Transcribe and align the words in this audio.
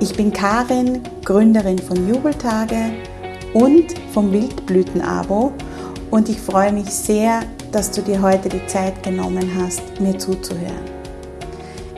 Ich 0.00 0.14
bin 0.14 0.32
Karin, 0.32 1.02
Gründerin 1.24 1.78
von 1.80 2.08
Jubeltage 2.08 2.92
und 3.52 3.86
vom 4.14 4.30
Wildblüten-Abo 4.30 5.52
und 6.12 6.28
ich 6.28 6.40
freue 6.40 6.72
mich 6.72 6.88
sehr, 6.88 7.40
dass 7.72 7.90
du 7.90 8.02
dir 8.02 8.22
heute 8.22 8.48
die 8.48 8.64
Zeit 8.68 9.02
genommen 9.02 9.50
hast, 9.58 9.82
mir 10.00 10.16
zuzuhören. 10.16 10.98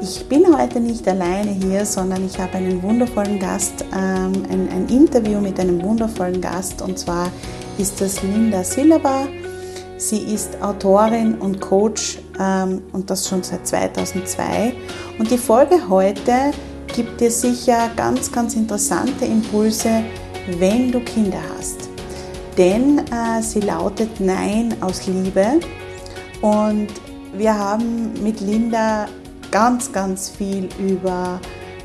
Ich 0.00 0.26
bin 0.30 0.46
heute 0.56 0.80
nicht 0.80 1.06
alleine 1.06 1.50
hier, 1.50 1.84
sondern 1.84 2.24
ich 2.24 2.38
habe 2.38 2.54
einen 2.54 2.82
wundervollen 2.82 3.38
Gast, 3.38 3.84
ähm, 3.94 4.32
ein, 4.50 4.68
ein, 4.70 4.88
Interview 4.88 5.38
mit 5.38 5.60
einem 5.60 5.82
wundervollen 5.82 6.40
Gast 6.40 6.80
und 6.80 6.98
zwar 6.98 7.30
ist 7.76 8.00
das 8.00 8.22
Linda 8.22 8.64
Silber. 8.64 9.28
Sie 9.98 10.20
ist 10.20 10.62
Autorin 10.62 11.34
und 11.34 11.60
Coach 11.60 12.18
ähm, 12.40 12.80
und 12.92 13.10
das 13.10 13.28
schon 13.28 13.42
seit 13.42 13.66
2002. 13.66 14.72
Und 15.18 15.30
die 15.30 15.36
Folge 15.36 15.86
heute 15.90 16.52
gibt 16.92 17.20
dir 17.20 17.30
sicher 17.30 17.91
ganz, 17.96 18.30
ganz 18.30 18.55
interessante 18.55 19.24
Impulse, 19.24 20.02
wenn 20.58 20.91
du 20.91 21.00
Kinder 21.00 21.41
hast. 21.56 21.88
Denn 22.56 22.98
äh, 22.98 23.42
sie 23.42 23.60
lautet 23.60 24.20
Nein 24.20 24.74
aus 24.80 25.06
Liebe. 25.06 25.60
Und 26.41 26.88
wir 27.34 27.56
haben 27.56 28.12
mit 28.22 28.41
Linda 28.41 29.06
ganz, 29.50 29.92
ganz 29.92 30.31
viel 30.31 30.69
über 30.78 31.41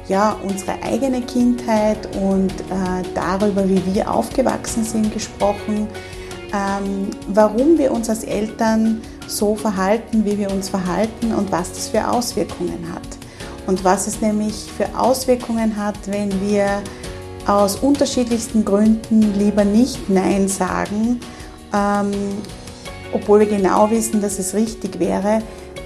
ja, 0.07 0.37
unsere 0.43 0.81
eigene 0.83 1.21
Kindheit 1.21 1.97
und 2.21 2.51
äh, 2.51 3.03
darüber, 3.13 3.67
wie 3.67 3.81
wir 3.93 4.11
aufgewachsen 4.11 4.83
sind, 4.83 5.13
gesprochen. 5.13 5.87
Ähm, 6.53 7.09
warum 7.27 7.77
wir 7.77 7.91
uns 7.91 8.09
als 8.09 8.23
Eltern 8.23 9.01
so 9.27 9.55
verhalten, 9.55 10.25
wie 10.25 10.37
wir 10.37 10.51
uns 10.51 10.69
verhalten 10.69 11.33
und 11.33 11.51
was 11.51 11.73
das 11.73 11.87
für 11.89 12.07
Auswirkungen 12.07 12.85
hat 12.93 13.14
und 13.67 13.83
was 13.83 14.07
es 14.07 14.21
nämlich 14.21 14.71
für 14.77 14.97
Auswirkungen 14.97 15.75
hat, 15.77 15.95
wenn 16.07 16.29
wir 16.47 16.81
aus 17.47 17.77
unterschiedlichsten 17.77 18.65
Gründen 18.65 19.33
lieber 19.37 19.63
nicht 19.63 20.09
Nein 20.09 20.47
sagen, 20.47 21.19
ähm, 21.73 22.11
obwohl 23.13 23.41
wir 23.41 23.47
genau 23.47 23.89
wissen, 23.91 24.21
dass 24.21 24.39
es 24.39 24.53
richtig 24.53 24.99
wäre, 24.99 25.41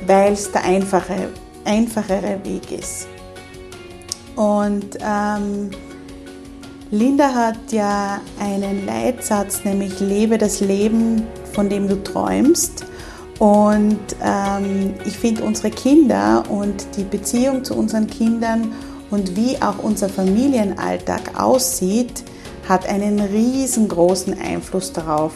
weil 0.08 0.34
es 0.34 0.52
der 0.52 0.64
einfache, 0.64 1.30
einfachere 1.66 2.40
Weg 2.44 2.72
ist. 2.72 3.08
Und 4.36 4.98
ähm, 5.02 5.70
Linda 6.92 7.34
hat 7.34 7.72
ja 7.72 8.22
einen 8.40 8.86
Leitsatz, 8.86 9.64
nämlich 9.64 10.00
lebe 10.00 10.38
das 10.38 10.60
Leben, 10.60 11.28
von 11.54 11.70
dem 11.70 11.88
du 11.88 12.02
träumst. 12.02 12.86
Und 13.40 14.00
ähm, 14.22 14.96
ich 15.06 15.18
finde 15.18 15.44
unsere 15.44 15.72
Kinder 15.72 16.44
und 16.50 16.98
die 16.98 17.06
Beziehung 17.06 17.64
zu 17.64 17.74
unseren 17.74 18.08
Kindern 18.08 18.74
und 19.12 19.36
wie 19.38 19.62
auch 19.62 19.80
unser 19.82 20.10
Familienalltag 20.10 21.40
aussieht, 21.40 22.24
hat 22.68 22.88
einen 22.88 23.20
riesengroßen 23.20 24.40
Einfluss 24.40 24.92
darauf, 24.92 25.34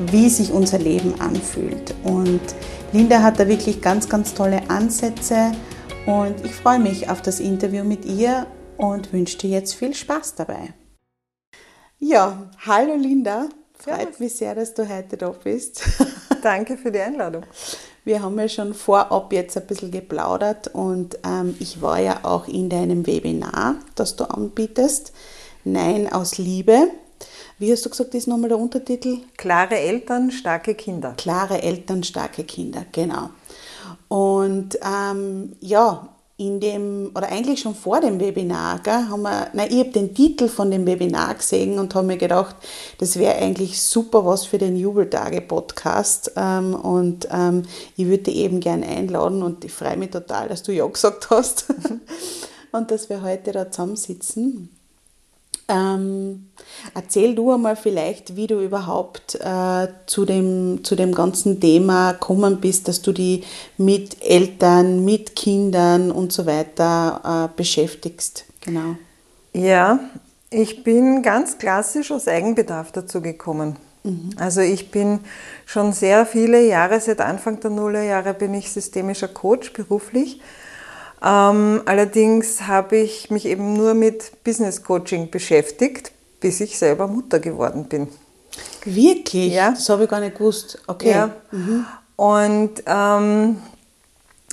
wie 0.00 0.28
sich 0.28 0.52
unser 0.52 0.78
Leben 0.78 1.20
anfühlt. 1.20 1.94
Und 2.02 2.40
Linda 2.92 3.22
hat 3.22 3.38
da 3.38 3.46
wirklich 3.46 3.80
ganz, 3.80 4.08
ganz 4.08 4.34
tolle 4.34 4.68
Ansätze 4.68 5.52
und 6.06 6.44
ich 6.44 6.52
freue 6.52 6.80
mich 6.80 7.08
auf 7.08 7.22
das 7.22 7.38
Interview 7.38 7.84
mit 7.84 8.04
ihr 8.04 8.46
und 8.76 9.12
wünsche 9.12 9.38
dir 9.38 9.50
jetzt 9.50 9.74
viel 9.74 9.94
Spaß 9.94 10.34
dabei. 10.34 10.74
Ja, 11.98 12.50
hallo 12.66 12.94
Linda. 12.96 13.48
Freut 13.74 14.18
mich 14.18 14.34
sehr, 14.34 14.56
dass 14.56 14.74
du 14.74 14.88
heute 14.88 15.16
da 15.16 15.30
bist. 15.30 15.82
Danke 16.42 16.76
für 16.76 16.90
die 16.90 17.00
Einladung. 17.00 17.44
Wir 18.04 18.22
haben 18.22 18.38
ja 18.38 18.48
schon 18.48 18.74
vorab 18.74 19.32
jetzt 19.32 19.56
ein 19.56 19.66
bisschen 19.66 19.90
geplaudert 19.90 20.68
und 20.68 21.18
ähm, 21.24 21.56
ich 21.58 21.82
war 21.82 22.00
ja 22.00 22.20
auch 22.22 22.48
in 22.48 22.70
deinem 22.70 23.06
Webinar, 23.06 23.76
das 23.94 24.16
du 24.16 24.24
anbietest. 24.24 25.12
Nein 25.64 26.10
aus 26.10 26.38
Liebe. 26.38 26.88
Wie 27.58 27.72
hast 27.72 27.84
du 27.84 27.90
gesagt, 27.90 28.14
ist 28.14 28.28
nochmal 28.28 28.48
der 28.48 28.58
Untertitel? 28.58 29.18
Klare 29.36 29.76
Eltern, 29.78 30.30
starke 30.30 30.74
Kinder. 30.74 31.14
Klare 31.16 31.62
Eltern, 31.62 32.04
starke 32.04 32.44
Kinder, 32.44 32.84
genau. 32.92 33.30
Und 34.06 34.78
ähm, 34.82 35.56
ja, 35.60 36.08
in 36.38 36.60
dem, 36.60 37.10
oder 37.16 37.32
eigentlich 37.32 37.60
schon 37.60 37.74
vor 37.74 38.00
dem 38.00 38.20
Webinar, 38.20 38.78
gell, 38.84 39.08
haben 39.08 39.22
wir, 39.22 39.48
nein, 39.54 39.68
ich 39.72 39.80
habe 39.80 39.90
den 39.90 40.14
Titel 40.14 40.46
von 40.46 40.70
dem 40.70 40.86
Webinar 40.86 41.34
gesehen 41.34 41.80
und 41.80 41.96
habe 41.96 42.06
mir 42.06 42.16
gedacht, 42.16 42.54
das 42.98 43.18
wäre 43.18 43.34
eigentlich 43.34 43.82
super 43.82 44.24
was 44.24 44.46
für 44.46 44.56
den 44.56 44.76
Jubeltage-Podcast 44.76 46.32
ähm, 46.36 46.76
und 46.76 47.26
ähm, 47.32 47.64
ich 47.96 48.06
würde 48.06 48.22
dich 48.22 48.36
eben 48.36 48.60
gerne 48.60 48.86
einladen 48.86 49.42
und 49.42 49.64
ich 49.64 49.72
freue 49.72 49.96
mich 49.96 50.10
total, 50.10 50.48
dass 50.48 50.62
du 50.62 50.72
ja 50.72 50.86
gesagt 50.86 51.28
hast 51.30 51.66
und 52.72 52.90
dass 52.92 53.10
wir 53.10 53.22
heute 53.22 53.50
da 53.50 53.68
zusammensitzen. 53.68 54.77
Ähm, 55.68 56.48
erzähl 56.94 57.34
du 57.34 57.52
einmal 57.52 57.76
vielleicht, 57.76 58.36
wie 58.36 58.46
du 58.46 58.60
überhaupt 58.60 59.34
äh, 59.34 59.88
zu, 60.06 60.24
dem, 60.24 60.82
zu 60.82 60.96
dem 60.96 61.14
ganzen 61.14 61.60
Thema 61.60 62.12
gekommen 62.12 62.58
bist, 62.58 62.88
dass 62.88 63.02
du 63.02 63.12
die 63.12 63.44
mit 63.76 64.22
Eltern, 64.24 65.04
mit 65.04 65.36
Kindern 65.36 66.10
und 66.10 66.32
so 66.32 66.46
weiter 66.46 67.50
äh, 67.52 67.56
beschäftigst. 67.56 68.46
Genau. 68.62 68.96
Ja, 69.52 70.00
ich 70.50 70.82
bin 70.84 71.22
ganz 71.22 71.58
klassisch 71.58 72.10
aus 72.10 72.28
Eigenbedarf 72.28 72.90
dazu 72.92 73.20
gekommen. 73.20 73.76
Mhm. 74.04 74.30
Also 74.38 74.62
ich 74.62 74.90
bin 74.90 75.20
schon 75.66 75.92
sehr 75.92 76.24
viele 76.24 76.66
Jahre, 76.66 76.98
seit 77.00 77.20
Anfang 77.20 77.60
der 77.60 77.70
Nullerjahre 77.70 78.32
bin 78.32 78.54
ich 78.54 78.72
systemischer 78.72 79.28
Coach 79.28 79.74
beruflich 79.74 80.40
ähm, 81.24 81.82
allerdings 81.86 82.62
habe 82.62 82.96
ich 82.96 83.30
mich 83.30 83.46
eben 83.46 83.74
nur 83.74 83.94
mit 83.94 84.44
Business 84.44 84.82
Coaching 84.82 85.30
beschäftigt, 85.30 86.12
bis 86.40 86.60
ich 86.60 86.78
selber 86.78 87.06
Mutter 87.06 87.40
geworden 87.40 87.84
bin. 87.84 88.08
Wirklich? 88.84 89.52
Ja. 89.52 89.70
Das 89.70 89.88
habe 89.88 90.04
ich 90.04 90.10
gar 90.10 90.20
nicht 90.20 90.36
gewusst. 90.36 90.80
Okay. 90.86 91.10
Ja. 91.10 91.30
Mhm. 91.50 91.86
Und 92.16 92.82
ähm, 92.86 93.58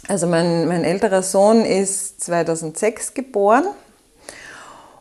also 0.07 0.27
mein, 0.27 0.67
mein 0.67 0.83
älterer 0.83 1.23
Sohn 1.23 1.65
ist 1.65 2.23
2006 2.23 3.13
geboren 3.13 3.65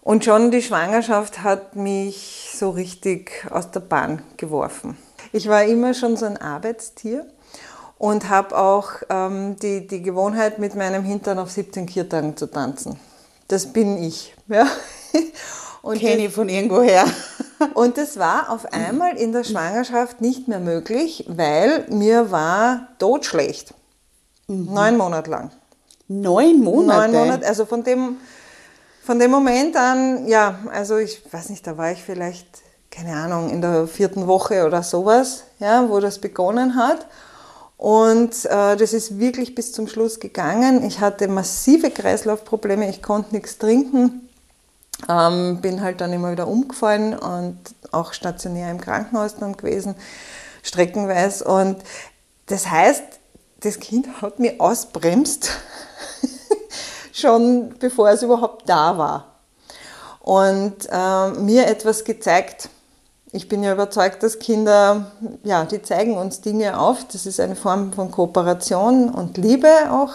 und 0.02 0.25
schon 0.25 0.50
die 0.50 0.62
Schwangerschaft 0.62 1.43
hat 1.43 1.76
mich 1.76 2.50
so 2.55 2.70
richtig 2.70 3.46
aus 3.50 3.70
der 3.70 3.81
Bahn 3.81 4.22
geworfen. 4.37 4.96
Ich 5.32 5.49
war 5.49 5.64
immer 5.64 5.94
schon 5.94 6.17
so 6.17 6.26
ein 6.26 6.37
Arbeitstier 6.37 7.26
und 8.05 8.29
habe 8.29 8.55
auch 8.59 8.91
ähm, 9.09 9.56
die, 9.62 9.87
die 9.87 10.03
Gewohnheit, 10.03 10.59
mit 10.59 10.75
meinem 10.75 11.05
Hintern 11.05 11.39
auf 11.39 11.51
17 11.51 11.87
Kirtagen 11.87 12.37
zu 12.37 12.45
tanzen. 12.45 13.01
Das 13.49 13.73
bin 13.73 13.97
ich. 13.97 14.35
Ja. 14.47 14.67
Kenne 15.83 16.27
ich 16.27 16.33
von 16.35 16.51
irgendwoher. 16.51 17.06
Und 17.75 17.97
das 17.97 18.19
war 18.19 18.51
auf 18.51 18.71
einmal 18.75 19.17
in 19.17 19.33
der 19.33 19.43
Schwangerschaft 19.43 20.21
nicht 20.21 20.49
mehr 20.49 20.61
möglich, 20.61 21.25
weil 21.29 21.87
mir 21.89 22.31
war 22.31 22.89
totschlecht. 22.99 23.73
Neun 24.49 24.99
Monate 24.99 25.31
lang. 25.31 25.51
Neun 26.06 26.62
Monate? 26.62 27.11
Neun 27.11 27.27
Monate, 27.27 27.47
also 27.47 27.65
von 27.65 27.85
dem, 27.85 28.19
von 29.03 29.19
dem 29.19 29.31
Moment 29.31 29.77
an, 29.77 30.27
ja, 30.27 30.59
also 30.71 30.99
ich 30.99 31.23
weiß 31.33 31.49
nicht, 31.49 31.67
da 31.67 31.79
war 31.79 31.93
ich 31.93 32.03
vielleicht, 32.03 32.47
keine 32.91 33.17
Ahnung, 33.17 33.49
in 33.49 33.62
der 33.62 33.87
vierten 33.87 34.27
Woche 34.27 34.67
oder 34.67 34.83
sowas, 34.83 35.45
ja, 35.59 35.89
wo 35.89 36.01
das 36.01 36.19
begonnen 36.19 36.77
hat. 36.77 37.06
Und 37.76 38.44
äh, 38.44 38.76
das 38.76 38.93
ist 38.93 39.19
wirklich 39.19 39.55
bis 39.55 39.73
zum 39.73 39.88
Schluss 39.88 40.21
gegangen. 40.21 40.85
Ich 40.87 41.00
hatte 41.00 41.29
massive 41.29 41.91
Kreislaufprobleme, 41.91 42.88
ich 42.88 43.03
konnte 43.03 43.35
nichts 43.35 43.59
trinken, 43.59 44.29
ähm, 45.09 45.61
bin 45.61 45.82
halt 45.82 46.00
dann 46.00 46.12
immer 46.12 46.32
wieder 46.32 46.47
umgefallen 46.47 47.19
und 47.19 47.59
auch 47.91 48.12
stationär 48.12 48.71
im 48.71 48.81
Krankenhaus 48.81 49.37
dann 49.37 49.56
gewesen, 49.56 49.97
streckenweise. 50.62 51.44
Und 51.44 51.79
das 52.47 52.71
heißt, 52.71 53.03
das 53.61 53.81
Kind 53.81 54.23
hat 54.23 54.38
mich 54.38 54.61
ausbremst, 54.61 55.50
schon 57.12 57.75
bevor 57.79 58.11
es 58.11 58.23
überhaupt 58.23 58.69
da 58.69 58.97
war. 58.99 59.41
Und 60.20 60.88
äh, 60.91 61.31
mir 61.41 61.67
etwas 61.67 62.05
gezeigt, 62.05 62.69
ich 63.34 63.48
bin 63.48 63.64
ja 63.64 63.72
überzeugt, 63.72 64.22
dass 64.22 64.38
Kinder, 64.38 65.10
ja, 65.42 65.64
die 65.64 65.82
zeigen 65.82 66.16
uns 66.16 66.40
Dinge 66.40 66.78
auf. 66.78 67.04
Das 67.10 67.26
ist 67.26 67.40
eine 67.40 67.56
Form 67.56 67.92
von 67.92 68.12
Kooperation 68.12 69.08
und 69.08 69.36
Liebe 69.38 69.69
auch, 69.90 70.12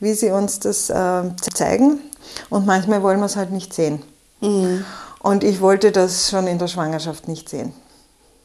wie 0.00 0.12
sie 0.12 0.30
uns 0.30 0.60
das 0.60 0.90
äh, 0.90 1.22
zeigen. 1.54 2.00
Und 2.50 2.66
manchmal 2.66 3.02
wollen 3.02 3.20
wir 3.20 3.26
es 3.26 3.36
halt 3.36 3.52
nicht 3.52 3.72
sehen. 3.72 4.02
Mhm. 4.42 4.84
Und 5.20 5.44
ich 5.44 5.62
wollte 5.62 5.92
das 5.92 6.28
schon 6.28 6.46
in 6.46 6.58
der 6.58 6.68
Schwangerschaft 6.68 7.26
nicht 7.26 7.48
sehen. 7.48 7.72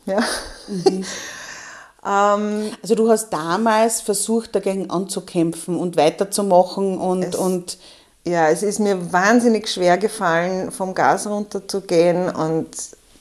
Ja. 0.05 0.21
Mhm. 0.69 1.03
ähm, 2.05 2.71
also 2.81 2.95
du 2.95 3.09
hast 3.09 3.29
damals 3.31 3.99
versucht, 3.99 4.55
dagegen 4.55 4.89
anzukämpfen 4.89 5.77
und 5.77 5.97
weiterzumachen 5.97 6.97
und, 6.97 7.23
es, 7.23 7.35
und 7.35 7.77
ja, 8.25 8.47
es 8.47 8.63
ist 8.63 8.79
mir 8.79 9.11
wahnsinnig 9.11 9.67
schwer 9.67 9.97
gefallen, 9.97 10.71
vom 10.71 10.93
Gas 10.93 11.27
runterzugehen 11.27 12.29
und 12.29 12.69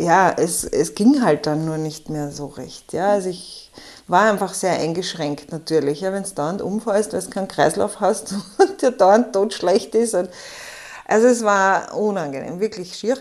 ja, 0.03 0.35
es, 0.37 0.65
es 0.65 0.95
ging 0.95 1.23
halt 1.23 1.47
dann 1.47 1.65
nur 1.65 1.79
nicht 1.79 2.11
mehr 2.11 2.31
so 2.31 2.47
recht. 2.47 2.93
Ja, 2.93 3.11
also 3.11 3.29
ich 3.29 3.71
war 4.09 4.31
einfach 4.31 4.55
sehr 4.55 4.73
eingeschränkt 4.73 5.53
natürlich. 5.53 6.01
Ja, 6.01 6.13
wenn 6.13 6.25
du 6.25 6.31
dauernd 6.31 6.63
umfällst, 6.63 7.13
weil 7.13 7.23
du 7.23 7.31
keinen 7.31 7.49
Kreislauf 7.49 8.01
hast 8.01 8.35
und 8.59 8.83
dir 8.83 8.91
dauernd 8.91 9.33
totschlecht 9.33 9.95
ist. 9.95 10.15
Und, 10.15 10.29
also 11.07 11.27
es 11.27 11.43
war 11.43 11.97
unangenehm, 11.97 12.61
wirklich 12.61 12.95
schier. 12.97 13.17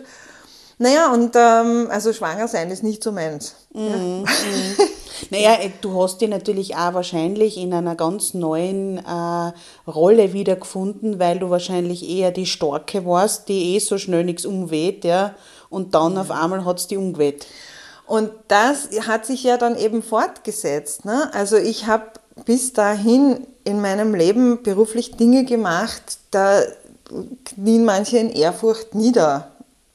Naja, 0.77 1.13
und 1.13 1.35
ähm, 1.35 1.89
also 1.91 2.11
schwanger 2.11 2.47
sein 2.47 2.71
ist 2.71 2.81
nicht 2.81 3.03
so 3.03 3.11
meins. 3.11 3.55
Mhm. 3.73 4.25
Ja. 4.25 4.85
Naja, 5.29 5.53
äh, 5.61 5.69
du 5.81 6.01
hast 6.01 6.19
dich 6.19 6.29
natürlich 6.29 6.75
auch 6.75 6.95
wahrscheinlich 6.95 7.55
in 7.57 7.73
einer 7.73 7.95
ganz 7.95 8.33
neuen 8.33 8.97
äh, 8.97 9.51
Rolle 9.87 10.33
wiedergefunden, 10.33 11.19
weil 11.19 11.37
du 11.37 11.51
wahrscheinlich 11.51 12.09
eher 12.09 12.31
die 12.31 12.47
Starke 12.47 13.05
warst, 13.05 13.47
die 13.47 13.75
eh 13.75 13.79
so 13.79 13.99
schnell 13.99 14.23
nichts 14.23 14.45
umweht, 14.45 15.05
ja 15.05 15.35
und 15.71 15.95
dann 15.95 16.17
auf 16.19 16.29
einmal 16.29 16.63
hat 16.65 16.77
es 16.77 16.87
die 16.87 16.97
umgeweht. 16.97 17.47
Und 18.05 18.29
das 18.49 18.89
hat 19.07 19.25
sich 19.25 19.43
ja 19.43 19.57
dann 19.57 19.77
eben 19.77 20.03
fortgesetzt. 20.03 21.05
Ne? 21.05 21.33
Also 21.33 21.55
ich 21.55 21.87
habe 21.87 22.11
bis 22.45 22.73
dahin 22.73 23.47
in 23.63 23.81
meinem 23.81 24.13
Leben 24.13 24.63
beruflich 24.63 25.15
Dinge 25.15 25.45
gemacht, 25.45 26.17
da 26.31 26.61
knien 27.45 27.85
manche 27.85 28.17
in 28.17 28.29
Ehrfurcht 28.29 28.95
nieder. 28.95 29.51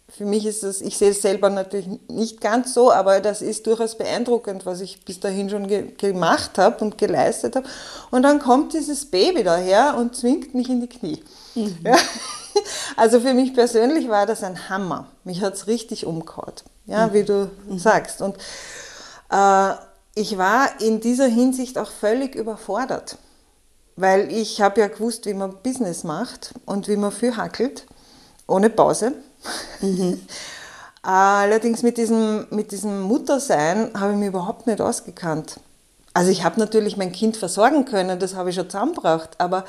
Für 0.08 0.24
mich 0.24 0.46
ist 0.46 0.62
das, 0.62 0.80
ich 0.80 0.96
sehe 0.96 1.10
es 1.10 1.20
selber 1.20 1.50
natürlich 1.50 1.88
nicht 2.08 2.40
ganz 2.40 2.72
so, 2.72 2.90
aber 2.90 3.20
das 3.20 3.42
ist 3.42 3.66
durchaus 3.66 3.98
beeindruckend, 3.98 4.64
was 4.64 4.80
ich 4.80 5.04
bis 5.04 5.20
dahin 5.20 5.50
schon 5.50 5.68
ge 5.68 5.88
gemacht 5.98 6.56
habe 6.56 6.82
und 6.82 6.96
geleistet 6.96 7.54
habe. 7.54 7.68
Und 8.10 8.22
dann 8.22 8.38
kommt 8.38 8.72
dieses 8.72 9.04
Baby 9.04 9.42
daher 9.42 9.94
und 9.98 10.16
zwingt 10.16 10.54
mich 10.54 10.70
in 10.70 10.80
die 10.80 10.86
Knie. 10.86 11.22
Mhm. 11.54 11.76
Ja? 11.84 11.96
Also 12.96 13.20
für 13.20 13.34
mich 13.34 13.54
persönlich 13.54 14.08
war 14.08 14.26
das 14.26 14.42
ein 14.42 14.68
Hammer. 14.68 15.06
Mich 15.24 15.42
hat 15.42 15.54
es 15.54 15.66
richtig 15.66 16.06
umgehauen, 16.06 16.52
ja, 16.86 17.08
mhm. 17.08 17.12
wie 17.12 17.22
du 17.24 17.50
mhm. 17.68 17.78
sagst. 17.78 18.22
Und 18.22 18.36
äh, 19.30 19.72
ich 20.14 20.38
war 20.38 20.80
in 20.80 21.00
dieser 21.00 21.26
Hinsicht 21.26 21.78
auch 21.78 21.90
völlig 21.90 22.34
überfordert, 22.34 23.18
weil 23.96 24.32
ich 24.32 24.60
habe 24.60 24.80
ja 24.80 24.88
gewusst, 24.88 25.26
wie 25.26 25.34
man 25.34 25.56
Business 25.62 26.04
macht 26.04 26.54
und 26.64 26.88
wie 26.88 26.96
man 26.96 27.12
viel 27.12 27.36
hackelt, 27.36 27.86
ohne 28.46 28.70
Pause. 28.70 29.12
Mhm. 29.80 30.20
Allerdings 31.02 31.82
mit 31.82 31.98
diesem, 31.98 32.46
mit 32.50 32.72
diesem 32.72 33.02
Muttersein 33.02 33.90
habe 33.94 34.12
ich 34.12 34.18
mich 34.18 34.28
überhaupt 34.28 34.66
nicht 34.66 34.80
ausgekannt. 34.80 35.60
Also 36.14 36.30
ich 36.30 36.42
habe 36.42 36.58
natürlich 36.58 36.96
mein 36.96 37.12
Kind 37.12 37.36
versorgen 37.36 37.84
können, 37.84 38.18
das 38.18 38.34
habe 38.34 38.50
ich 38.50 38.56
schon 38.56 38.70
zusammengebracht, 38.70 39.38
aber 39.38 39.66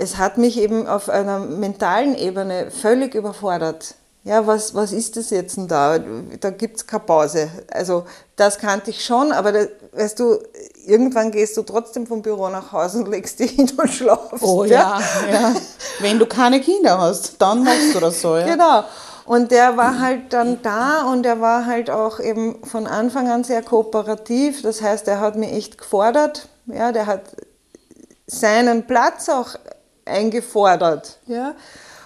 es 0.00 0.16
hat 0.16 0.38
mich 0.38 0.58
eben 0.58 0.86
auf 0.86 1.10
einer 1.10 1.38
mentalen 1.38 2.16
Ebene 2.16 2.70
völlig 2.70 3.14
überfordert. 3.14 3.94
Ja, 4.24 4.46
was, 4.46 4.74
was 4.74 4.92
ist 4.92 5.16
das 5.16 5.30
jetzt 5.30 5.56
denn 5.56 5.68
da? 5.68 5.98
Da 5.98 6.50
gibt 6.50 6.76
es 6.76 6.86
keine 6.86 7.04
Pause. 7.04 7.50
Also 7.70 8.04
das 8.36 8.58
kannte 8.58 8.90
ich 8.90 9.04
schon, 9.04 9.32
aber 9.32 9.52
da, 9.52 9.60
weißt 9.92 10.18
du, 10.18 10.38
irgendwann 10.86 11.30
gehst 11.30 11.56
du 11.56 11.62
trotzdem 11.62 12.06
vom 12.06 12.20
Büro 12.20 12.48
nach 12.48 12.72
Hause 12.72 12.98
und 12.98 13.08
legst 13.08 13.40
dich 13.40 13.52
hin 13.52 13.70
und 13.76 13.90
schlafst. 13.90 14.42
Oh 14.42 14.64
ja, 14.64 15.00
ja. 15.30 15.32
ja. 15.32 15.54
Wenn 16.00 16.18
du 16.18 16.26
keine 16.26 16.60
Kinder 16.60 16.98
hast, 16.98 17.40
dann 17.40 17.64
machst 17.64 17.94
du 17.94 18.00
das 18.00 18.20
so. 18.20 18.36
Ja. 18.36 18.46
Genau. 18.46 18.84
Und 19.24 19.50
der 19.52 19.76
war 19.76 20.00
halt 20.00 20.32
dann 20.32 20.60
da 20.62 21.10
und 21.10 21.24
er 21.24 21.40
war 21.40 21.64
halt 21.64 21.90
auch 21.90 22.20
eben 22.20 22.64
von 22.64 22.86
Anfang 22.86 23.30
an 23.30 23.44
sehr 23.44 23.62
kooperativ. 23.62 24.62
Das 24.62 24.82
heißt, 24.82 25.06
er 25.08 25.20
hat 25.20 25.36
mich 25.36 25.52
echt 25.52 25.78
gefordert. 25.78 26.48
Ja, 26.66 26.92
der 26.92 27.06
hat 27.06 27.22
seinen 28.26 28.86
Platz 28.86 29.28
auch 29.28 29.56
eingefordert, 30.04 31.18
ja, 31.26 31.54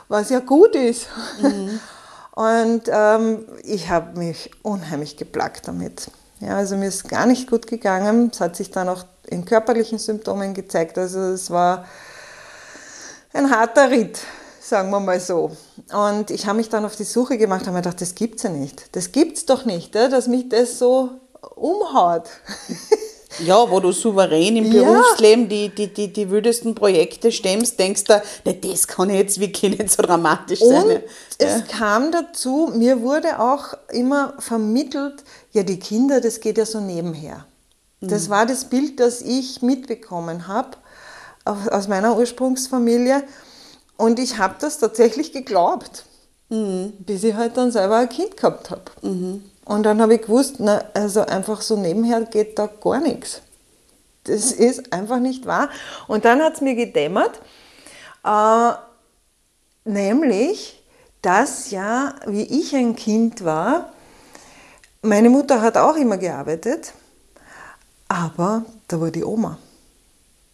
was 0.09 0.31
ja 0.31 0.41
gut 0.41 0.75
ist. 0.75 1.09
Mhm. 1.41 1.81
Und 2.35 2.83
ähm, 2.89 3.47
ich 3.63 3.91
habe 3.91 4.19
mich 4.19 4.51
unheimlich 4.63 5.17
geplagt 5.17 5.69
damit. 5.69 6.11
Ja, 6.41 6.57
also 6.57 6.77
mir 6.77 6.89
ist 6.89 7.09
gar 7.09 7.27
nicht 7.27 7.49
gut 7.49 7.69
gegangen. 7.69 8.31
Es 8.33 8.41
hat 8.41 8.57
sich 8.57 8.73
dann 8.73 8.89
auch 8.89 9.05
in 9.27 9.45
körperlichen 9.45 9.99
Symptomen 9.99 10.53
gezeigt. 10.53 10.99
Also 10.99 11.21
es 11.21 11.51
war 11.51 11.85
ein 13.33 13.51
harter 13.51 13.91
Ritt, 13.91 14.19
sagen 14.61 14.91
wir 14.91 15.01
mal 15.01 15.21
so. 15.21 15.57
Und 15.93 16.33
ich 16.33 16.47
habe 16.47 16.57
mich 16.57 16.69
dann 16.69 16.85
auf 16.85 16.97
die 16.97 17.05
Suche 17.05 17.39
gemacht 17.39 17.63
und 17.63 17.69
habe 17.69 17.77
mir 17.77 17.83
gedacht, 17.83 18.01
das 18.01 18.17
gibt's 18.17 18.43
ja 18.43 18.51
nicht. 18.51 18.95
Das 18.97 19.13
gibt's 19.13 19.47
doch 19.47 19.65
nicht, 19.65 19.95
dass 19.95 20.27
mich 20.27 20.49
das 20.49 20.79
so 20.79 21.11
umhaut. 21.55 22.29
Ja, 23.41 23.71
wo 23.71 23.81
du 23.81 23.93
souverän 23.93 24.57
im 24.57 24.73
ja. 24.73 24.83
Berufsleben 24.83 25.49
die, 25.49 25.69
die, 25.69 25.93
die, 25.93 26.13
die 26.13 26.31
wildesten 26.31 26.75
Projekte 26.75 27.33
stemmst, 27.33 27.79
denkst 27.79 28.05
du, 28.05 28.23
das 28.45 28.87
kann 28.87 29.11
jetzt 29.11 29.41
wirklich 29.41 29.79
nicht 29.79 29.91
so 29.91 30.03
dramatisch 30.03 30.61
sein. 30.61 30.85
Und 30.85 31.03
es 31.39 31.67
kam 31.67 32.13
dazu, 32.13 32.71
mir 32.75 33.01
wurde 33.01 33.41
auch 33.41 33.75
immer 33.91 34.35
vermittelt, 34.39 35.25
ja, 35.53 35.63
die 35.63 35.79
Kinder, 35.79 36.21
das 36.21 36.41
geht 36.41 36.59
ja 36.59 36.67
so 36.67 36.81
nebenher. 36.81 37.47
Das 38.01 38.27
mhm. 38.27 38.31
war 38.31 38.47
das 38.47 38.67
Bild, 38.67 39.01
das 39.01 39.23
ich 39.23 39.63
mitbekommen 39.63 40.47
habe 40.47 40.77
aus 41.45 41.89
meiner 41.89 42.17
Ursprungsfamilie. 42.17 43.25
Und 43.97 44.19
ich 44.19 44.39
habe 44.39 44.57
das 44.61 44.79
tatsächlich 44.79 45.33
geglaubt, 45.33 46.05
mhm. 46.49 46.93
bis 46.99 47.23
ich 47.25 47.35
halt 47.35 47.57
dann 47.57 47.71
selber 47.71 47.97
ein 47.97 48.09
Kind 48.09 48.37
gehabt 48.37 48.71
habe. 48.71 48.85
Mhm. 49.03 49.45
Und 49.65 49.85
dann 49.85 50.01
habe 50.03 50.17
ich 50.17 50.23
gewusst, 50.23 50.57
na, 50.59 50.85
also 50.95 51.23
einfach 51.23 51.63
so 51.63 51.77
nebenher 51.77 52.23
geht 52.23 52.59
da 52.59 52.67
gar 52.67 53.01
nichts. 53.01 53.41
Das 54.25 54.53
ist 54.53 54.93
einfach 54.93 55.19
nicht 55.19 55.47
wahr. 55.47 55.71
Und 56.07 56.25
dann 56.25 56.43
hat 56.43 56.55
es 56.55 56.61
mir 56.61 56.75
gedämmert, 56.75 57.41
äh, 58.25 58.73
nämlich, 59.85 60.83
dass 61.23 61.71
ja, 61.71 62.15
wie 62.27 62.43
ich 62.43 62.75
ein 62.75 62.97
Kind 62.97 63.45
war, 63.45 63.93
meine 65.03 65.29
Mutter 65.29 65.61
hat 65.61 65.77
auch 65.77 65.97
immer 65.97 66.17
gearbeitet, 66.17 66.95
aber 68.09 68.65
da 68.89 69.01
war 69.01 69.11
die 69.11 69.25
Oma. 69.25 69.59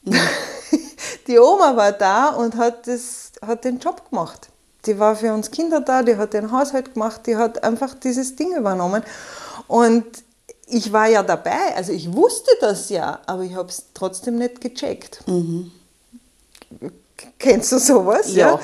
die 1.26 1.38
Oma 1.38 1.76
war 1.76 1.92
da 1.92 2.30
und 2.30 2.56
hat, 2.56 2.86
das, 2.86 3.32
hat 3.42 3.64
den 3.64 3.78
Job 3.78 4.08
gemacht. 4.10 4.48
Die 4.86 4.98
war 4.98 5.14
für 5.16 5.32
uns 5.32 5.50
Kinder 5.50 5.80
da, 5.80 6.02
die 6.02 6.16
hat 6.16 6.32
den 6.32 6.52
Haushalt 6.52 6.94
gemacht, 6.94 7.22
die 7.26 7.36
hat 7.36 7.62
einfach 7.62 7.94
dieses 7.94 8.36
Ding 8.36 8.56
übernommen. 8.56 9.02
Und 9.68 10.04
ich 10.66 10.92
war 10.92 11.08
ja 11.08 11.22
dabei, 11.22 11.74
also 11.76 11.92
ich 11.92 12.12
wusste 12.12 12.50
das 12.60 12.88
ja, 12.88 13.20
aber 13.26 13.42
ich 13.42 13.54
habe 13.54 13.68
es 13.68 13.84
trotzdem 13.92 14.36
nicht 14.36 14.60
gecheckt. 14.60 15.26
Mhm. 15.26 15.70
Kennst 17.38 17.72
du 17.72 17.78
sowas? 17.78 18.34
Ja, 18.34 18.52
ja? 18.52 18.60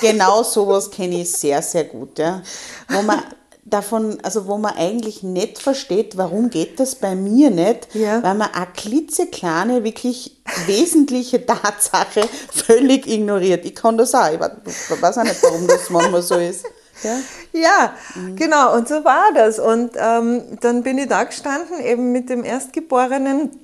genau 0.00 0.42
sowas 0.42 0.90
kenne 0.90 1.22
ich 1.22 1.32
sehr, 1.32 1.62
sehr 1.62 1.84
gut. 1.84 2.18
Ja. 2.18 2.42
Wo 2.88 3.02
man 3.02 3.22
davon, 3.64 4.18
also 4.22 4.46
wo 4.46 4.58
man 4.58 4.74
eigentlich 4.76 5.22
nicht 5.22 5.58
versteht, 5.58 6.16
warum 6.16 6.50
geht 6.50 6.80
das 6.80 6.96
bei 6.96 7.14
mir 7.14 7.50
nicht, 7.50 7.94
ja. 7.94 8.22
weil 8.22 8.34
man 8.34 8.52
eine 8.52 8.66
klitzekleine, 8.74 9.84
wirklich 9.84 10.36
wesentliche 10.66 11.44
Tatsache 11.46 12.22
völlig 12.52 13.06
ignoriert. 13.06 13.64
Ich 13.64 13.74
kann 13.74 13.96
das 13.96 14.14
auch, 14.14 14.30
ich 14.30 14.40
weiß 14.40 15.18
auch 15.18 15.22
nicht, 15.24 15.42
warum 15.42 15.66
das 15.66 15.90
manchmal 15.90 16.22
so 16.22 16.36
ist. 16.36 16.64
Ja, 17.02 17.18
ja 17.52 17.94
mhm. 18.14 18.36
genau, 18.36 18.74
und 18.74 18.88
so 18.88 19.04
war 19.04 19.32
das. 19.34 19.58
Und 19.58 19.92
ähm, 19.96 20.58
dann 20.60 20.82
bin 20.82 20.98
ich 20.98 21.08
da 21.08 21.24
gestanden, 21.24 21.80
eben 21.80 22.12
mit 22.12 22.28
dem 22.28 22.44
Erstgeborenen 22.44 23.61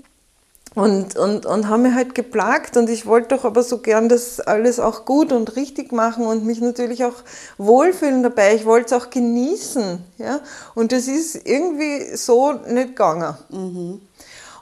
und, 0.78 1.16
und, 1.16 1.44
und 1.44 1.68
haben 1.68 1.82
mich 1.82 1.94
halt 1.94 2.14
geplagt 2.14 2.76
und 2.76 2.88
ich 2.88 3.04
wollte 3.04 3.34
doch 3.34 3.44
aber 3.44 3.64
so 3.64 3.78
gern 3.78 4.08
das 4.08 4.38
alles 4.38 4.78
auch 4.78 5.04
gut 5.06 5.32
und 5.32 5.56
richtig 5.56 5.90
machen 5.90 6.24
und 6.24 6.44
mich 6.44 6.60
natürlich 6.60 7.04
auch 7.04 7.16
wohlfühlen 7.56 8.22
dabei. 8.22 8.54
Ich 8.54 8.64
wollte 8.64 8.94
es 8.94 9.02
auch 9.02 9.10
genießen. 9.10 9.98
Ja? 10.18 10.38
Und 10.76 10.92
das 10.92 11.08
ist 11.08 11.34
irgendwie 11.48 12.14
so 12.16 12.52
nicht 12.52 12.90
gegangen. 12.90 13.36
Mhm. 13.48 14.00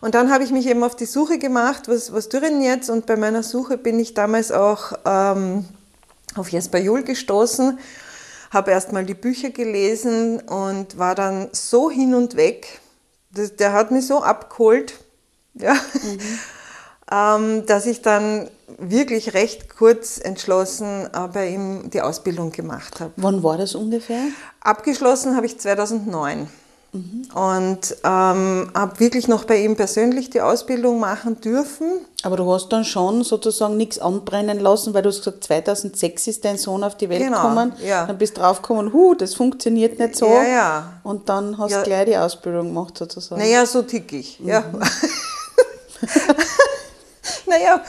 Und 0.01 0.15
dann 0.15 0.33
habe 0.33 0.43
ich 0.43 0.53
mich 0.53 0.67
eben 0.67 0.85
auf 0.85 0.97
die 0.97 1.05
Suche 1.05 1.39
gemacht, 1.39 1.87
was, 1.87 2.11
was 2.15 2.31
tue 2.31 2.41
ich 2.41 2.47
denn 2.47 2.63
jetzt? 2.63 2.89
Und 2.89 3.05
bei 3.05 3.17
meiner 3.17 3.43
Suche 3.43 3.77
bin 3.77 4.01
ich 4.01 4.15
damals 4.15 4.53
auch 4.53 4.93
ähm, 5.05 5.67
auf 6.35 6.49
Jesper 6.49 6.79
Juhl 6.79 7.03
gestoßen, 7.03 7.79
habe 8.51 8.71
erstmal 8.71 9.05
die 9.05 9.13
Bücher 9.13 9.51
gelesen 9.51 10.41
und 10.41 10.97
war 10.97 11.15
dann 11.15 11.51
so 11.53 11.91
hin 11.91 12.15
und 12.15 12.37
weg. 12.37 12.81
Das, 13.33 13.55
der 13.57 13.75
hat 13.75 13.91
mich 13.91 14.07
so 14.07 14.23
abgeholt 14.23 14.95
ja. 15.59 15.75
Mhm. 15.75 16.19
ähm, 17.13 17.67
dass 17.67 17.87
ich 17.87 18.03
dann 18.03 18.49
wirklich 18.79 19.35
recht 19.35 19.77
kurz 19.77 20.19
entschlossen 20.19 21.09
äh, 21.13 21.29
bei 21.33 21.49
ihm 21.51 21.91
die 21.91 22.01
Ausbildung 22.01 22.53
gemacht 22.53 23.01
habe. 23.01 23.13
Wann 23.17 23.43
war 23.43 23.59
das 23.59 23.75
ungefähr? 23.75 24.23
Abgeschlossen 24.61 25.37
habe 25.37 25.47
ich 25.47 25.59
2009. 25.59 26.49
Und 27.35 27.97
ähm, 28.05 28.71
habe 28.75 29.01
wirklich 29.01 29.29
noch 29.29 29.45
bei 29.45 29.63
ihm 29.63 29.77
persönlich 29.77 30.31
die 30.31 30.41
Ausbildung 30.41 30.99
machen 30.99 31.41
dürfen. 31.41 31.87
Aber 32.23 32.37
du 32.37 32.51
hast 32.51 32.71
dann 32.71 32.85
schon 32.85 33.23
sozusagen 33.23 33.77
nichts 33.77 33.99
anbrennen 33.99 34.59
lassen, 34.59 34.95
weil 34.95 35.03
du 35.03 35.11
hast 35.11 35.19
gesagt, 35.19 35.45
2006 35.45 36.27
ist 36.29 36.45
dein 36.45 36.57
Sohn 36.57 36.83
auf 36.83 36.97
die 36.97 37.09
Welt 37.09 37.23
genau, 37.23 37.43
gekommen. 37.43 37.73
Ja. 37.85 38.07
Dann 38.07 38.17
bist 38.17 38.37
du 38.37 38.41
draufgekommen, 38.41 38.93
hu, 38.93 39.15
das 39.15 39.35
funktioniert 39.35 39.99
nicht 39.99 40.17
so. 40.17 40.27
Ja, 40.27 40.45
ja. 40.45 40.93
Und 41.03 41.29
dann 41.29 41.59
hast 41.59 41.73
du 41.73 41.77
ja. 41.77 41.83
gleich 41.83 42.07
die 42.07 42.17
Ausbildung 42.17 42.69
gemacht 42.69 42.97
sozusagen. 42.97 43.41
Naja, 43.43 43.67
so 43.67 43.83
tick 43.83 44.13
ich. 44.13 44.41
Mhm. 44.41 44.49
Ja. 44.49 44.65
naja, 47.47 47.83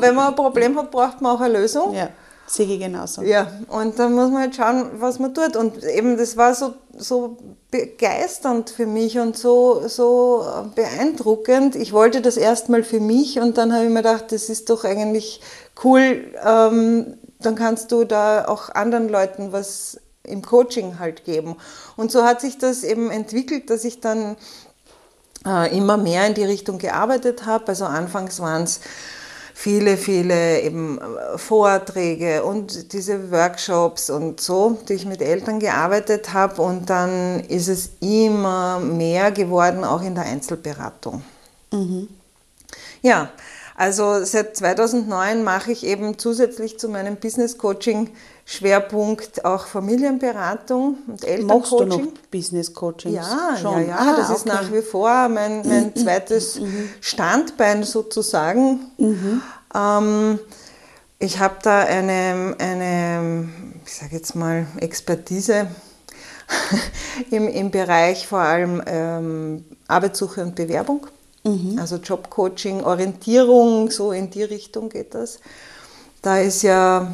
wenn 0.00 0.14
man 0.14 0.28
ein 0.28 0.36
Problem 0.36 0.78
hat, 0.78 0.90
braucht 0.90 1.20
man 1.20 1.36
auch 1.36 1.40
eine 1.40 1.60
Lösung. 1.60 1.94
Ja, 1.94 2.08
sehe 2.46 2.66
ich 2.66 2.80
genauso. 2.80 3.22
Ja, 3.22 3.50
und 3.68 3.98
dann 3.98 4.12
muss 4.12 4.30
man 4.30 4.42
halt 4.42 4.56
schauen, 4.56 4.90
was 4.98 5.18
man 5.18 5.34
tut. 5.34 5.56
Und 5.56 5.82
eben, 5.84 6.16
das 6.16 6.36
war 6.36 6.54
so, 6.54 6.74
so 6.96 7.36
begeisternd 7.70 8.70
für 8.70 8.86
mich 8.86 9.18
und 9.18 9.36
so, 9.36 9.88
so 9.88 10.46
beeindruckend. 10.74 11.76
Ich 11.76 11.92
wollte 11.92 12.20
das 12.20 12.36
erstmal 12.36 12.82
für 12.84 13.00
mich 13.00 13.40
und 13.40 13.58
dann 13.58 13.72
habe 13.72 13.84
ich 13.84 13.90
mir 13.90 14.02
gedacht, 14.02 14.32
das 14.32 14.48
ist 14.48 14.70
doch 14.70 14.84
eigentlich 14.84 15.40
cool. 15.82 16.34
Ähm, 16.44 17.18
dann 17.40 17.54
kannst 17.54 17.92
du 17.92 18.04
da 18.04 18.46
auch 18.46 18.70
anderen 18.70 19.08
Leuten 19.08 19.52
was 19.52 20.00
im 20.22 20.42
Coaching 20.42 20.98
halt 20.98 21.24
geben. 21.24 21.56
Und 21.96 22.10
so 22.10 22.24
hat 22.24 22.40
sich 22.40 22.58
das 22.58 22.82
eben 22.82 23.10
entwickelt, 23.10 23.70
dass 23.70 23.84
ich 23.84 24.00
dann 24.00 24.36
äh, 25.46 25.76
immer 25.76 25.96
mehr 25.96 26.26
in 26.26 26.34
die 26.34 26.44
Richtung 26.44 26.78
gearbeitet 26.78 27.46
habe. 27.46 27.68
Also 27.68 27.84
anfangs 27.84 28.40
waren 28.40 28.64
es 28.64 28.80
viele, 29.54 29.96
viele 29.96 30.60
eben 30.60 30.98
äh, 30.98 31.38
Vorträge 31.38 32.44
und 32.44 32.92
diese 32.92 33.30
Workshops 33.30 34.10
und 34.10 34.40
so, 34.40 34.78
die 34.88 34.94
ich 34.94 35.06
mit 35.06 35.22
Eltern 35.22 35.60
gearbeitet 35.60 36.32
habe. 36.32 36.60
Und 36.60 36.90
dann 36.90 37.40
ist 37.40 37.68
es 37.68 37.90
immer 38.00 38.80
mehr 38.80 39.30
geworden, 39.30 39.84
auch 39.84 40.02
in 40.02 40.14
der 40.14 40.24
Einzelberatung. 40.24 41.22
Mhm. 41.72 42.08
Ja, 43.02 43.30
also 43.76 44.24
seit 44.24 44.56
2009 44.56 45.42
mache 45.42 45.72
ich 45.72 45.84
eben 45.84 46.18
zusätzlich 46.18 46.78
zu 46.78 46.88
meinem 46.88 47.16
Business 47.16 47.58
Coaching 47.58 48.10
Schwerpunkt 48.46 49.44
auch 49.44 49.66
Familienberatung 49.66 50.98
und 51.06 51.24
Elterncoaching. 51.24 51.46
Machst 51.46 51.72
du 51.72 51.84
noch 51.84 52.12
Business 52.30 52.72
Coaching? 52.74 53.14
Ja, 53.14 53.56
Schon. 53.60 53.82
ja, 53.82 53.88
ja, 53.88 53.96
ah, 53.98 54.16
das 54.16 54.28
okay. 54.28 54.36
ist 54.36 54.46
nach 54.46 54.72
wie 54.72 54.82
vor 54.82 55.28
mein, 55.28 55.66
mein 55.66 55.86
mhm. 55.86 55.96
zweites 55.96 56.60
mhm. 56.60 56.90
Standbein 57.00 57.82
sozusagen. 57.84 58.80
Mhm. 58.98 59.42
Ähm, 59.74 60.38
ich 61.18 61.38
habe 61.38 61.54
da 61.62 61.80
eine, 61.80 62.54
eine, 62.58 63.48
ich 63.86 63.94
sage 63.94 64.14
jetzt 64.14 64.36
mal, 64.36 64.66
Expertise 64.76 65.68
im, 67.30 67.48
im 67.48 67.70
Bereich 67.70 68.26
vor 68.26 68.40
allem 68.40 68.82
ähm, 68.86 69.64
Arbeitssuche 69.88 70.42
und 70.42 70.54
Bewerbung. 70.54 71.06
Mhm. 71.44 71.78
Also 71.78 71.96
Jobcoaching, 71.96 72.82
Orientierung, 72.82 73.90
so 73.90 74.12
in 74.12 74.30
die 74.30 74.42
Richtung 74.42 74.88
geht 74.88 75.14
das. 75.14 75.38
Da 76.22 76.38
ist 76.38 76.62
ja 76.62 77.12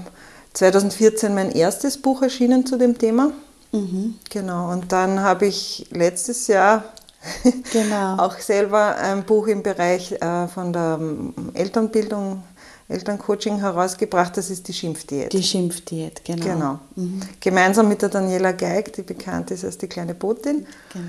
2014 0.54 1.34
mein 1.34 1.50
erstes 1.50 2.00
Buch 2.00 2.22
erschienen 2.22 2.64
zu 2.64 2.76
dem 2.76 2.96
Thema. 2.96 3.32
Mhm. 3.72 4.14
Genau, 4.28 4.70
und 4.70 4.92
dann 4.92 5.20
habe 5.20 5.46
ich 5.46 5.86
letztes 5.90 6.46
Jahr 6.46 6.84
genau. 7.72 8.16
auch 8.16 8.38
selber 8.38 8.96
ein 8.96 9.24
Buch 9.24 9.46
im 9.48 9.62
Bereich 9.62 10.12
äh, 10.12 10.48
von 10.48 10.72
der 10.72 10.98
ähm, 11.00 11.34
Elternbildung, 11.54 12.42
Elterncoaching 12.88 13.58
herausgebracht. 13.58 14.36
Das 14.36 14.50
ist 14.50 14.66
die 14.66 14.72
Schimpfdiät. 14.72 15.32
Die 15.32 15.42
Schimpfdiät, 15.42 16.24
genau. 16.24 16.44
genau. 16.44 16.78
Mhm. 16.96 17.20
Gemeinsam 17.40 17.88
mit 17.88 18.02
der 18.02 18.08
Daniela 18.08 18.52
Geig, 18.52 18.92
die 18.94 19.02
bekannt 19.02 19.50
ist 19.50 19.64
als 19.64 19.78
die 19.78 19.88
kleine 19.88 20.14
Botin. 20.14 20.66
Genau. 20.92 21.04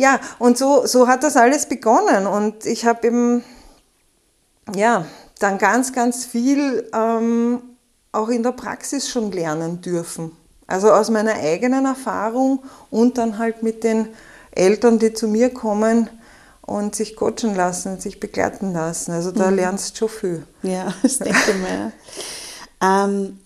Ja, 0.00 0.18
und 0.38 0.56
so, 0.56 0.86
so 0.86 1.08
hat 1.08 1.24
das 1.24 1.36
alles 1.36 1.66
begonnen. 1.66 2.26
Und 2.26 2.64
ich 2.64 2.86
habe 2.86 3.06
eben, 3.06 3.44
ja, 4.74 5.04
dann 5.40 5.58
ganz, 5.58 5.92
ganz 5.92 6.24
viel 6.24 6.88
ähm, 6.94 7.60
auch 8.10 8.30
in 8.30 8.42
der 8.42 8.52
Praxis 8.52 9.10
schon 9.10 9.30
lernen 9.30 9.82
dürfen. 9.82 10.34
Also 10.66 10.90
aus 10.90 11.10
meiner 11.10 11.34
eigenen 11.34 11.84
Erfahrung 11.84 12.62
und 12.88 13.18
dann 13.18 13.36
halt 13.36 13.62
mit 13.62 13.84
den 13.84 14.08
Eltern, 14.52 14.98
die 14.98 15.12
zu 15.12 15.28
mir 15.28 15.52
kommen 15.52 16.08
und 16.62 16.94
sich 16.94 17.14
coachen 17.14 17.54
lassen, 17.54 18.00
sich 18.00 18.20
begleiten 18.20 18.72
lassen. 18.72 19.12
Also 19.12 19.32
da 19.32 19.50
mhm. 19.50 19.56
lernst 19.56 19.92
du 19.92 19.98
schon 19.98 20.08
viel. 20.08 20.46
Ja, 20.62 20.94
das 21.02 21.18
denke 21.18 21.38
ich 21.46 21.56
mir. 21.56 21.92
ähm, 22.82 23.38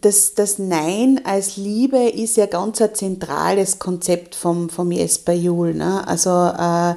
das, 0.00 0.34
das 0.34 0.58
Nein 0.58 1.20
als 1.24 1.56
Liebe 1.56 2.08
ist 2.08 2.36
ja 2.36 2.46
ganz 2.46 2.80
ein 2.80 2.94
zentrales 2.94 3.78
Konzept 3.78 4.34
vom, 4.34 4.70
vom 4.70 4.90
Jesper 4.92 5.32
Juhl. 5.32 5.74
Ne? 5.74 6.06
Also, 6.06 6.30
äh, 6.30 6.94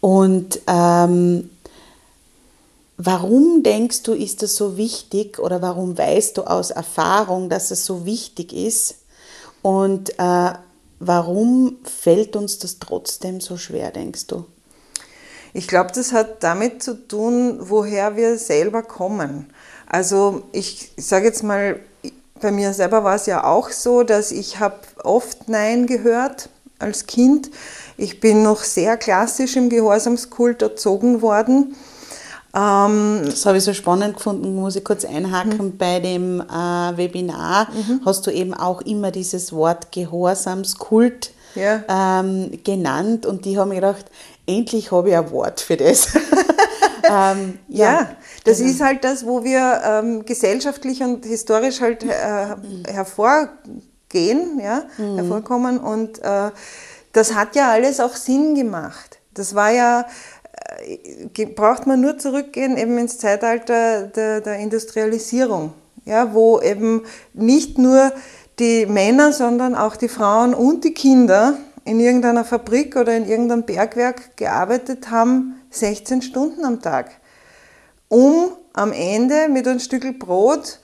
und 0.00 0.60
ähm, 0.66 1.50
warum 2.96 3.62
denkst 3.62 4.02
du, 4.02 4.12
ist 4.12 4.42
das 4.42 4.56
so 4.56 4.76
wichtig 4.76 5.38
oder 5.38 5.62
warum 5.62 5.96
weißt 5.96 6.36
du 6.36 6.42
aus 6.42 6.70
Erfahrung, 6.70 7.48
dass 7.48 7.70
es 7.70 7.84
so 7.84 8.04
wichtig 8.04 8.52
ist? 8.52 8.96
Und 9.62 10.18
äh, 10.18 10.52
warum 11.00 11.78
fällt 11.84 12.36
uns 12.36 12.58
das 12.58 12.78
trotzdem 12.78 13.40
so 13.40 13.56
schwer, 13.56 13.90
denkst 13.90 14.26
du? 14.26 14.44
Ich 15.52 15.68
glaube, 15.68 15.90
das 15.94 16.12
hat 16.12 16.42
damit 16.42 16.82
zu 16.82 17.08
tun, 17.08 17.58
woher 17.60 18.16
wir 18.16 18.36
selber 18.38 18.82
kommen. 18.82 19.50
Also 19.86 20.42
ich 20.52 20.92
sage 20.96 21.26
jetzt 21.26 21.42
mal, 21.42 21.80
bei 22.40 22.50
mir 22.50 22.72
selber 22.72 23.04
war 23.04 23.14
es 23.14 23.26
ja 23.26 23.44
auch 23.44 23.70
so, 23.70 24.02
dass 24.02 24.32
ich 24.32 24.60
habe 24.60 24.76
oft 25.02 25.48
Nein 25.48 25.86
gehört 25.86 26.48
als 26.78 27.06
Kind. 27.06 27.50
Ich 27.96 28.20
bin 28.20 28.42
noch 28.42 28.62
sehr 28.62 28.96
klassisch 28.96 29.56
im 29.56 29.68
Gehorsamskult 29.68 30.62
erzogen 30.62 31.22
worden. 31.22 31.74
Ähm, 32.54 33.22
das 33.24 33.44
habe 33.44 33.58
ich 33.58 33.64
so 33.64 33.74
spannend 33.74 34.16
gefunden, 34.16 34.54
muss 34.54 34.76
ich 34.76 34.84
kurz 34.84 35.04
einhaken. 35.04 35.58
Mhm. 35.58 35.76
Bei 35.76 36.00
dem 36.00 36.40
äh, 36.40 36.96
Webinar 36.96 37.68
mhm. 37.70 38.00
hast 38.04 38.26
du 38.26 38.30
eben 38.30 38.54
auch 38.54 38.80
immer 38.82 39.10
dieses 39.10 39.52
Wort 39.52 39.92
Gehorsamskult 39.92 41.32
ja. 41.54 41.82
ähm, 41.88 42.58
genannt 42.64 43.26
und 43.26 43.44
die 43.44 43.58
haben 43.58 43.70
mir 43.70 43.76
gedacht, 43.76 44.06
endlich 44.46 44.92
habe 44.92 45.10
ich 45.10 45.16
ein 45.16 45.30
Wort 45.30 45.60
für 45.60 45.76
das. 45.76 46.08
ähm, 47.10 47.58
ja, 47.68 47.84
ja, 47.84 48.08
das 48.44 48.58
genau. 48.58 48.70
ist 48.70 48.80
halt 48.80 49.04
das, 49.04 49.26
wo 49.26 49.44
wir 49.44 49.80
ähm, 49.84 50.24
gesellschaftlich 50.24 51.02
und 51.02 51.24
historisch 51.24 51.80
halt 51.80 52.04
äh, 52.04 52.56
hervorgehen, 52.88 54.60
ja, 54.60 54.84
mhm. 54.98 55.16
hervorkommen. 55.16 55.78
Und 55.78 56.22
äh, 56.22 56.50
das 57.12 57.34
hat 57.34 57.56
ja 57.56 57.70
alles 57.70 58.00
auch 58.00 58.14
Sinn 58.14 58.54
gemacht. 58.54 59.18
Das 59.34 59.54
war 59.54 59.70
ja, 59.70 60.06
äh, 61.34 61.46
braucht 61.46 61.86
man 61.86 62.00
nur 62.00 62.18
zurückgehen 62.18 62.76
eben 62.76 62.98
ins 62.98 63.18
Zeitalter 63.18 64.02
der, 64.04 64.40
der 64.40 64.56
Industrialisierung, 64.56 65.72
ja, 66.04 66.32
wo 66.34 66.60
eben 66.60 67.02
nicht 67.34 67.78
nur 67.78 68.12
die 68.58 68.86
Männer, 68.86 69.32
sondern 69.32 69.74
auch 69.74 69.96
die 69.96 70.08
Frauen 70.08 70.54
und 70.54 70.84
die 70.84 70.94
Kinder 70.94 71.58
in 71.84 72.00
irgendeiner 72.00 72.44
Fabrik 72.44 72.96
oder 72.96 73.16
in 73.16 73.28
irgendeinem 73.28 73.62
Bergwerk 73.62 74.36
gearbeitet 74.36 75.10
haben, 75.10 75.54
16 75.76 76.22
Stunden 76.22 76.64
am 76.64 76.80
Tag, 76.80 77.10
um 78.08 78.52
am 78.72 78.92
Ende 78.92 79.48
mit 79.48 79.66
einem 79.66 79.80
Stück 79.80 80.18
Brot 80.18 80.80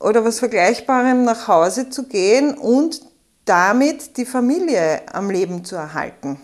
oder 0.00 0.24
was 0.24 0.38
Vergleichbarem 0.38 1.24
nach 1.24 1.48
Hause 1.48 1.90
zu 1.90 2.04
gehen 2.04 2.56
und 2.56 3.00
damit 3.44 4.16
die 4.16 4.26
Familie 4.26 5.02
am 5.12 5.30
Leben 5.30 5.64
zu 5.64 5.76
erhalten. 5.76 6.38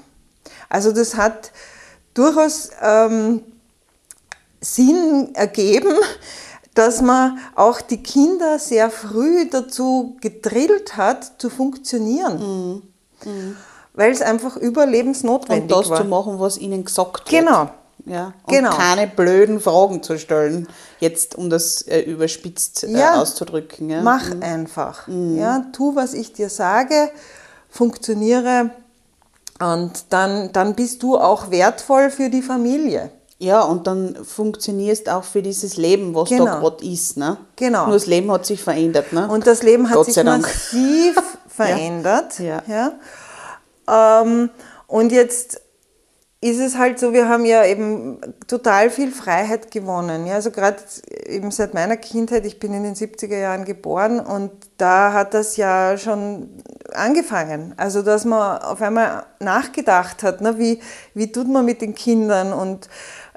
Also 0.68 0.92
das 0.92 1.16
hat 1.16 1.52
durchaus 2.14 2.70
ähm, 2.82 3.42
Sinn 4.60 5.34
ergeben, 5.34 5.94
dass 6.74 7.00
man 7.02 7.38
auch 7.54 7.80
die 7.80 8.02
Kinder 8.02 8.58
sehr 8.58 8.90
früh 8.90 9.48
dazu 9.48 10.16
gedrillt 10.20 10.96
hat, 10.96 11.40
zu 11.40 11.50
funktionieren. 11.50 12.82
Mhm. 13.24 13.56
Weil 13.98 14.12
es 14.12 14.22
einfach 14.22 14.56
überlebensnotwendig 14.56 15.68
war. 15.70 15.78
Und 15.78 15.84
das 15.86 15.90
war. 15.90 16.02
zu 16.02 16.08
machen, 16.08 16.38
was 16.38 16.56
ihnen 16.56 16.84
gesagt 16.84 17.32
wird. 17.32 17.42
Genau. 17.42 17.68
Ja, 18.06 18.32
und 18.44 18.54
genau. 18.54 18.70
keine 18.70 19.08
blöden 19.08 19.58
Fragen 19.58 20.04
zu 20.04 20.20
stellen, 20.20 20.68
jetzt 21.00 21.34
um 21.34 21.50
das 21.50 21.82
äh, 21.82 22.02
überspitzt 22.02 22.84
äh, 22.84 22.92
ja, 22.92 23.20
auszudrücken. 23.20 23.90
Ja. 23.90 24.00
Mach 24.02 24.32
mhm. 24.32 24.42
einfach. 24.42 25.08
Mhm. 25.08 25.36
Ja, 25.36 25.66
tu, 25.72 25.96
was 25.96 26.14
ich 26.14 26.32
dir 26.32 26.48
sage, 26.48 27.10
funktioniere 27.68 28.70
und 29.58 30.04
dann, 30.10 30.52
dann 30.52 30.76
bist 30.76 31.02
du 31.02 31.18
auch 31.18 31.50
wertvoll 31.50 32.10
für 32.10 32.30
die 32.30 32.42
Familie. 32.42 33.10
Ja, 33.40 33.62
und 33.62 33.88
dann 33.88 34.16
funktionierst 34.24 35.08
auch 35.08 35.24
für 35.24 35.42
dieses 35.42 35.76
Leben, 35.76 36.14
was 36.14 36.28
genau. 36.28 36.44
da 36.44 36.60
gerade 36.60 36.84
ist. 36.84 37.16
Ne? 37.16 37.36
Genau. 37.56 37.86
Nur 37.86 37.94
das 37.94 38.06
Leben 38.06 38.30
hat 38.30 38.46
sich 38.46 38.62
verändert. 38.62 39.12
Ne? 39.12 39.28
Und 39.28 39.48
das 39.48 39.64
Leben 39.64 39.88
hat 39.88 39.96
Gott 39.96 40.06
sich 40.06 40.22
massiv 40.22 41.20
verändert. 41.48 42.38
Ja. 42.38 42.62
ja. 42.68 42.92
Ähm, 43.88 44.50
und 44.86 45.12
jetzt 45.12 45.60
ist 46.40 46.60
es 46.60 46.78
halt 46.78 47.00
so, 47.00 47.12
wir 47.12 47.28
haben 47.28 47.44
ja 47.44 47.64
eben 47.64 48.20
total 48.46 48.90
viel 48.90 49.10
Freiheit 49.10 49.72
gewonnen. 49.72 50.26
Ja, 50.26 50.34
also 50.34 50.52
gerade 50.52 50.76
eben 51.26 51.50
seit 51.50 51.74
meiner 51.74 51.96
Kindheit, 51.96 52.46
ich 52.46 52.60
bin 52.60 52.72
in 52.72 52.84
den 52.84 52.94
70er 52.94 53.36
Jahren 53.36 53.64
geboren 53.64 54.20
und 54.20 54.52
da 54.76 55.12
hat 55.12 55.34
das 55.34 55.56
ja 55.56 55.98
schon 55.98 56.62
angefangen. 56.92 57.74
Also 57.76 58.02
dass 58.02 58.24
man 58.24 58.58
auf 58.58 58.80
einmal 58.80 59.26
nachgedacht 59.40 60.22
hat, 60.22 60.40
ne, 60.40 60.58
wie, 60.58 60.80
wie 61.12 61.32
tut 61.32 61.48
man 61.48 61.64
mit 61.64 61.82
den 61.82 61.96
Kindern 61.96 62.52
und 62.52 62.88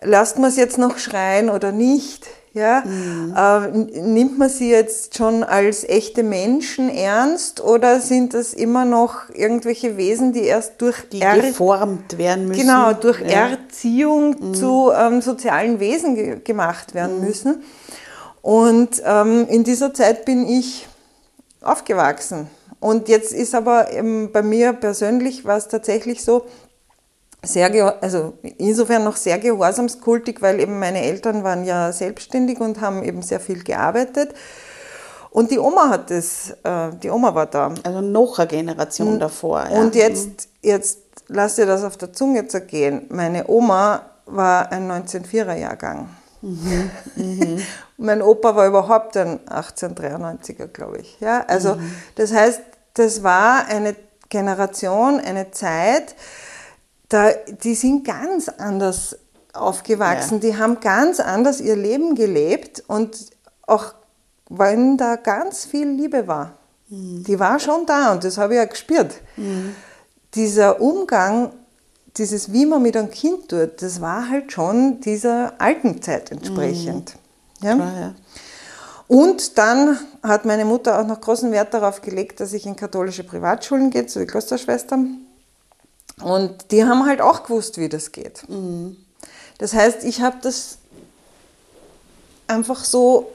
lasst 0.01 0.38
man 0.38 0.50
es 0.50 0.58
jetzt 0.58 0.77
noch 0.77 1.00
schreien 1.00 1.50
oder 1.50 1.72
nicht? 1.72 2.27
Ja? 2.53 2.84
Mhm. 2.86 3.34
Äh, 3.36 4.01
nimmt 4.01 4.38
man 4.38 4.50
sie 4.50 4.70
jetzt 4.70 5.15
schon 5.15 5.43
als 5.43 5.84
echte 5.88 6.22
Menschen 6.22 6.89
ernst 6.89 7.62
oder 7.62 8.01
sind 8.01 8.34
das 8.34 8.53
immer 8.53 8.84
noch 8.84 9.29
irgendwelche 9.34 9.96
Wesen, 9.96 10.34
die 10.34 10.43
erst 10.43 10.81
durch 10.81 11.08
die 11.10 11.22
er 11.22 11.39
geformt 11.39 12.17
werden 12.17 12.50
müssen? 12.50 12.62
Genau, 12.62 12.93
durch 12.93 13.22
ja. 13.22 13.50
Erziehung 13.50 14.36
mhm. 14.39 14.53
zu 14.53 14.91
ähm, 14.91 15.22
sozialen 15.22 15.79
Wesen 15.79 16.15
ge 16.15 16.39
gemacht 16.43 16.93
werden 16.93 17.20
mhm. 17.20 17.25
müssen. 17.25 17.63
Und 18.41 19.01
ähm, 19.05 19.48
in 19.48 19.63
dieser 19.63 19.93
Zeit 19.93 20.25
bin 20.25 20.48
ich 20.48 20.88
aufgewachsen. 21.62 22.48
Und 22.81 23.10
jetzt 23.10 23.31
ist 23.31 23.53
aber 23.53 23.88
bei 24.34 24.41
mir 24.41 24.74
persönlich 24.74 25.46
war 25.46 25.58
es 25.58 25.67
tatsächlich 25.67 26.24
so, 26.24 26.48
sehr, 27.44 28.02
also 28.02 28.34
insofern 28.58 29.04
noch 29.04 29.16
sehr 29.16 29.40
gehorsamskultig, 29.40 30.42
weil 30.42 30.60
eben 30.60 30.78
meine 30.80 31.02
Eltern 31.02 31.44
waren 31.44 31.66
ja 31.66 31.92
selbstständig 31.92 32.60
und 32.60 32.82
haben 32.82 33.04
eben 33.04 33.22
sehr 33.22 33.40
viel 33.40 33.64
gearbeitet. 33.64 34.36
Und 35.32 35.50
die 35.50 35.60
Oma 35.60 35.90
hat 35.90 36.12
das, 36.12 36.52
äh, 36.64 36.90
die 37.02 37.10
Oma 37.10 37.34
war 37.34 37.46
da. 37.46 37.74
Also 37.84 38.02
noch 38.02 38.38
eine 38.38 38.48
Generation 38.48 39.18
davor. 39.18 39.66
Ja. 39.72 39.80
Und 39.80 39.96
jetzt, 39.96 40.50
jetzt 40.62 41.00
lass 41.28 41.56
dir 41.56 41.66
das 41.66 41.84
auf 41.84 41.98
der 41.98 42.12
Zunge 42.12 42.48
zergehen. 42.48 43.06
Meine 43.10 43.48
Oma 43.48 44.02
war 44.26 44.72
ein 44.72 44.92
1904er 44.92 45.56
Jahrgang. 45.56 46.10
Mhm. 46.42 46.92
Mhm. 47.16 47.62
mein 47.98 48.22
Opa 48.22 48.56
war 48.56 48.68
überhaupt 48.68 49.16
ein 49.16 49.40
1893er, 49.48 50.68
glaube 50.68 50.98
ich. 50.98 51.20
Ja, 51.20 51.46
also 51.48 51.76
mhm. 51.76 51.96
das 52.16 52.34
heißt, 52.34 52.62
das 52.96 53.24
war 53.24 53.68
eine 53.68 53.96
Generation, 54.30 55.20
eine 55.20 55.52
Zeit, 55.52 56.16
da, 57.12 57.32
die 57.63 57.75
sind 57.75 58.06
ganz 58.06 58.48
anders 58.48 59.18
aufgewachsen, 59.53 60.36
ja. 60.36 60.39
die 60.39 60.58
haben 60.58 60.80
ganz 60.80 61.20
anders 61.20 61.60
ihr 61.60 61.75
Leben 61.75 62.15
gelebt 62.15 62.84
und 62.88 63.18
auch 63.68 63.94
wenn 64.50 64.98
da 64.98 65.18
ganz 65.18 65.65
viel 65.65 65.88
Liebe 65.88 66.27
war. 66.27 66.53
Mhm. 66.88 67.24
Die 67.24 67.38
war 67.38 67.60
schon 67.60 67.86
da 67.86 68.13
und 68.13 68.24
das 68.24 68.38
habe 68.38 68.53
ich 68.53 68.58
ja 68.58 68.65
gespürt. 68.65 69.13
Mhm. 69.36 69.75
Dieser 70.36 70.80
Umgang, 70.80 71.51
dieses, 72.15 72.53
wie 72.53 72.65
man 72.65 72.82
mit 72.82 72.96
einem 72.96 73.12
Kind 73.12 73.50
tut, 73.50 73.82
das 73.82 74.00
war 74.00 74.30
halt 74.30 74.53
schon 74.53 75.01
dieser 75.01 75.53
alten 75.60 76.01
Zeit 76.01 76.31
entsprechend. 76.31 77.16
Mhm. 77.59 77.68
Ja? 77.68 77.75
Klar, 77.75 78.00
ja. 78.00 78.14
Und 79.07 79.57
dann 79.57 80.00
hat 80.24 80.46
meine 80.46 80.64
Mutter 80.64 80.98
auch 80.98 81.05
noch 81.05 81.20
großen 81.20 81.51
Wert 81.51 81.74
darauf 81.74 82.01
gelegt, 82.01 82.40
dass 82.40 82.53
ich 82.53 82.66
in 82.66 82.77
katholische 82.77 83.25
Privatschulen 83.25 83.90
gehe, 83.90 84.05
zu 84.05 84.20
den 84.20 84.27
Klosterschwestern. 84.29 85.27
Und 86.24 86.72
die 86.72 86.84
haben 86.84 87.05
halt 87.05 87.22
auch 87.22 87.44
gewusst, 87.44 87.77
wie 87.77 87.90
das 87.90 88.12
geht. 88.12 88.48
Mhm. 88.50 88.98
Das 89.57 89.74
heißt, 89.74 90.03
ich 90.03 90.22
habe 90.22 90.38
das 90.42 90.77
einfach 92.48 92.84
so 92.84 93.31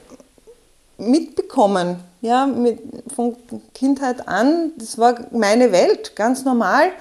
mitbekommen, 0.97 1.99
ja, 2.21 2.45
mit, 2.45 2.79
von 3.15 3.35
Kindheit 3.73 4.27
an. 4.27 4.71
Das 4.77 4.97
war 4.97 5.15
meine 5.31 5.71
Welt, 5.71 6.15
ganz 6.15 6.43
normal. 6.43 6.91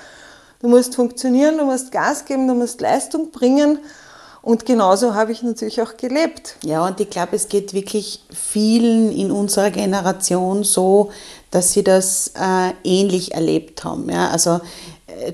Du 0.60 0.68
musst 0.68 0.94
funktionieren, 0.94 1.58
du 1.58 1.64
musst 1.64 1.92
Gas 1.92 2.24
geben, 2.24 2.48
du 2.48 2.54
musst 2.54 2.80
Leistung 2.80 3.30
bringen. 3.30 3.78
Und 4.42 4.64
genauso 4.64 5.14
habe 5.14 5.32
ich 5.32 5.42
natürlich 5.42 5.82
auch 5.82 5.96
gelebt. 5.96 6.54
Ja, 6.62 6.86
und 6.86 7.00
ich 7.00 7.10
glaube, 7.10 7.34
es 7.34 7.48
geht 7.48 7.74
wirklich 7.74 8.24
vielen 8.32 9.10
in 9.10 9.32
unserer 9.32 9.70
Generation 9.70 10.62
so, 10.62 11.10
dass 11.50 11.72
sie 11.72 11.82
das 11.82 12.32
äh, 12.36 12.72
ähnlich 12.84 13.34
erlebt 13.34 13.82
haben. 13.82 14.08
Ja? 14.08 14.30
Also 14.30 14.60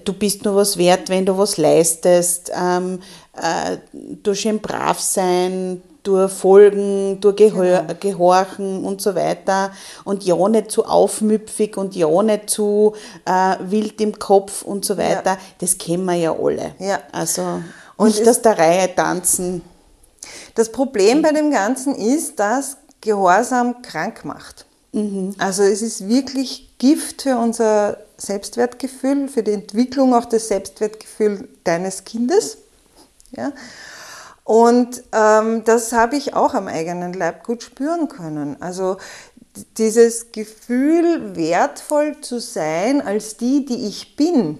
du 0.04 0.12
bist 0.12 0.44
nur 0.44 0.56
was 0.56 0.76
wert, 0.76 1.08
wenn 1.08 1.26
du 1.26 1.36
was 1.36 1.56
leistest, 1.56 2.50
ähm, 2.54 3.00
äh, 3.34 3.78
durch 4.22 4.40
schön 4.40 4.60
brav 4.60 5.00
sein, 5.00 5.82
durch 6.02 6.32
Folgen, 6.32 7.20
durch 7.20 7.36
Gehör, 7.36 7.82
genau. 7.82 7.94
Gehorchen 8.00 8.84
und 8.84 9.00
so 9.00 9.14
weiter 9.14 9.72
und 10.04 10.24
ja 10.24 10.48
nicht 10.48 10.70
zu 10.70 10.84
aufmüpfig 10.84 11.76
und 11.76 11.94
ja 11.94 12.22
nicht 12.22 12.50
zu 12.50 12.94
äh, 13.24 13.56
wild 13.60 14.00
im 14.00 14.18
Kopf 14.18 14.62
und 14.62 14.84
so 14.84 14.96
weiter. 14.96 15.32
Ja. 15.32 15.38
Das 15.58 15.78
kennen 15.78 16.04
wir 16.04 16.14
ja 16.14 16.32
alle. 16.32 16.74
Ja. 16.78 17.00
Also 17.12 17.62
und 17.96 18.08
nicht 18.08 18.28
aus 18.28 18.42
der 18.42 18.58
Reihe 18.58 18.94
tanzen. 18.94 19.62
Das 20.54 20.70
Problem 20.70 21.22
bei 21.22 21.32
dem 21.32 21.50
Ganzen 21.50 21.94
ist, 21.94 22.38
dass 22.38 22.76
Gehorsam 23.00 23.82
krank 23.82 24.24
macht. 24.24 24.66
Also 25.38 25.62
es 25.62 25.80
ist 25.80 26.06
wirklich 26.06 26.76
Gift 26.78 27.22
für 27.22 27.38
unser 27.38 27.96
Selbstwertgefühl, 28.18 29.28
für 29.28 29.42
die 29.42 29.52
Entwicklung 29.52 30.14
auch 30.14 30.26
des 30.26 30.48
Selbstwertgefühls 30.48 31.44
deines 31.64 32.04
Kindes. 32.04 32.58
Ja? 33.30 33.52
Und 34.44 35.02
ähm, 35.12 35.64
das 35.64 35.92
habe 35.92 36.16
ich 36.16 36.34
auch 36.34 36.52
am 36.52 36.68
eigenen 36.68 37.14
Leib 37.14 37.44
gut 37.44 37.62
spüren 37.62 38.08
können. 38.08 38.60
Also 38.60 38.98
dieses 39.78 40.32
Gefühl, 40.32 41.36
wertvoll 41.36 42.20
zu 42.20 42.38
sein 42.38 43.00
als 43.00 43.36
die, 43.36 43.64
die 43.64 43.86
ich 43.86 44.16
bin, 44.16 44.58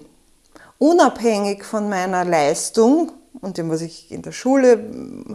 unabhängig 0.79 1.63
von 1.63 1.89
meiner 1.89 2.25
Leistung 2.25 3.11
und 3.41 3.57
dem, 3.57 3.69
was 3.69 3.81
ich 3.81 4.11
in 4.11 4.21
der 4.21 4.31
Schule 4.31 4.79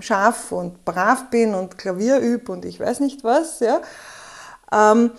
schaffe 0.00 0.54
und 0.56 0.84
brav 0.84 1.30
bin 1.30 1.54
und 1.54 1.78
Klavier 1.78 2.18
übe 2.18 2.52
und 2.52 2.64
ich 2.64 2.80
weiß 2.80 3.00
nicht 3.00 3.24
was, 3.24 3.60
ja, 3.60 3.80
ähm, 4.72 5.10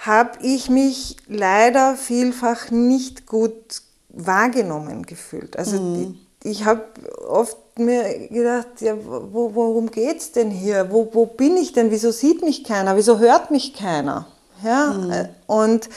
habe 0.00 0.38
ich 0.42 0.70
mich 0.70 1.16
leider 1.26 1.96
vielfach 1.96 2.70
nicht 2.70 3.26
gut 3.26 3.82
wahrgenommen 4.08 5.04
gefühlt. 5.04 5.58
Also 5.58 5.80
mhm. 5.80 6.18
ich, 6.42 6.50
ich 6.50 6.64
habe 6.64 6.84
oft 7.26 7.56
mir 7.78 8.28
gedacht, 8.28 8.80
ja, 8.80 8.96
wo, 8.96 9.54
worum 9.54 9.90
geht 9.90 10.18
es 10.18 10.32
denn 10.32 10.50
hier? 10.50 10.90
Wo, 10.90 11.08
wo 11.12 11.26
bin 11.26 11.56
ich 11.56 11.72
denn? 11.72 11.90
Wieso 11.90 12.10
sieht 12.10 12.42
mich 12.42 12.64
keiner? 12.64 12.96
Wieso 12.96 13.18
hört 13.18 13.50
mich 13.50 13.74
keiner? 13.74 14.26
Ja? 14.64 14.92
Mhm. 14.92 15.28
Und 15.46 15.88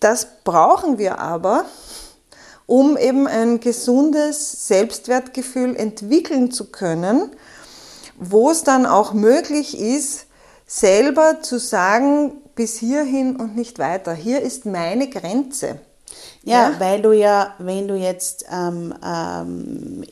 das 0.00 0.26
brauchen 0.44 0.98
wir 0.98 1.18
aber, 1.18 1.64
um 2.66 2.96
eben 2.96 3.26
ein 3.26 3.60
gesundes 3.60 4.68
Selbstwertgefühl 4.68 5.76
entwickeln 5.76 6.50
zu 6.50 6.70
können, 6.70 7.30
wo 8.16 8.50
es 8.50 8.64
dann 8.64 8.86
auch 8.86 9.12
möglich 9.12 9.78
ist, 9.78 10.23
selber 10.74 11.40
zu 11.40 11.60
sagen, 11.60 12.32
bis 12.56 12.78
hierhin 12.78 13.36
und 13.36 13.54
nicht 13.56 13.78
weiter. 13.78 14.12
Hier 14.12 14.40
ist 14.40 14.66
meine 14.66 15.08
Grenze. 15.08 15.78
Ja, 16.42 16.70
ja, 16.70 16.80
weil 16.80 17.00
du 17.00 17.12
ja, 17.12 17.54
wenn 17.58 17.88
du 17.88 17.94
jetzt 17.94 18.44
ähm, 18.52 18.92
ähm, 19.04 20.04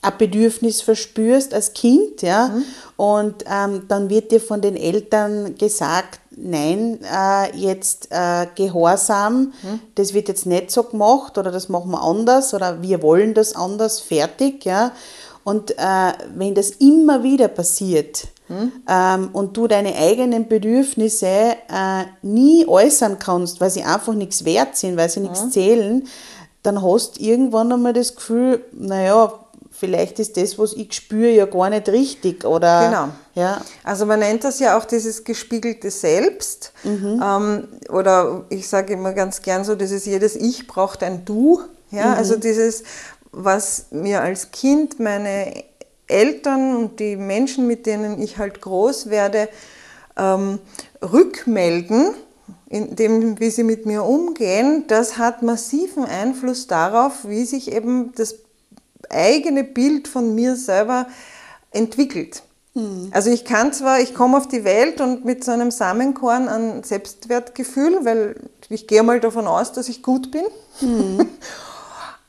ein 0.00 0.12
Bedürfnis 0.18 0.82
verspürst 0.82 1.54
als 1.54 1.72
Kind, 1.72 2.22
ja, 2.22 2.48
mhm. 2.48 2.64
und 2.96 3.44
ähm, 3.46 3.84
dann 3.86 4.10
wird 4.10 4.32
dir 4.32 4.40
von 4.40 4.60
den 4.60 4.76
Eltern 4.76 5.56
gesagt, 5.56 6.20
nein, 6.30 6.98
äh, 7.02 7.56
jetzt 7.56 8.08
äh, 8.10 8.46
Gehorsam, 8.54 9.52
mhm. 9.62 9.80
das 9.94 10.14
wird 10.14 10.28
jetzt 10.28 10.46
nicht 10.46 10.70
so 10.70 10.82
gemacht 10.82 11.38
oder 11.38 11.50
das 11.50 11.68
machen 11.68 11.92
wir 11.92 12.02
anders 12.02 12.54
oder 12.54 12.82
wir 12.82 13.02
wollen 13.02 13.34
das 13.34 13.54
anders, 13.54 14.00
fertig, 14.00 14.64
ja. 14.64 14.92
Und 15.44 15.72
äh, 15.72 16.12
wenn 16.34 16.54
das 16.54 16.70
immer 16.70 17.22
wieder 17.22 17.48
passiert, 17.48 18.28
hm? 18.52 18.72
ähm, 18.88 19.30
und 19.32 19.56
du 19.56 19.66
deine 19.66 19.96
eigenen 19.96 20.48
Bedürfnisse 20.48 21.26
äh, 21.26 22.04
nie 22.22 22.66
äußern 22.66 23.18
kannst, 23.18 23.60
weil 23.60 23.70
sie 23.70 23.82
einfach 23.82 24.14
nichts 24.14 24.44
wert 24.44 24.76
sind, 24.76 24.96
weil 24.96 25.08
sie 25.08 25.20
nichts 25.20 25.42
hm? 25.42 25.50
zählen, 25.50 26.08
dann 26.62 26.82
hast 26.82 27.18
du 27.18 27.22
irgendwann 27.22 27.72
einmal 27.72 27.92
das 27.92 28.14
Gefühl, 28.14 28.64
naja, 28.72 29.32
vielleicht 29.82 30.20
ist 30.20 30.36
das, 30.36 30.58
was 30.58 30.74
ich 30.74 30.92
spüre, 30.92 31.30
ja 31.30 31.46
gar 31.46 31.68
nicht 31.70 31.88
richtig. 31.88 32.44
Oder, 32.44 32.88
Genau. 32.88 33.08
Ja. 33.34 33.60
Also 33.82 34.06
man 34.06 34.20
nennt 34.20 34.44
das 34.44 34.60
ja 34.60 34.78
auch 34.78 34.84
dieses 34.84 35.24
gespiegelte 35.24 35.90
Selbst. 35.90 36.72
Ähm, 37.20 37.68
oder 37.88 38.44
ich 38.48 38.68
sage 38.68 38.92
immer 38.92 39.12
ganz 39.12 39.42
gern 39.42 39.64
so, 39.64 39.74
dieses 39.74 40.06
jedes 40.06 40.36
Ich 40.36 40.68
braucht 40.68 41.02
ein 41.02 41.24
Du. 41.24 41.62
Ja? 41.90 42.14
Also 42.14 42.36
dieses, 42.36 42.84
was 43.32 43.86
mir 43.90 44.20
als 44.20 44.50
Kind 44.52 45.00
meine 45.00 45.64
Eltern 46.06 46.76
und 46.76 47.00
die 47.00 47.16
Menschen, 47.16 47.66
mit 47.66 47.86
denen 47.86 48.20
ich 48.20 48.38
halt 48.38 48.60
groß 48.60 49.10
werde, 49.10 49.48
ähm, 50.16 50.58
rückmelden, 51.00 52.14
in 52.68 52.96
dem, 52.96 53.38
wie 53.38 53.50
sie 53.50 53.64
mit 53.64 53.86
mir 53.86 54.04
umgehen, 54.04 54.84
das 54.88 55.18
hat 55.18 55.42
massiven 55.42 56.04
Einfluss 56.04 56.66
darauf, 56.66 57.28
wie 57.28 57.44
sich 57.44 57.70
eben 57.70 58.12
das 58.14 58.36
eigene 59.10 59.62
Bild 59.62 60.08
von 60.08 60.34
mir 60.34 60.56
selber 60.56 61.06
entwickelt. 61.70 62.42
Also 63.10 63.28
ich 63.28 63.44
kann 63.44 63.74
zwar, 63.74 64.00
ich 64.00 64.14
komme 64.14 64.38
auf 64.38 64.48
die 64.48 64.64
Welt 64.64 65.02
und 65.02 65.26
mit 65.26 65.44
so 65.44 65.52
einem 65.52 65.70
Samenkorn 65.70 66.48
an 66.48 66.82
Selbstwertgefühl, 66.82 68.04
weil 68.04 68.36
ich 68.70 68.86
gehe 68.86 69.02
mal 69.02 69.20
davon 69.20 69.46
aus, 69.46 69.72
dass 69.72 69.90
ich 69.90 70.02
gut 70.02 70.30
bin. 70.30 70.44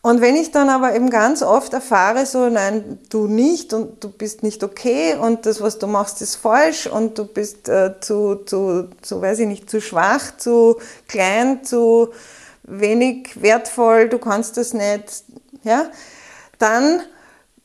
Und 0.06 0.20
wenn 0.20 0.36
ich 0.36 0.52
dann 0.52 0.68
aber 0.68 0.94
eben 0.96 1.10
ganz 1.10 1.42
oft 1.42 1.72
erfahre, 1.72 2.26
so, 2.26 2.50
nein, 2.50 3.00
du 3.10 3.28
nicht 3.28 3.72
und 3.74 4.04
du 4.04 4.10
bist 4.10 4.44
nicht 4.44 4.62
okay 4.62 5.16
und 5.16 5.46
das, 5.46 5.62
was 5.62 5.80
du 5.80 5.88
machst, 5.88 6.22
ist 6.22 6.36
falsch 6.36 6.88
und 6.88 7.18
du 7.18 7.24
bist 7.24 7.70
äh, 7.70 7.94
zu, 8.02 8.36
zu, 8.44 8.90
zu, 9.02 9.22
weiß 9.22 9.40
ich 9.40 9.48
nicht, 9.48 9.70
zu 9.70 9.80
schwach, 9.80 10.36
zu 10.36 10.76
klein, 11.08 11.64
zu 11.64 12.10
wenig 12.64 13.42
wertvoll, 13.42 14.10
du 14.10 14.18
kannst 14.18 14.58
das 14.58 14.74
nicht, 14.74 15.24
ja, 15.64 15.86
dann 16.60 17.00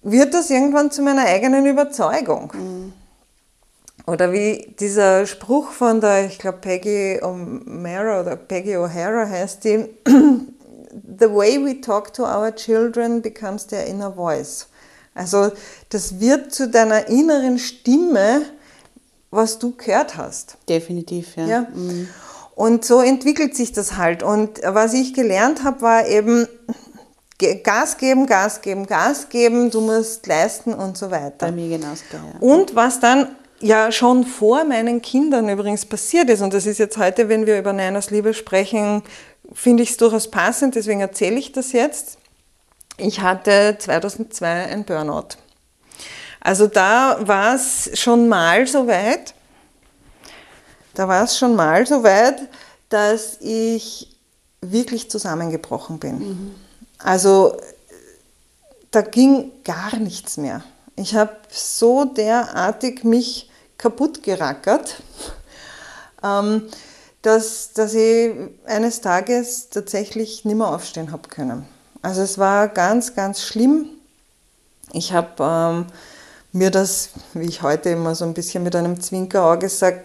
wird 0.02 0.32
das 0.32 0.48
irgendwann 0.48 0.92
zu 0.92 1.02
meiner 1.02 1.24
eigenen 1.24 1.66
Überzeugung. 1.66 2.52
Oder 4.06 4.30
wie 4.30 4.76
dieser 4.78 5.26
Spruch 5.26 5.72
von 5.72 6.00
der, 6.00 6.26
ich 6.26 6.38
glaube 6.38 6.58
Peggy 6.58 7.18
O'Mara 7.20 8.20
oder 8.20 8.36
Peggy 8.36 8.76
O'Hara 8.76 9.28
heißt 9.28 9.64
die, 9.64 9.86
The 11.18 11.32
way 11.34 11.58
we 11.58 11.80
talk 11.80 12.12
to 12.14 12.24
our 12.24 12.54
children 12.54 13.22
becomes 13.22 13.66
their 13.66 13.86
inner 13.86 14.12
voice. 14.12 14.68
Also 15.14 15.50
das 15.90 16.20
wird 16.20 16.52
zu 16.52 16.68
deiner 16.68 17.08
inneren 17.08 17.58
Stimme, 17.58 18.42
was 19.30 19.58
du 19.58 19.74
gehört 19.76 20.16
hast. 20.16 20.56
Definitiv, 20.68 21.36
ja. 21.36 21.46
Ja? 21.46 21.66
Und 22.54 22.84
so 22.84 23.00
entwickelt 23.00 23.56
sich 23.56 23.72
das 23.72 23.96
halt. 23.96 24.22
Und 24.22 24.60
was 24.64 24.94
ich 24.94 25.14
gelernt 25.14 25.64
habe, 25.64 25.82
war 25.82 26.06
eben 26.06 26.48
Gas 27.62 27.98
geben, 27.98 28.26
Gas 28.26 28.62
geben, 28.62 28.86
Gas 28.86 29.28
geben, 29.28 29.70
du 29.70 29.80
musst 29.80 30.26
leisten 30.26 30.74
und 30.74 30.96
so 30.96 31.10
weiter. 31.10 31.46
Bei 31.46 31.52
mir 31.52 31.68
genauso. 31.68 32.02
Ja. 32.12 32.40
Und 32.40 32.74
was 32.74 32.98
dann 32.98 33.28
ja 33.60 33.92
schon 33.92 34.24
vor 34.24 34.64
meinen 34.64 35.02
Kindern 35.02 35.48
übrigens 35.48 35.86
passiert 35.86 36.30
ist, 36.30 36.42
und 36.42 36.52
das 36.52 36.66
ist 36.66 36.78
jetzt 36.78 36.98
heute, 36.98 37.28
wenn 37.28 37.46
wir 37.46 37.58
über 37.58 37.72
Nein 37.72 37.96
aus 37.96 38.10
Liebe 38.10 38.34
sprechen, 38.34 39.02
finde 39.52 39.82
ich 39.82 39.90
es 39.90 39.96
durchaus 39.96 40.30
passend, 40.30 40.74
deswegen 40.74 41.00
erzähle 41.00 41.36
ich 41.36 41.52
das 41.52 41.72
jetzt. 41.72 42.18
Ich 42.96 43.20
hatte 43.20 43.76
2002 43.78 44.46
ein 44.66 44.84
Burnout. 44.84 45.36
Also 46.40 46.66
da 46.66 47.18
war 47.20 47.54
es 47.54 47.90
schon 47.98 48.28
mal 48.28 48.66
so 48.66 48.86
weit, 48.86 49.34
da 50.94 51.06
war 51.08 51.24
es 51.24 51.38
schon 51.38 51.54
mal 51.54 51.86
so 51.86 52.02
weit, 52.02 52.48
dass 52.88 53.38
ich 53.40 54.16
wirklich 54.60 55.10
zusammengebrochen 55.10 55.98
bin. 55.98 56.54
Also 56.98 57.56
da 58.90 59.02
ging 59.02 59.52
gar 59.64 59.96
nichts 59.96 60.36
mehr. 60.36 60.62
Ich 60.96 61.14
habe 61.14 61.36
so 61.50 62.04
derartig 62.04 63.04
mich 63.04 63.50
kaputt 63.76 64.22
gerackert, 64.22 64.96
ähm, 66.24 66.68
dass, 67.28 67.74
dass 67.74 67.92
ich 67.92 68.32
eines 68.64 69.02
Tages 69.02 69.68
tatsächlich 69.68 70.46
nicht 70.46 70.56
mehr 70.56 70.68
aufstehen 70.68 71.12
habe 71.12 71.28
können. 71.28 71.68
Also 72.00 72.22
es 72.22 72.38
war 72.38 72.68
ganz, 72.68 73.14
ganz 73.14 73.42
schlimm. 73.42 73.86
Ich 74.94 75.12
habe 75.12 75.28
ähm, 75.40 75.86
mir 76.52 76.70
das, 76.70 77.10
wie 77.34 77.44
ich 77.44 77.60
heute 77.60 77.90
immer 77.90 78.14
so 78.14 78.24
ein 78.24 78.32
bisschen 78.32 78.62
mit 78.62 78.74
einem 78.74 78.98
Zwinkerauge 78.98 79.68
sage, 79.68 80.04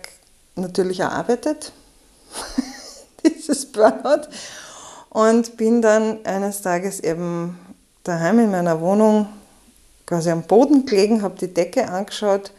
natürlich 0.55 0.99
erarbeitet, 0.99 1.71
dieses 3.25 3.71
Burnout. 3.71 4.27
Und 5.09 5.55
bin 5.55 5.81
dann 5.81 6.25
eines 6.25 6.61
Tages 6.61 6.99
eben 6.99 7.57
daheim 8.03 8.39
in 8.39 8.51
meiner 8.51 8.81
Wohnung 8.81 9.29
quasi 10.05 10.29
am 10.29 10.43
Boden 10.43 10.85
gelegen, 10.85 11.21
habe 11.21 11.37
die 11.39 11.53
Decke 11.53 11.87
angeschaut. 11.87 12.51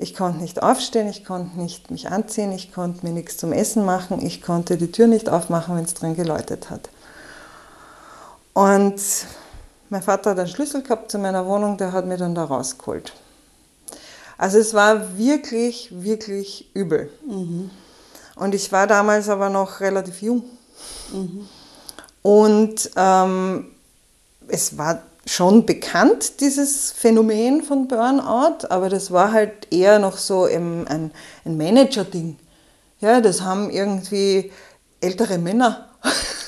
Ich 0.00 0.14
konnte 0.14 0.40
nicht 0.40 0.62
aufstehen, 0.62 1.08
ich 1.08 1.24
konnte 1.24 1.58
nicht 1.58 1.90
mich 1.90 2.08
anziehen, 2.08 2.52
ich 2.52 2.72
konnte 2.72 3.04
mir 3.04 3.12
nichts 3.12 3.36
zum 3.36 3.52
Essen 3.52 3.84
machen, 3.84 4.24
ich 4.24 4.42
konnte 4.42 4.76
die 4.76 4.92
Tür 4.92 5.08
nicht 5.08 5.28
aufmachen, 5.28 5.76
wenn 5.76 5.84
es 5.84 5.94
drin 5.94 6.14
geläutet 6.14 6.70
hat. 6.70 6.88
Und 8.52 9.00
mein 9.90 10.02
Vater 10.02 10.30
hat 10.30 10.38
einen 10.38 10.48
Schlüssel 10.48 10.82
gehabt 10.82 11.10
zu 11.10 11.18
meiner 11.18 11.46
Wohnung, 11.46 11.76
der 11.78 11.92
hat 11.92 12.06
mir 12.06 12.16
dann 12.16 12.36
da 12.36 12.44
rausgeholt. 12.44 13.12
Also 14.36 14.58
es 14.58 14.72
war 14.72 15.18
wirklich, 15.18 15.88
wirklich 15.90 16.70
übel. 16.74 17.10
Und 18.36 18.54
ich 18.54 18.70
war 18.70 18.86
damals 18.86 19.28
aber 19.28 19.48
noch 19.48 19.80
relativ 19.80 20.22
jung. 20.22 20.44
Und 22.22 22.90
ähm, 22.94 23.72
es 24.46 24.78
war 24.78 25.02
schon 25.28 25.66
bekannt, 25.66 26.40
dieses 26.40 26.90
Phänomen 26.90 27.62
von 27.62 27.86
Burnout, 27.86 28.66
aber 28.68 28.88
das 28.88 29.10
war 29.10 29.32
halt 29.32 29.72
eher 29.72 29.98
noch 29.98 30.16
so 30.16 30.44
ein, 30.44 31.12
ein 31.44 31.56
Manager-Ding. 31.56 32.36
Ja, 33.00 33.20
das 33.20 33.42
haben 33.42 33.70
irgendwie 33.70 34.50
ältere 35.00 35.38
Männer, 35.38 35.88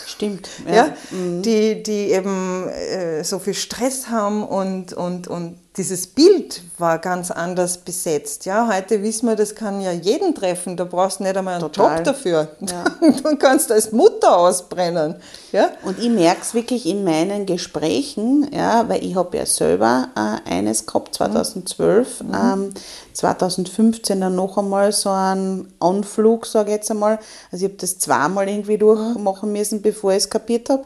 Stimmt. 0.07 0.49
ja, 0.71 0.95
die, 1.11 1.83
die 1.83 2.13
eben 2.13 2.69
äh, 2.69 3.25
so 3.25 3.39
viel 3.39 3.55
Stress 3.55 4.09
haben 4.09 4.45
und, 4.45 4.93
und, 4.93 5.29
und 5.29 5.59
dieses 5.77 6.09
Bild 6.09 6.63
war 6.79 6.99
ganz 6.99 7.31
anders 7.31 7.79
besetzt. 7.79 8.45
Ja, 8.45 8.69
heute 8.69 9.05
wissen 9.05 9.29
wir, 9.29 9.37
das 9.37 9.55
kann 9.55 9.81
ja 9.81 9.93
jeden 9.93 10.35
treffen, 10.35 10.77
da 10.77 10.83
brauchst 10.83 11.21
du 11.21 11.25
nicht 11.25 11.37
einmal 11.37 11.55
einen 11.55 11.63
Total. 11.63 11.99
Job 11.99 12.05
dafür. 12.05 12.49
Ja. 12.61 12.85
Du 13.23 13.37
kannst 13.37 13.71
als 13.71 13.93
Mutter 13.93 14.37
ausbrennen. 14.37 15.17
Ja? 15.53 15.71
Und 15.85 15.99
ich 15.99 16.09
merke 16.09 16.41
es 16.43 16.55
wirklich 16.55 16.87
in 16.87 17.05
meinen 17.05 17.47
Gesprächen, 17.47 18.51
ja, 18.53 18.89
weil 18.89 19.05
ich 19.05 19.15
habe 19.15 19.37
ja 19.37 19.47
selber 19.47 20.09
äh, 20.17 20.51
eines 20.51 20.87
gehabt, 20.87 21.15
2012, 21.15 22.25
ähm, 22.33 22.75
2015 23.13 24.21
dann 24.21 24.35
noch 24.35 24.59
einmal 24.59 24.91
so 24.91 25.11
einen 25.11 25.73
Anflug, 25.79 26.47
sage 26.47 26.71
ich 26.71 26.77
jetzt 26.77 26.91
einmal. 26.91 27.21
Also 27.53 27.65
ich 27.65 27.71
habe 27.71 27.81
das 27.81 27.99
zweimal 27.99 28.49
irgendwie 28.49 28.79
durchmachen 28.79 29.53
müssen, 29.53 29.83
bevor 29.83 30.13
ich 30.13 30.19
es 30.19 30.31
kapiert 30.31 30.69
habe. 30.69 30.85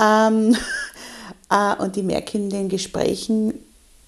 Ähm, 0.00 0.56
äh, 1.50 1.82
und 1.82 1.96
ich 1.96 2.04
merke 2.04 2.38
in 2.38 2.50
den 2.50 2.68
Gesprächen, 2.68 3.54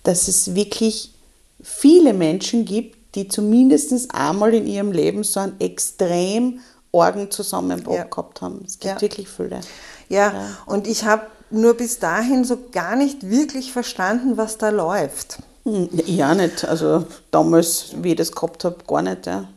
dass 0.03 0.29
es 0.29 0.55
wirklich 0.55 1.15
viele 1.63 2.13
Menschen 2.13 2.65
gibt, 2.65 3.15
die 3.15 3.29
zumindest 3.29 4.13
einmal 4.15 4.55
in 4.55 4.67
ihrem 4.67 4.93
Leben 4.93 5.23
so 5.23 5.41
einen 5.41 5.61
extrem 5.61 6.61
argen 6.93 7.31
Zusammenbruch 7.31 7.97
Ja. 7.97 8.05
gehabt 8.05 8.41
haben. 8.43 8.63
Es 8.67 8.79
gibt 8.79 8.95
Ja. 8.95 9.01
wirklich 9.01 9.29
viele. 9.29 9.61
Ja, 10.09 10.35
und 10.67 10.87
ich 10.87 11.05
habe 11.05 11.27
nur 11.51 11.75
bis 11.75 11.99
dahin 11.99 12.45
so 12.45 12.59
gar 12.73 12.97
nicht 12.97 13.29
wirklich 13.29 13.73
verstanden, 13.73 14.37
was 14.37 14.59
da 14.59 14.71
läuft. 14.71 15.39
Hm, 15.65 15.89
auch 16.23 16.35
nicht. 16.35 16.65
Also 16.65 17.05
damals, 17.31 17.93
wie 18.03 18.11
ich 18.11 18.17
das 18.17 18.33
gehabt 18.33 18.65
habe, 18.65 18.79
gar 18.87 19.03
nicht. 19.03 19.27
Ja. 19.27 19.49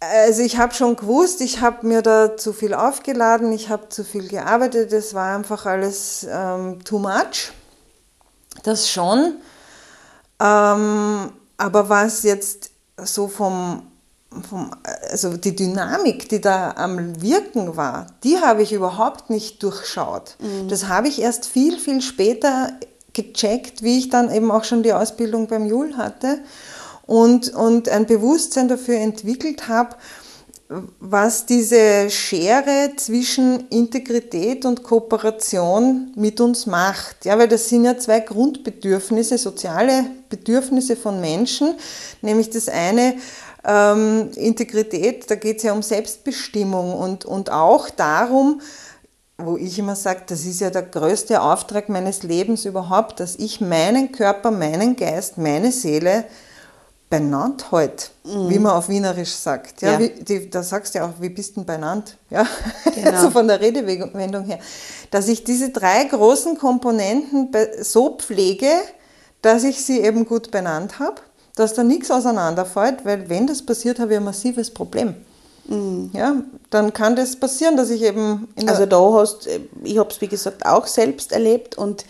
Also 0.00 0.42
ich 0.42 0.56
habe 0.56 0.72
schon 0.72 0.96
gewusst, 0.96 1.42
ich 1.42 1.60
habe 1.60 1.86
mir 1.86 2.00
da 2.00 2.36
zu 2.36 2.52
viel 2.54 2.72
aufgeladen, 2.72 3.52
ich 3.52 3.68
habe 3.68 3.88
zu 3.90 4.02
viel 4.02 4.28
gearbeitet, 4.28 4.92
es 4.92 5.12
war 5.12 5.36
einfach 5.36 5.66
alles 5.66 6.26
ähm, 6.28 6.82
too 6.84 6.98
much. 6.98 7.52
Das 8.62 8.88
schon. 8.88 9.34
Ähm, 10.40 11.32
aber 11.56 11.88
was 11.88 12.22
jetzt 12.22 12.70
so 12.96 13.28
vom, 13.28 13.82
vom, 14.48 14.70
also 15.10 15.36
die 15.36 15.54
Dynamik, 15.54 16.28
die 16.28 16.40
da 16.40 16.72
am 16.76 17.20
Wirken 17.20 17.76
war, 17.76 18.06
die 18.24 18.40
habe 18.40 18.62
ich 18.62 18.72
überhaupt 18.72 19.30
nicht 19.30 19.62
durchschaut. 19.62 20.36
Das 20.68 20.88
habe 20.88 21.08
ich 21.08 21.20
erst 21.20 21.46
viel, 21.46 21.78
viel 21.78 22.00
später 22.00 22.70
gecheckt, 23.12 23.82
wie 23.82 23.98
ich 23.98 24.08
dann 24.08 24.32
eben 24.32 24.50
auch 24.50 24.64
schon 24.64 24.82
die 24.82 24.92
Ausbildung 24.92 25.48
beim 25.48 25.66
Jul 25.66 25.96
hatte 25.96 26.38
und, 27.06 27.52
und 27.54 27.88
ein 27.88 28.06
Bewusstsein 28.06 28.68
dafür 28.68 28.96
entwickelt 28.96 29.68
habe, 29.68 29.96
was 31.00 31.46
diese 31.46 32.08
Schere 32.10 32.92
zwischen 32.96 33.68
Integrität 33.70 34.64
und 34.64 34.84
Kooperation 34.84 36.12
mit 36.14 36.40
uns 36.40 36.66
macht. 36.66 37.24
Ja, 37.24 37.36
weil 37.38 37.48
das 37.48 37.68
sind 37.68 37.84
ja 37.84 37.98
zwei 37.98 38.20
Grundbedürfnisse, 38.20 39.36
soziale 39.36 40.04
Bedürfnisse 40.28 40.94
von 40.94 41.20
Menschen, 41.20 41.74
nämlich 42.22 42.50
das 42.50 42.68
eine 42.68 43.16
ähm, 43.64 44.30
Integrität, 44.36 45.28
da 45.28 45.34
geht 45.34 45.56
es 45.56 45.64
ja 45.64 45.72
um 45.72 45.82
Selbstbestimmung 45.82 46.94
und, 46.94 47.24
und 47.24 47.50
auch 47.50 47.90
darum, 47.90 48.60
wo 49.38 49.56
ich 49.56 49.78
immer 49.78 49.96
sage, 49.96 50.22
das 50.26 50.44
ist 50.44 50.60
ja 50.60 50.70
der 50.70 50.82
größte 50.82 51.42
Auftrag 51.42 51.88
meines 51.88 52.22
Lebens 52.22 52.64
überhaupt, 52.64 53.18
dass 53.18 53.36
ich 53.36 53.60
meinen 53.60 54.12
Körper, 54.12 54.52
meinen 54.52 54.94
Geist, 54.94 55.36
meine 55.36 55.72
Seele 55.72 56.26
benannt 57.10 57.72
halt, 57.72 58.12
mhm. 58.24 58.48
wie 58.48 58.58
man 58.60 58.72
auf 58.72 58.88
Wienerisch 58.88 59.32
sagt. 59.32 59.82
Ja, 59.82 59.92
ja. 59.92 59.98
Wie, 59.98 60.10
die, 60.10 60.48
da 60.48 60.62
sagst 60.62 60.94
du 60.94 61.00
ja 61.00 61.06
auch, 61.06 61.14
wie 61.20 61.28
bist 61.28 61.56
du 61.56 61.64
benannt? 61.64 62.16
Ja, 62.30 62.46
genau. 62.94 63.20
so 63.22 63.30
von 63.30 63.48
der 63.48 63.60
Redewendung 63.60 64.44
her. 64.44 64.60
Dass 65.10 65.26
ich 65.26 65.42
diese 65.42 65.70
drei 65.70 66.04
großen 66.04 66.56
Komponenten 66.56 67.50
so 67.82 68.16
pflege, 68.16 68.70
dass 69.42 69.64
ich 69.64 69.84
sie 69.84 70.00
eben 70.00 70.24
gut 70.24 70.52
benannt 70.52 71.00
habe, 71.00 71.20
dass 71.56 71.74
da 71.74 71.82
nichts 71.82 72.12
auseinanderfällt, 72.12 73.04
weil 73.04 73.28
wenn 73.28 73.48
das 73.48 73.66
passiert, 73.66 73.98
habe 73.98 74.12
ich 74.12 74.18
ein 74.18 74.24
massives 74.24 74.70
Problem. 74.70 75.16
Mhm. 75.66 76.10
Ja, 76.12 76.36
dann 76.70 76.92
kann 76.92 77.16
das 77.16 77.34
passieren, 77.34 77.76
dass 77.76 77.90
ich 77.90 78.02
eben. 78.02 78.48
also 78.66 78.86
da 78.86 79.12
hast, 79.14 79.48
ich 79.82 79.98
habe 79.98 80.10
es 80.10 80.20
wie 80.20 80.28
gesagt 80.28 80.64
auch 80.64 80.86
selbst 80.86 81.32
erlebt 81.32 81.76
und 81.76 82.04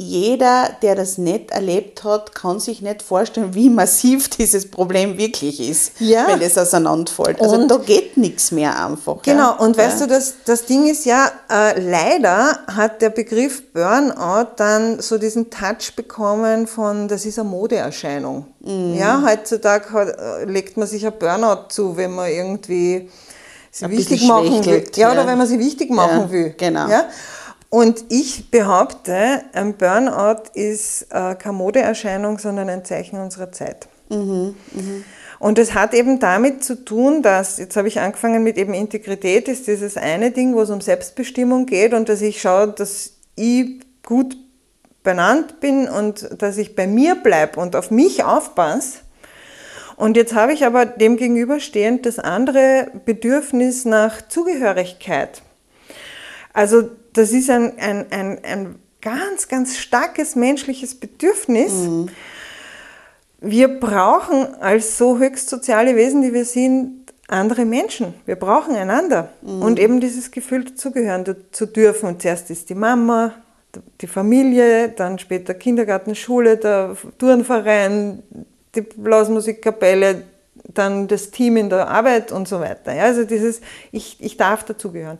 jeder, 0.00 0.70
der 0.80 0.94
das 0.94 1.18
nicht 1.18 1.50
erlebt 1.50 2.04
hat, 2.04 2.34
kann 2.34 2.58
sich 2.58 2.80
nicht 2.80 3.02
vorstellen, 3.02 3.52
wie 3.52 3.68
massiv 3.68 4.28
dieses 4.38 4.70
Problem 4.70 5.18
wirklich 5.18 5.60
ist, 5.60 5.92
ja. 6.00 6.26
wenn 6.26 6.40
es 6.40 6.56
auseinanderfällt. 6.56 7.40
Also 7.40 7.56
und 7.56 7.68
da 7.68 7.76
geht 7.76 8.16
nichts 8.16 8.50
mehr 8.50 8.82
einfach. 8.82 9.20
Genau, 9.22 9.50
ja. 9.50 9.56
und 9.56 9.76
weißt 9.76 10.00
du, 10.00 10.06
das, 10.06 10.36
das 10.46 10.64
Ding 10.64 10.88
ist 10.88 11.04
ja, 11.04 11.30
äh, 11.50 11.78
leider 11.78 12.60
hat 12.66 13.02
der 13.02 13.10
Begriff 13.10 13.72
Burnout 13.74 14.52
dann 14.56 15.00
so 15.00 15.18
diesen 15.18 15.50
Touch 15.50 15.94
bekommen 15.94 16.66
von, 16.66 17.06
das 17.06 17.26
ist 17.26 17.38
eine 17.38 17.50
Modeerscheinung. 17.50 18.46
Mhm. 18.60 18.94
Ja, 18.94 19.22
heutzutage 19.22 19.90
hat, 19.92 20.08
äh, 20.08 20.44
legt 20.46 20.78
man 20.78 20.88
sich 20.88 21.06
ein 21.06 21.12
Burnout 21.18 21.68
zu, 21.68 21.98
wenn 21.98 22.12
man 22.12 22.30
irgendwie 22.30 23.10
sie 23.70 23.90
wichtig 23.90 24.26
machen 24.26 24.64
will. 24.64 24.84
Ja, 24.94 25.08
ja, 25.08 25.12
oder 25.12 25.26
wenn 25.26 25.36
man 25.36 25.46
sie 25.46 25.58
wichtig 25.58 25.90
machen 25.90 26.30
will. 26.30 26.54
Genau. 26.56 26.88
Und 27.70 28.04
ich 28.08 28.50
behaupte, 28.50 29.42
ein 29.52 29.74
Burnout 29.74 30.50
ist 30.54 31.06
äh, 31.10 31.36
keine 31.36 31.52
Modeerscheinung, 31.52 32.38
sondern 32.38 32.68
ein 32.68 32.84
Zeichen 32.84 33.20
unserer 33.20 33.52
Zeit. 33.52 33.88
Mhm, 34.08 34.56
mh. 34.72 34.82
Und 35.38 35.58
es 35.58 35.72
hat 35.72 35.94
eben 35.94 36.18
damit 36.18 36.62
zu 36.62 36.84
tun, 36.84 37.22
dass, 37.22 37.56
jetzt 37.56 37.76
habe 37.76 37.88
ich 37.88 37.98
angefangen 38.00 38.42
mit 38.42 38.58
eben 38.58 38.74
Integrität, 38.74 39.48
ist 39.48 39.68
dieses 39.68 39.96
eine 39.96 40.32
Ding, 40.32 40.54
wo 40.54 40.60
es 40.60 40.70
um 40.70 40.82
Selbstbestimmung 40.82 41.64
geht 41.64 41.94
und 41.94 42.10
dass 42.10 42.20
ich 42.20 42.42
schaue, 42.42 42.68
dass 42.68 43.14
ich 43.36 43.80
gut 44.04 44.36
benannt 45.02 45.60
bin 45.60 45.88
und 45.88 46.42
dass 46.42 46.58
ich 46.58 46.76
bei 46.76 46.86
mir 46.86 47.14
bleibe 47.14 47.58
und 47.58 47.74
auf 47.74 47.90
mich 47.90 48.22
aufpasse. 48.22 48.98
Und 49.96 50.16
jetzt 50.16 50.34
habe 50.34 50.52
ich 50.52 50.66
aber 50.66 50.84
dem 50.84 51.16
gegenüberstehend 51.16 52.04
das 52.04 52.18
andere 52.18 52.88
Bedürfnis 53.06 53.84
nach 53.84 54.26
Zugehörigkeit. 54.28 55.40
Also 56.52 56.90
das 57.12 57.32
ist 57.32 57.50
ein, 57.50 57.78
ein, 57.78 58.06
ein, 58.10 58.44
ein 58.44 58.74
ganz, 59.00 59.48
ganz 59.48 59.78
starkes 59.78 60.36
menschliches 60.36 60.94
Bedürfnis. 60.94 61.72
Mhm. 61.72 62.08
Wir 63.40 63.68
brauchen 63.80 64.54
als 64.60 64.98
so 64.98 65.18
höchst 65.18 65.48
soziale 65.48 65.96
Wesen, 65.96 66.22
die 66.22 66.32
wir 66.32 66.44
sind, 66.44 67.00
andere 67.28 67.64
Menschen. 67.64 68.14
Wir 68.26 68.36
brauchen 68.36 68.74
einander 68.74 69.30
mhm. 69.42 69.62
und 69.62 69.78
eben 69.78 70.00
dieses 70.00 70.30
Gefühl 70.30 70.64
dazugehören 70.64 71.24
zu 71.52 71.66
dürfen. 71.66 72.08
Und 72.08 72.22
zuerst 72.22 72.50
ist 72.50 72.68
die 72.68 72.74
Mama, 72.74 73.34
die 74.00 74.06
Familie, 74.06 74.88
dann 74.90 75.18
später 75.18 75.54
Kindergarten, 75.54 76.14
Schule, 76.14 76.56
der 76.56 76.96
Turnverein, 77.18 78.22
die 78.74 78.82
Blasmusikkapelle, 78.82 80.24
dann 80.74 81.08
das 81.08 81.30
Team 81.30 81.56
in 81.56 81.70
der 81.70 81.88
Arbeit 81.88 82.32
und 82.32 82.46
so 82.48 82.60
weiter. 82.60 82.92
Ja, 82.94 83.04
also 83.04 83.24
dieses, 83.24 83.60
ich, 83.92 84.16
ich 84.20 84.36
darf 84.36 84.64
dazugehören. 84.64 85.18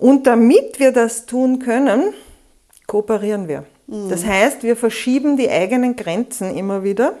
Und 0.00 0.26
damit 0.26 0.80
wir 0.80 0.92
das 0.92 1.26
tun 1.26 1.58
können, 1.58 2.14
kooperieren 2.86 3.48
wir. 3.48 3.64
Mhm. 3.86 4.08
Das 4.08 4.24
heißt, 4.24 4.62
wir 4.62 4.74
verschieben 4.74 5.36
die 5.36 5.50
eigenen 5.50 5.94
Grenzen 5.94 6.56
immer 6.56 6.82
wieder 6.82 7.16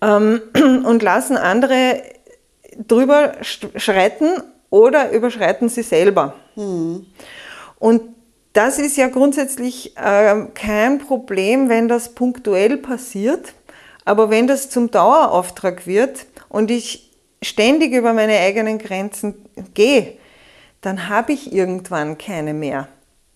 ähm, 0.00 0.40
und 0.84 1.02
lassen 1.02 1.36
andere 1.36 2.02
drüber 2.86 3.34
schreiten 3.42 4.28
oder 4.70 5.10
überschreiten 5.10 5.68
sie 5.68 5.82
selber. 5.82 6.34
Mhm. 6.54 7.04
Und 7.80 8.02
das 8.52 8.78
ist 8.78 8.96
ja 8.96 9.08
grundsätzlich 9.08 9.96
äh, 9.96 10.46
kein 10.54 11.00
Problem, 11.00 11.68
wenn 11.68 11.88
das 11.88 12.14
punktuell 12.14 12.76
passiert, 12.76 13.54
aber 14.04 14.30
wenn 14.30 14.46
das 14.46 14.70
zum 14.70 14.92
Dauerauftrag 14.92 15.84
wird 15.84 16.26
und 16.48 16.70
ich 16.70 17.10
ständig 17.42 17.92
über 17.92 18.12
meine 18.12 18.38
eigenen 18.38 18.78
Grenzen 18.78 19.34
gehe, 19.74 20.16
dann 20.82 21.08
habe 21.08 21.32
ich 21.32 21.52
irgendwann 21.52 22.18
keine 22.18 22.52
mehr. 22.52 22.88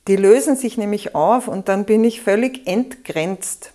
Die 0.08 0.16
lösen 0.16 0.56
sich 0.56 0.76
nämlich 0.76 1.14
auf 1.14 1.48
und 1.48 1.68
dann 1.68 1.84
bin 1.84 2.04
ich 2.04 2.20
völlig 2.20 2.66
entgrenzt. 2.66 3.72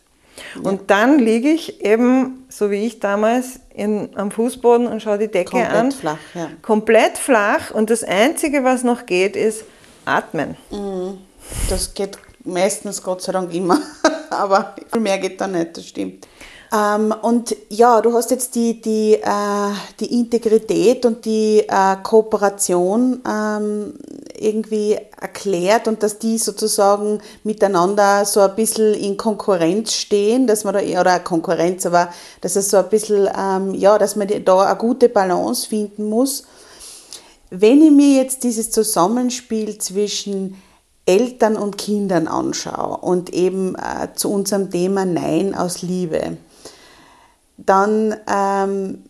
Ja. 0.55 0.69
Und 0.69 0.89
dann 0.91 1.19
liege 1.19 1.49
ich 1.49 1.83
eben, 1.83 2.45
so 2.49 2.71
wie 2.71 2.85
ich 2.85 2.99
damals, 2.99 3.59
in, 3.73 4.09
am 4.15 4.31
Fußboden 4.31 4.87
und 4.87 5.01
schaue 5.01 5.17
die 5.17 5.27
Decke 5.27 5.51
Komplett 5.51 5.73
an. 5.73 5.91
Flach, 5.91 6.17
ja. 6.33 6.49
Komplett 6.61 7.17
flach. 7.17 7.71
Und 7.71 7.89
das 7.89 8.03
Einzige, 8.03 8.63
was 8.63 8.83
noch 8.83 9.05
geht, 9.05 9.35
ist 9.35 9.65
atmen. 10.05 10.55
Mhm. 10.69 11.17
Das 11.69 11.93
geht 11.93 12.17
meistens 12.43 13.01
Gott 13.01 13.21
sei 13.21 13.31
Dank 13.31 13.53
immer. 13.53 13.79
Aber 14.29 14.75
viel 14.91 15.01
mehr 15.01 15.17
geht 15.17 15.39
da 15.39 15.47
nicht, 15.47 15.77
das 15.77 15.85
stimmt. 15.85 16.27
Ähm, 16.73 17.13
und 17.21 17.55
ja, 17.69 17.99
du 17.99 18.13
hast 18.13 18.31
jetzt 18.31 18.55
die, 18.55 18.81
die, 18.81 19.15
äh, 19.15 19.73
die 19.99 20.19
Integrität 20.19 21.05
und 21.05 21.25
die 21.25 21.65
äh, 21.67 21.97
Kooperation 22.01 23.21
ähm, 23.29 23.93
irgendwie 24.39 24.97
erklärt 25.19 25.89
und 25.89 26.01
dass 26.01 26.17
die 26.17 26.37
sozusagen 26.37 27.19
miteinander 27.43 28.23
so 28.23 28.39
ein 28.39 28.55
bisschen 28.55 28.93
in 28.93 29.17
Konkurrenz 29.17 29.93
stehen, 29.93 30.47
dass 30.47 30.63
man 30.63 30.73
da, 30.73 30.79
oder 30.79 31.19
Konkurrenz, 31.19 31.85
aber 31.85 32.07
dass 32.39 32.55
es 32.55 32.69
so 32.69 32.77
ein 32.77 32.89
bisschen, 32.89 33.29
ähm, 33.37 33.73
ja, 33.73 33.97
dass 33.97 34.15
man 34.15 34.29
da 34.45 34.61
eine 34.61 34.77
gute 34.77 35.09
Balance 35.09 35.67
finden 35.67 36.05
muss. 36.05 36.45
Wenn 37.49 37.81
ich 37.81 37.91
mir 37.91 38.15
jetzt 38.15 38.45
dieses 38.45 38.71
Zusammenspiel 38.71 39.77
zwischen 39.77 40.55
Eltern 41.05 41.57
und 41.57 41.77
Kindern 41.77 42.29
anschaue 42.29 42.97
und 42.97 43.33
eben 43.33 43.75
äh, 43.75 44.13
zu 44.15 44.31
unserem 44.31 44.71
Thema 44.71 45.03
Nein 45.03 45.53
aus 45.53 45.81
Liebe, 45.81 46.37
dann 47.65 48.15
ähm, 48.27 49.03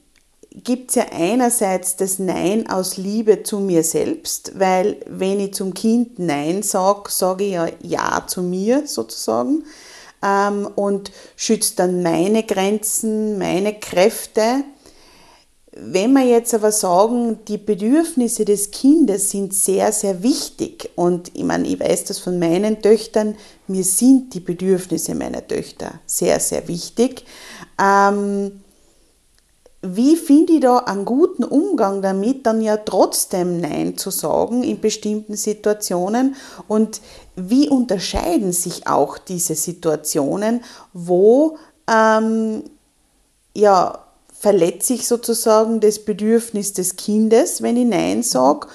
gibt 0.53 0.89
es 0.89 0.95
ja 0.95 1.05
einerseits 1.11 1.95
das 1.95 2.19
Nein 2.19 2.69
aus 2.69 2.97
Liebe 2.97 3.43
zu 3.43 3.59
mir 3.59 3.83
selbst, 3.83 4.59
weil 4.59 4.97
wenn 5.07 5.39
ich 5.39 5.53
zum 5.53 5.73
Kind 5.73 6.19
Nein 6.19 6.61
sage, 6.63 7.09
sage 7.09 7.45
ich 7.45 7.51
ja 7.53 7.67
Ja 7.81 8.23
zu 8.27 8.41
mir 8.41 8.85
sozusagen 8.85 9.63
ähm, 10.23 10.67
und 10.75 11.11
schütze 11.35 11.75
dann 11.77 12.03
meine 12.03 12.43
Grenzen, 12.43 13.37
meine 13.37 13.79
Kräfte. 13.79 14.63
Wenn 15.73 16.11
wir 16.11 16.25
jetzt 16.25 16.53
aber 16.53 16.73
sagen, 16.73 17.39
die 17.47 17.57
Bedürfnisse 17.57 18.43
des 18.43 18.71
Kindes 18.71 19.31
sind 19.31 19.53
sehr, 19.53 19.93
sehr 19.93 20.21
wichtig 20.21 20.89
und 20.95 21.31
ich 21.33 21.45
meine, 21.45 21.65
ich 21.65 21.79
weiß 21.79 22.03
das 22.05 22.19
von 22.19 22.39
meinen 22.39 22.81
Töchtern, 22.81 23.37
mir 23.67 23.85
sind 23.85 24.33
die 24.33 24.41
Bedürfnisse 24.41 25.15
meiner 25.15 25.47
Töchter 25.47 26.01
sehr, 26.05 26.41
sehr 26.41 26.67
wichtig. 26.67 27.23
Ähm, 27.81 28.61
wie 29.83 30.15
finde 30.15 30.53
ich 30.53 30.59
da 30.59 30.77
einen 30.77 31.05
guten 31.05 31.43
Umgang 31.43 32.03
damit, 32.03 32.45
dann 32.45 32.61
ja 32.61 32.77
trotzdem 32.77 33.59
Nein 33.59 33.97
zu 33.97 34.11
sagen 34.11 34.63
in 34.63 34.79
bestimmten 34.79 35.35
Situationen? 35.35 36.35
Und 36.67 37.01
wie 37.35 37.67
unterscheiden 37.67 38.53
sich 38.53 38.85
auch 38.85 39.17
diese 39.17 39.55
Situationen, 39.55 40.63
wo 40.93 41.57
ähm, 41.87 42.63
ja, 43.55 44.05
verletze 44.31 44.93
ich 44.93 45.07
sozusagen 45.07 45.79
das 45.79 45.97
Bedürfnis 45.99 46.73
des 46.73 46.95
Kindes, 46.95 47.63
wenn 47.63 47.75
ich 47.75 47.87
Nein 47.87 48.21
sage? 48.21 48.67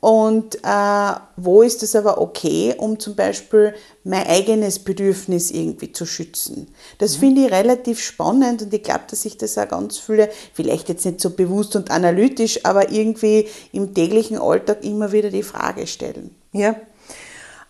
Und 0.00 0.56
äh, 0.64 1.12
wo 1.36 1.60
ist 1.60 1.82
es 1.82 1.94
aber 1.94 2.22
okay, 2.22 2.74
um 2.78 2.98
zum 2.98 3.14
Beispiel 3.14 3.74
mein 4.02 4.26
eigenes 4.26 4.78
Bedürfnis 4.78 5.50
irgendwie 5.50 5.92
zu 5.92 6.06
schützen? 6.06 6.68
Das 6.96 7.16
mhm. 7.16 7.20
finde 7.20 7.40
ich 7.42 7.52
relativ 7.52 8.00
spannend 8.00 8.62
und 8.62 8.72
ich 8.72 8.82
glaube, 8.82 9.02
dass 9.10 9.22
sich 9.22 9.36
das 9.36 9.58
auch 9.58 9.68
ganz 9.68 9.98
viele, 9.98 10.30
vielleicht 10.54 10.88
jetzt 10.88 11.04
nicht 11.04 11.20
so 11.20 11.30
bewusst 11.30 11.76
und 11.76 11.90
analytisch, 11.90 12.64
aber 12.64 12.90
irgendwie 12.90 13.46
im 13.72 13.92
täglichen 13.92 14.38
Alltag 14.38 14.84
immer 14.84 15.12
wieder 15.12 15.28
die 15.28 15.42
Frage 15.42 15.86
stellen. 15.86 16.34
Ja, 16.52 16.76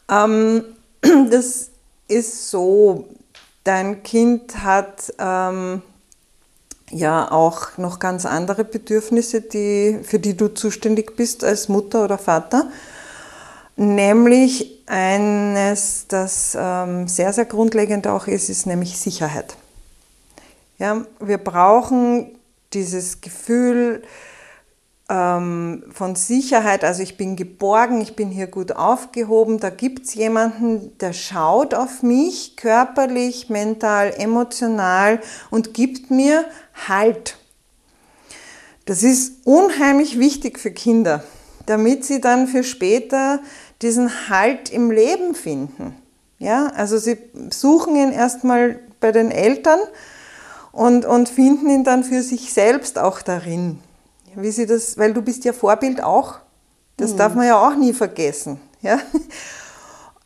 ähm, 0.08 0.64
das 1.30 1.70
ist 2.06 2.50
so, 2.50 3.08
dein 3.64 4.04
Kind 4.04 4.62
hat 4.62 5.12
ähm, 5.18 5.82
ja 6.90 7.30
auch 7.30 7.78
noch 7.78 7.98
ganz 7.98 8.26
andere 8.26 8.64
Bedürfnisse, 8.64 9.40
die, 9.40 10.00
für 10.02 10.18
die 10.18 10.36
du 10.36 10.48
zuständig 10.48 11.16
bist 11.16 11.44
als 11.44 11.68
Mutter 11.68 12.04
oder 12.04 12.18
Vater. 12.18 12.68
Nämlich 13.76 14.82
eines, 14.86 16.06
das 16.08 16.56
ähm, 16.58 17.08
sehr, 17.08 17.32
sehr 17.32 17.46
grundlegend 17.46 18.06
auch 18.06 18.26
ist, 18.26 18.50
ist 18.50 18.66
nämlich 18.66 18.98
Sicherheit. 18.98 19.56
Ja, 20.78 21.04
wir 21.20 21.38
brauchen 21.38 22.38
dieses 22.72 23.20
Gefühl, 23.20 24.02
ähm, 25.10 25.82
von 25.92 26.14
Sicherheit, 26.14 26.84
also 26.84 27.02
ich 27.02 27.16
bin 27.16 27.34
geborgen, 27.34 28.00
ich 28.00 28.14
bin 28.14 28.30
hier 28.30 28.46
gut 28.46 28.72
aufgehoben, 28.72 29.58
da 29.58 29.68
gibt 29.68 30.06
es 30.06 30.14
jemanden, 30.14 30.96
der 30.98 31.12
schaut 31.12 31.74
auf 31.74 32.04
mich 32.04 32.56
körperlich, 32.56 33.50
mental, 33.50 34.14
emotional 34.16 35.20
und 35.50 35.74
gibt 35.74 36.10
mir 36.10 36.44
Halt. 36.88 37.36
Das 38.86 39.02
ist 39.02 39.44
unheimlich 39.44 40.18
wichtig 40.18 40.58
für 40.58 40.70
Kinder, 40.70 41.24
damit 41.66 42.04
sie 42.04 42.20
dann 42.20 42.46
für 42.46 42.62
später 42.62 43.40
diesen 43.82 44.28
Halt 44.28 44.70
im 44.70 44.90
Leben 44.90 45.34
finden. 45.34 45.96
Ja, 46.38 46.68
also 46.68 46.98
sie 46.98 47.18
suchen 47.50 47.96
ihn 47.96 48.12
erstmal 48.12 48.78
bei 49.00 49.12
den 49.12 49.30
Eltern 49.30 49.80
und, 50.72 51.04
und 51.04 51.28
finden 51.28 51.68
ihn 51.68 51.84
dann 51.84 52.04
für 52.04 52.22
sich 52.22 52.52
selbst 52.52 52.98
auch 52.98 53.20
darin. 53.20 53.80
Wie 54.36 54.50
sie 54.50 54.66
das, 54.66 54.96
weil 54.98 55.12
du 55.12 55.22
bist 55.22 55.44
ja 55.44 55.52
Vorbild 55.52 56.02
auch. 56.02 56.38
Das 56.96 57.12
mhm. 57.12 57.16
darf 57.16 57.34
man 57.34 57.46
ja 57.46 57.66
auch 57.66 57.74
nie 57.74 57.92
vergessen. 57.92 58.60
Ja? 58.82 59.00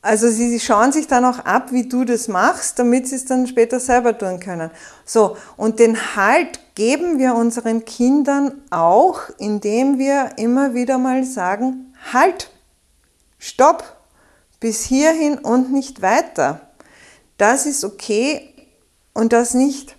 Also 0.04 0.28
sie 0.28 0.60
schauen 0.60 0.92
sich 0.92 1.06
dann 1.06 1.24
auch 1.24 1.38
ab, 1.38 1.72
wie 1.72 1.88
du 1.88 2.04
das 2.04 2.28
machst, 2.28 2.78
damit 2.78 3.08
sie 3.08 3.16
es 3.16 3.24
dann 3.24 3.46
später 3.46 3.80
selber 3.80 4.18
tun 4.18 4.38
können. 4.38 4.70
So, 5.06 5.38
und 5.56 5.78
den 5.78 6.14
Halt 6.14 6.60
geben 6.74 7.18
wir 7.18 7.34
unseren 7.34 7.86
Kindern 7.86 8.60
auch, 8.68 9.20
indem 9.38 9.98
wir 9.98 10.32
immer 10.36 10.74
wieder 10.74 10.98
mal 10.98 11.24
sagen, 11.24 11.94
halt, 12.12 12.50
stopp, 13.38 13.96
bis 14.60 14.84
hierhin 14.84 15.38
und 15.38 15.72
nicht 15.72 16.02
weiter. 16.02 16.60
Das 17.38 17.64
ist 17.64 17.82
okay 17.82 18.52
und 19.14 19.32
das 19.32 19.54
nicht. 19.54 19.96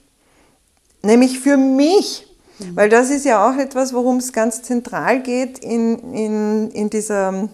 Nämlich 1.02 1.40
für 1.40 1.58
mich, 1.58 2.28
mhm. 2.60 2.76
weil 2.76 2.90
das 2.90 3.10
ist 3.10 3.26
ja 3.26 3.50
auch 3.50 3.58
etwas, 3.58 3.94
worum 3.94 4.18
es 4.18 4.34
ganz 4.34 4.62
zentral 4.62 5.22
geht 5.22 5.60
in, 5.60 6.14
in, 6.14 6.72
in 6.72 6.90
dieser 6.90 7.50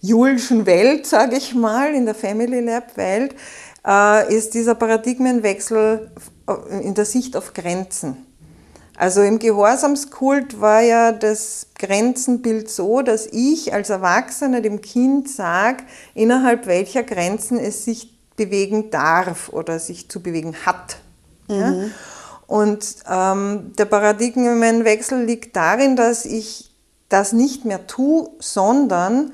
Julschen 0.00 0.66
Welt, 0.66 1.06
sage 1.06 1.36
ich 1.36 1.54
mal, 1.54 1.94
in 1.94 2.06
der 2.06 2.14
Family 2.14 2.60
Lab 2.60 2.96
Welt, 2.96 3.34
äh, 3.86 4.34
ist 4.34 4.54
dieser 4.54 4.74
Paradigmenwechsel 4.74 6.10
äh, 6.48 6.82
in 6.82 6.94
der 6.94 7.04
Sicht 7.04 7.36
auf 7.36 7.52
Grenzen. 7.52 8.26
Also 8.96 9.22
im 9.22 9.38
Gehorsamskult 9.38 10.60
war 10.60 10.82
ja 10.82 11.12
das 11.12 11.68
Grenzenbild 11.78 12.68
so, 12.70 13.00
dass 13.00 13.26
ich 13.32 13.72
als 13.72 13.88
Erwachsener 13.88 14.60
dem 14.60 14.82
Kind 14.82 15.26
sage, 15.30 15.84
innerhalb 16.14 16.66
welcher 16.66 17.02
Grenzen 17.02 17.58
es 17.58 17.86
sich 17.86 18.14
bewegen 18.36 18.90
darf 18.90 19.48
oder 19.50 19.78
sich 19.78 20.10
zu 20.10 20.22
bewegen 20.22 20.54
hat. 20.66 20.98
Mhm. 21.48 21.56
Ja? 21.56 21.74
Und 22.50 22.96
ähm, 23.08 23.74
der 23.78 23.84
Paradigmenwechsel 23.84 25.22
liegt 25.22 25.54
darin, 25.54 25.94
dass 25.94 26.24
ich 26.24 26.74
das 27.08 27.32
nicht 27.32 27.64
mehr 27.64 27.86
tue, 27.86 28.28
sondern 28.40 29.32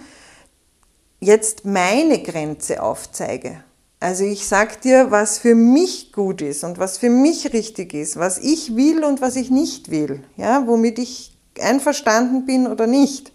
jetzt 1.19 1.65
meine 1.65 2.23
Grenze 2.23 2.83
aufzeige. 2.83 3.65
Also 4.01 4.25
ich 4.25 4.47
sag 4.47 4.83
dir, 4.83 5.13
was 5.13 5.39
für 5.39 5.55
mich 5.55 6.13
gut 6.13 6.43
ist 6.43 6.63
und 6.63 6.79
was 6.79 6.99
für 6.99 7.09
mich 7.09 7.55
richtig 7.55 7.95
ist, 7.95 8.19
was 8.19 8.37
ich 8.37 8.77
will 8.77 9.03
und 9.03 9.23
was 9.23 9.37
ich 9.37 9.51
nicht 9.51 9.91
will, 9.91 10.23
ja, 10.37 10.67
womit 10.67 10.99
ich 10.99 11.39
einverstanden 11.59 12.45
bin 12.45 12.67
oder 12.67 12.87
nicht. 12.87 13.33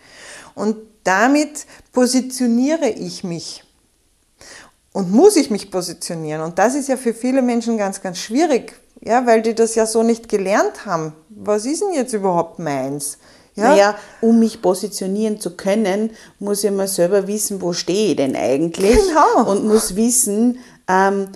Und 0.53 0.77
damit 1.03 1.65
positioniere 1.91 2.89
ich 2.89 3.23
mich. 3.23 3.63
Und 4.93 5.11
muss 5.11 5.37
ich 5.37 5.49
mich 5.49 5.71
positionieren? 5.71 6.41
Und 6.41 6.59
das 6.59 6.75
ist 6.75 6.87
ja 6.87 6.97
für 6.97 7.15
viele 7.15 7.41
Menschen 7.41 7.79
ganz, 7.79 8.03
ganz 8.03 8.19
schwierig, 8.19 8.75
ja, 9.01 9.25
weil 9.25 9.41
die 9.41 9.55
das 9.55 9.75
ja 9.75 9.85
so 9.85 10.03
nicht 10.03 10.29
gelernt 10.29 10.85
haben. 10.85 11.13
Was 11.29 11.65
ist 11.65 11.81
denn 11.81 11.93
jetzt 11.93 12.13
überhaupt 12.13 12.59
meins? 12.59 13.17
Ja? 13.55 13.69
Naja, 13.69 13.95
um 14.21 14.39
mich 14.39 14.61
positionieren 14.61 15.39
zu 15.39 15.55
können, 15.55 16.11
muss 16.39 16.63
ich 16.63 16.71
mal 16.71 16.87
selber 16.87 17.27
wissen, 17.27 17.61
wo 17.61 17.73
stehe 17.73 18.11
ich 18.11 18.15
denn 18.15 18.35
eigentlich. 18.35 18.95
Genau. 18.95 19.51
Und 19.51 19.65
muss 19.65 19.95
wissen, 19.95 20.59
ähm, 20.87 21.29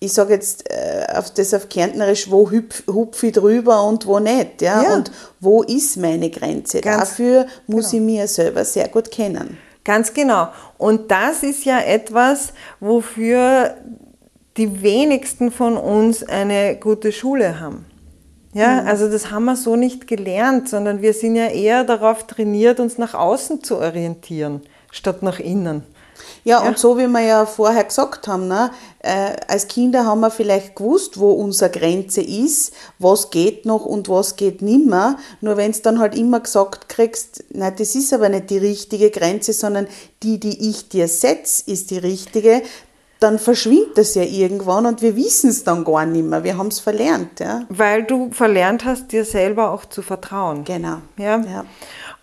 ich 0.00 0.12
sage 0.12 0.34
jetzt 0.34 0.68
äh, 0.70 1.06
auf 1.14 1.30
das 1.30 1.54
auf 1.54 1.68
Kärntnerisch, 1.68 2.30
wo 2.30 2.50
hüpf, 2.50 2.86
hupf 2.86 3.22
ich 3.22 3.32
drüber 3.32 3.84
und 3.84 4.06
wo 4.06 4.18
nicht. 4.18 4.62
Ja? 4.62 4.82
ja. 4.82 4.94
Und 4.94 5.10
wo 5.40 5.62
ist 5.62 5.96
meine 5.96 6.30
Grenze? 6.30 6.80
Ganz 6.80 7.10
Dafür 7.10 7.46
muss 7.66 7.90
genau. 7.90 8.02
ich 8.02 8.12
mir 8.12 8.28
selber 8.28 8.64
sehr 8.64 8.88
gut 8.88 9.10
kennen. 9.10 9.58
Ganz 9.84 10.12
genau. 10.12 10.48
Und 10.78 11.10
das 11.10 11.42
ist 11.42 11.64
ja 11.64 11.78
etwas, 11.78 12.52
wofür 12.80 13.76
die 14.56 14.82
wenigsten 14.82 15.50
von 15.50 15.76
uns 15.76 16.22
eine 16.22 16.76
gute 16.76 17.12
Schule 17.12 17.60
haben. 17.60 17.84
Ja, 18.54 18.82
mhm. 18.82 18.88
also 18.88 19.10
das 19.10 19.30
haben 19.30 19.44
wir 19.44 19.56
so 19.56 19.76
nicht 19.76 20.06
gelernt, 20.06 20.68
sondern 20.68 21.02
wir 21.02 21.12
sind 21.12 21.36
ja 21.36 21.48
eher 21.48 21.84
darauf 21.84 22.26
trainiert, 22.26 22.80
uns 22.80 22.96
nach 22.96 23.14
außen 23.14 23.62
zu 23.62 23.76
orientieren, 23.76 24.62
statt 24.90 25.22
nach 25.22 25.38
innen. 25.38 25.82
Ja, 26.44 26.62
ja, 26.62 26.68
und 26.68 26.78
so 26.78 26.96
wie 26.96 27.06
wir 27.08 27.20
ja 27.20 27.44
vorher 27.44 27.84
gesagt 27.84 28.28
haben, 28.28 28.48
ne, 28.48 28.70
äh, 29.00 29.32
als 29.48 29.68
Kinder 29.68 30.06
haben 30.06 30.20
wir 30.20 30.30
vielleicht 30.30 30.76
gewusst, 30.76 31.18
wo 31.18 31.32
unsere 31.32 31.70
Grenze 31.70 32.22
ist, 32.22 32.72
was 32.98 33.30
geht 33.30 33.66
noch 33.66 33.84
und 33.84 34.08
was 34.08 34.36
geht 34.36 34.62
nimmer. 34.62 35.18
Nur 35.40 35.56
wenn 35.56 35.72
es 35.72 35.82
dann 35.82 35.98
halt 35.98 36.16
immer 36.16 36.40
gesagt 36.40 36.88
kriegst, 36.88 37.44
na, 37.50 37.70
das 37.70 37.94
ist 37.94 38.12
aber 38.12 38.28
nicht 38.28 38.50
die 38.50 38.58
richtige 38.58 39.10
Grenze, 39.10 39.52
sondern 39.52 39.88
die, 40.22 40.40
die 40.40 40.70
ich 40.70 40.88
dir 40.88 41.08
setze, 41.08 41.70
ist 41.70 41.90
die 41.90 41.98
richtige, 41.98 42.62
dann 43.20 43.38
verschwindet 43.38 43.96
das 43.96 44.14
ja 44.14 44.22
irgendwann 44.22 44.86
und 44.86 45.00
wir 45.00 45.16
wissen 45.16 45.50
es 45.50 45.64
dann 45.64 45.84
gar 45.84 46.04
nicht 46.04 46.24
mehr. 46.24 46.44
Wir 46.44 46.58
haben 46.58 46.68
es 46.68 46.80
verlernt. 46.80 47.40
Ja? 47.40 47.62
Weil 47.68 48.04
du 48.04 48.30
verlernt 48.30 48.84
hast, 48.84 49.12
dir 49.12 49.24
selber 49.24 49.70
auch 49.70 49.84
zu 49.86 50.02
vertrauen. 50.02 50.64
Genau. 50.64 50.98
Ja? 51.16 51.38
ja. 51.38 51.64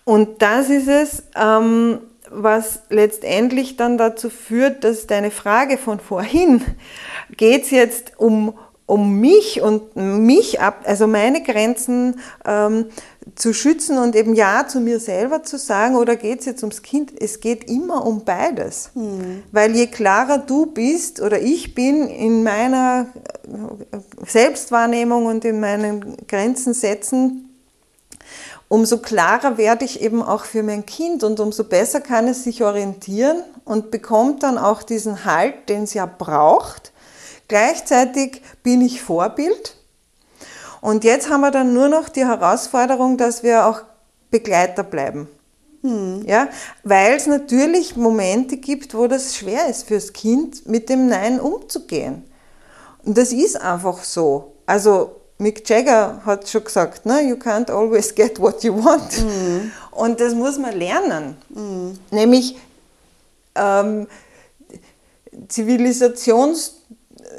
Und 0.04 0.42
das 0.42 0.70
ist 0.70 0.88
es, 0.88 1.24
ähm, 1.34 1.98
was 2.30 2.80
letztendlich 2.90 3.76
dann 3.76 3.98
dazu 3.98 4.30
führt, 4.30 4.84
dass 4.84 5.06
deine 5.06 5.30
Frage 5.30 5.78
von 5.78 5.98
vorhin, 5.98 6.62
geht 7.36 7.64
es 7.64 7.70
jetzt 7.70 8.12
um, 8.18 8.54
um 8.86 9.18
mich 9.18 9.62
und 9.62 9.96
mich 9.96 10.60
ab, 10.60 10.82
also 10.84 11.06
meine 11.06 11.42
Grenzen 11.42 12.20
ähm, 12.44 12.86
zu 13.34 13.54
schützen 13.54 13.98
und 13.98 14.14
eben 14.14 14.34
Ja 14.34 14.66
zu 14.68 14.80
mir 14.80 15.00
selber 15.00 15.42
zu 15.42 15.58
sagen 15.58 15.96
oder 15.96 16.16
geht 16.16 16.40
es 16.40 16.46
jetzt 16.46 16.62
ums 16.62 16.82
Kind? 16.82 17.10
Es 17.20 17.40
geht 17.40 17.70
immer 17.70 18.06
um 18.06 18.24
beides. 18.24 18.90
Mhm. 18.94 19.42
Weil 19.50 19.74
je 19.74 19.86
klarer 19.86 20.38
du 20.38 20.66
bist 20.66 21.20
oder 21.20 21.40
ich 21.40 21.74
bin 21.74 22.06
in 22.08 22.42
meiner 22.42 23.06
Selbstwahrnehmung 24.26 25.26
und 25.26 25.44
in 25.44 25.58
meinen 25.58 26.16
Grenzen 26.26 26.74
setzen, 26.74 27.48
umso 28.68 28.98
klarer 28.98 29.56
werde 29.56 29.84
ich 29.84 30.02
eben 30.02 30.22
auch 30.22 30.44
für 30.44 30.62
mein 30.62 30.84
Kind 30.84 31.24
und 31.24 31.40
umso 31.40 31.64
besser 31.64 32.00
kann 32.00 32.28
es 32.28 32.44
sich 32.44 32.62
orientieren 32.62 33.42
und 33.64 33.90
bekommt 33.90 34.42
dann 34.42 34.58
auch 34.58 34.82
diesen 34.82 35.24
Halt, 35.24 35.68
den 35.68 35.84
es 35.84 35.94
ja 35.94 36.06
braucht. 36.06 36.92
Gleichzeitig 37.48 38.42
bin 38.62 38.80
ich 38.80 39.02
Vorbild 39.02 39.76
und 40.84 41.02
jetzt 41.02 41.30
haben 41.30 41.40
wir 41.40 41.50
dann 41.50 41.72
nur 41.72 41.88
noch 41.88 42.10
die 42.10 42.26
Herausforderung, 42.26 43.16
dass 43.16 43.42
wir 43.42 43.66
auch 43.66 43.80
Begleiter 44.30 44.82
bleiben. 44.82 45.28
Hm. 45.80 46.26
Ja, 46.26 46.48
weil 46.82 47.14
es 47.14 47.26
natürlich 47.26 47.96
Momente 47.96 48.58
gibt, 48.58 48.94
wo 48.94 49.06
das 49.06 49.34
schwer 49.34 49.66
ist 49.66 49.88
fürs 49.88 50.12
Kind, 50.12 50.68
mit 50.68 50.90
dem 50.90 51.06
Nein 51.06 51.40
umzugehen. 51.40 52.24
Und 53.02 53.16
das 53.16 53.32
ist 53.32 53.58
einfach 53.58 54.04
so. 54.04 54.52
Also 54.66 55.22
Mick 55.38 55.66
Jagger 55.66 56.20
hat 56.26 56.46
schon 56.50 56.64
gesagt, 56.64 57.06
ne, 57.06 57.22
you 57.30 57.36
can't 57.36 57.70
always 57.70 58.14
get 58.14 58.38
what 58.38 58.62
you 58.62 58.74
want. 58.74 59.24
Mhm. 59.24 59.72
Und 59.90 60.20
das 60.20 60.34
muss 60.34 60.58
man 60.58 60.76
lernen. 60.78 61.38
Mhm. 61.48 61.98
Nämlich 62.10 62.58
ähm, 63.54 64.06
Zivilisations 65.48 66.74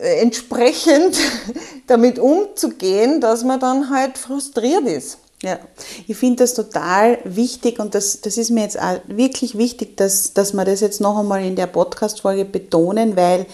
entsprechend 0.01 1.17
damit 1.87 2.19
umzugehen, 2.19 3.21
dass 3.21 3.43
man 3.43 3.59
dann 3.59 3.89
halt 3.89 4.17
frustriert 4.17 4.85
ist. 4.85 5.17
Ja, 5.41 5.59
ich 6.07 6.17
finde 6.17 6.43
das 6.43 6.53
total 6.53 7.19
wichtig 7.23 7.79
und 7.79 7.93
das, 7.93 8.21
das 8.21 8.37
ist 8.37 8.51
mir 8.51 8.61
jetzt 8.61 8.79
auch 8.79 8.99
wirklich 9.07 9.57
wichtig, 9.57 9.97
dass, 9.97 10.33
dass 10.33 10.53
wir 10.53 10.65
das 10.65 10.79
jetzt 10.79 11.01
noch 11.01 11.19
einmal 11.19 11.43
in 11.43 11.55
der 11.55 11.67
Podcast-Folge 11.67 12.45
betonen, 12.45 13.15
weil 13.15 13.45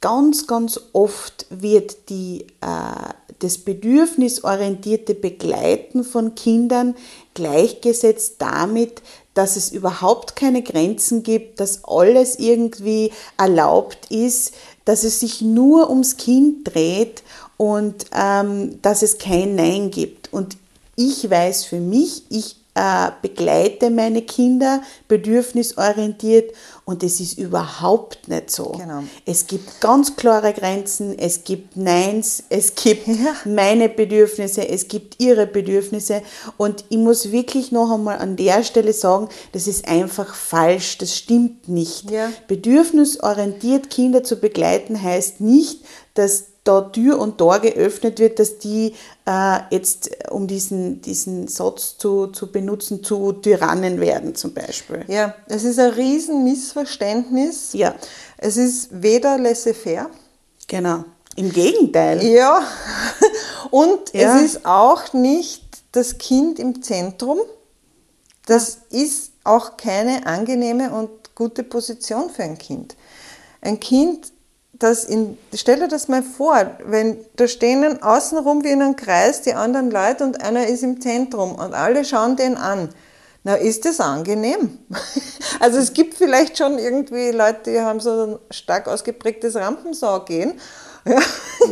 ganz, 0.00 0.46
ganz 0.46 0.80
oft 0.92 1.46
wird 1.50 2.10
die, 2.10 2.46
äh, 2.60 3.12
das 3.40 3.58
bedürfnisorientierte 3.58 5.14
Begleiten 5.14 6.04
von 6.04 6.34
Kindern 6.34 6.94
gleichgesetzt 7.34 8.36
damit, 8.38 9.02
dass 9.34 9.56
es 9.56 9.72
überhaupt 9.72 10.36
keine 10.36 10.62
Grenzen 10.62 11.22
gibt, 11.22 11.60
dass 11.60 11.84
alles 11.84 12.38
irgendwie 12.38 13.12
erlaubt 13.38 14.10
ist, 14.10 14.52
dass 14.90 15.04
es 15.04 15.20
sich 15.20 15.40
nur 15.40 15.88
ums 15.88 16.16
Kind 16.16 16.74
dreht 16.74 17.22
und 17.56 18.06
ähm, 18.12 18.82
dass 18.82 19.02
es 19.02 19.18
kein 19.18 19.54
Nein 19.54 19.92
gibt. 19.92 20.32
Und 20.32 20.56
ich 20.96 21.30
weiß 21.30 21.64
für 21.64 21.78
mich, 21.78 22.24
ich 22.28 22.56
äh, 22.74 23.12
begleite 23.22 23.90
meine 23.90 24.22
Kinder 24.22 24.82
bedürfnisorientiert 25.06 26.52
und 26.90 27.04
es 27.04 27.20
ist 27.20 27.38
überhaupt 27.38 28.26
nicht 28.26 28.50
so. 28.50 28.72
Genau. 28.72 29.04
Es 29.24 29.46
gibt 29.46 29.80
ganz 29.80 30.16
klare 30.16 30.52
Grenzen, 30.52 31.16
es 31.16 31.44
gibt 31.44 31.76
Neins, 31.76 32.42
es 32.48 32.74
gibt 32.74 33.06
Ja. 33.06 33.36
meine 33.44 33.88
Bedürfnisse, 33.88 34.68
es 34.68 34.88
gibt 34.88 35.22
ihre 35.22 35.46
Bedürfnisse 35.46 36.22
und 36.56 36.84
ich 36.88 36.98
muss 36.98 37.30
wirklich 37.30 37.70
noch 37.70 37.92
einmal 37.92 38.18
an 38.18 38.34
der 38.34 38.64
Stelle 38.64 38.92
sagen, 38.92 39.28
das 39.52 39.68
ist 39.68 39.86
einfach 39.86 40.34
falsch, 40.34 40.98
das 40.98 41.16
stimmt 41.16 41.68
nicht. 41.68 42.10
Ja. 42.10 42.32
Bedürfnisorientiert 42.48 43.88
Kinder 43.88 44.24
zu 44.24 44.36
begleiten 44.36 45.00
heißt 45.00 45.40
nicht, 45.40 45.82
dass 46.14 46.46
da 46.64 46.82
Tür 46.82 47.18
und 47.18 47.38
Tor 47.38 47.58
geöffnet 47.60 48.18
wird, 48.18 48.38
dass 48.38 48.58
die 48.58 48.94
äh, 49.26 49.58
jetzt, 49.70 50.10
um 50.30 50.46
diesen, 50.46 51.00
diesen 51.00 51.48
Satz 51.48 51.96
zu, 51.96 52.26
zu 52.28 52.52
benutzen, 52.52 53.02
zu 53.02 53.32
Tyrannen 53.32 54.00
werden 54.00 54.34
zum 54.34 54.52
Beispiel. 54.52 55.04
Ja, 55.08 55.34
es 55.46 55.64
ist 55.64 55.78
ein 55.78 55.90
Riesenmissverständnis. 55.92 57.72
Ja. 57.72 57.94
Es 58.36 58.56
ist 58.56 58.88
weder 58.90 59.38
laissez-faire. 59.38 60.10
Genau. 60.68 61.04
Im 61.36 61.50
Gegenteil. 61.50 62.22
Ja. 62.24 62.62
Und 63.70 64.12
Ja. 64.12 64.36
es 64.36 64.42
ist 64.54 64.66
auch 64.66 65.12
nicht 65.12 65.62
das 65.92 66.18
Kind 66.18 66.58
im 66.58 66.82
Zentrum. 66.82 67.38
Das 68.46 68.78
ist 68.90 69.32
auch 69.44 69.76
keine 69.76 70.26
angenehme 70.26 70.90
und 70.92 71.10
gute 71.34 71.62
Position 71.62 72.30
für 72.30 72.42
ein 72.42 72.58
Kind. 72.58 72.96
Ein 73.60 73.78
Kind, 73.78 74.32
das 74.80 75.04
in, 75.04 75.38
stell 75.54 75.78
dir 75.78 75.88
das 75.88 76.08
mal 76.08 76.22
vor, 76.22 76.70
wenn 76.84 77.18
da 77.36 77.46
stehen 77.46 78.02
außenrum 78.02 78.64
wie 78.64 78.70
in 78.70 78.82
einem 78.82 78.96
Kreis 78.96 79.42
die 79.42 79.54
anderen 79.54 79.90
Leute 79.90 80.24
und 80.24 80.42
einer 80.42 80.66
ist 80.66 80.82
im 80.82 81.00
Zentrum 81.00 81.54
und 81.54 81.74
alle 81.74 82.04
schauen 82.04 82.36
den 82.36 82.56
an. 82.56 82.88
Na, 83.44 83.54
ist 83.54 83.84
das 83.84 84.00
angenehm? 84.00 84.78
Also 85.58 85.78
es 85.78 85.92
gibt 85.92 86.14
vielleicht 86.14 86.56
schon 86.56 86.78
irgendwie 86.78 87.32
Leute, 87.32 87.72
die 87.72 87.80
haben 87.80 88.00
so 88.00 88.10
ein 88.10 88.38
stark 88.50 88.88
ausgeprägtes 88.88 89.56
Rampensau-Gehen. 89.56 90.54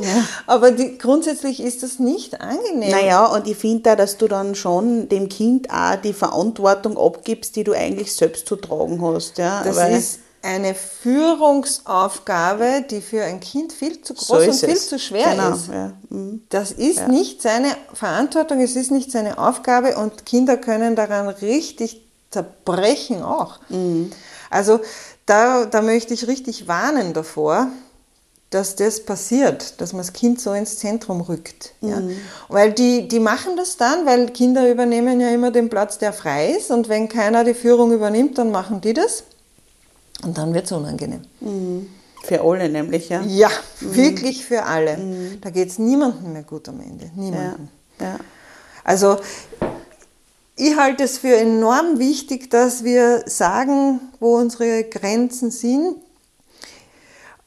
Ja. 0.03 0.25
Aber 0.47 0.71
die, 0.71 0.99
grundsätzlich 0.99 1.61
ist 1.61 1.83
das 1.83 1.99
nicht 1.99 2.41
angenehm. 2.41 2.91
Naja, 2.91 3.25
und 3.25 3.47
ich 3.49 3.57
finde 3.57 3.83
da, 3.85 3.97
dass 3.97 4.19
du 4.19 4.29
dann 4.29 4.55
schon 4.55 5.09
dem 5.09 5.29
Kind 5.31 5.71
auch 5.71 5.97
die 5.97 6.13
Verantwortung 6.13 6.99
abgibst, 6.99 7.57
die 7.57 7.65
du 7.65 7.73
eigentlich 7.73 8.15
selbst 8.15 8.47
zu 8.47 8.57
tragen 8.57 9.01
hast. 9.03 9.39
Ja? 9.39 9.63
Das 9.65 9.77
Weil- 9.77 9.97
ist 9.97 10.21
eine 10.49 10.75
Führungsaufgabe, 10.75 12.83
die 12.91 13.03
für 13.03 13.23
ein 13.23 13.41
Kind 13.41 13.71
viel 13.71 14.01
zu 14.01 14.15
groß 14.15 14.27
so 14.27 14.37
und 14.37 14.55
viel 14.55 14.71
es. 14.71 14.89
zu 14.89 14.99
schwer 14.99 15.33
genau, 15.33 15.51
ist. 15.51 15.69
Ja. 15.69 15.93
mhm. 16.09 16.41
Das 16.49 16.73
ist 16.73 17.07
nicht 17.09 17.43
seine 17.43 17.69
Verantwortung, 17.93 18.63
es 18.63 18.75
ist 18.75 18.91
nicht 18.91 19.13
seine 19.13 19.37
Aufgabe 19.39 19.99
und 19.99 20.25
Kinder 20.25 20.57
können 20.57 20.97
daran 20.97 21.29
richtig 21.29 22.01
zerbrechen 22.31 23.23
auch. 23.23 23.59
Mhm. 23.69 24.11
Also 24.49 24.81
da, 25.27 25.67
da 25.67 25.83
möchte 25.83 26.15
ich 26.15 26.27
richtig 26.27 26.67
warnen 26.67 27.13
davor, 27.13 27.67
dass 28.49 28.77
das 28.77 29.05
passiert, 29.05 29.83
dass 29.83 29.93
man 29.93 30.01
das 30.01 30.15
Kind 30.15 30.41
so 30.41 30.55
ins 30.55 30.79
Zentrum 30.79 31.21
rückt. 31.21 31.75
Ja. 31.83 32.01
Mhm. 32.01 32.17
Weil 32.49 32.73
die, 32.73 33.07
die 33.07 33.21
machen 33.21 33.59
das 33.59 33.77
dann, 33.77 34.07
weil 34.07 34.31
Kinder 34.31 34.71
übernehmen 34.71 35.21
ja 35.21 35.29
immer 35.29 35.51
den 35.51 35.69
Platz, 35.69 35.99
der 35.99 36.15
frei 36.15 36.53
ist 36.53 36.71
und 36.71 36.89
wenn 36.89 37.11
keiner 37.11 37.45
die 37.45 37.53
Führung 37.53 37.93
übernimmt, 37.93 38.39
dann 38.39 38.51
machen 38.51 38.81
die 38.81 38.95
das 38.95 39.25
und 40.25 40.37
dann 40.37 40.55
wird 40.55 40.67
es 40.67 40.73
unangenehm. 40.73 41.23
Für 42.25 42.43
alle 42.43 42.69
nämlich, 42.69 43.09
ja. 43.09 43.23
Ja, 43.23 43.51
wirklich 43.81 44.45
für 44.45 44.65
alle. 44.65 44.99
Da 45.41 45.51
geht 45.51 45.69
es 45.69 45.79
niemandem 45.79 46.33
mehr 46.33 46.43
gut 46.43 46.69
am 46.69 46.81
Ende. 46.81 47.07
Ja. 47.07 47.11
Niemandem. 47.23 47.69
ja. 48.01 48.19
Also 48.85 49.19
ich 50.57 50.77
halte 50.77 51.05
es 51.05 51.19
für 51.19 51.37
enorm 51.37 51.99
wichtig, 51.99 52.51
dass 52.51 52.83
wir 52.83 53.23
sagen, 53.27 54.01
wo 54.19 54.37
unsere 54.37 54.85
Grenzen 54.85 55.51
sind. 55.53 55.97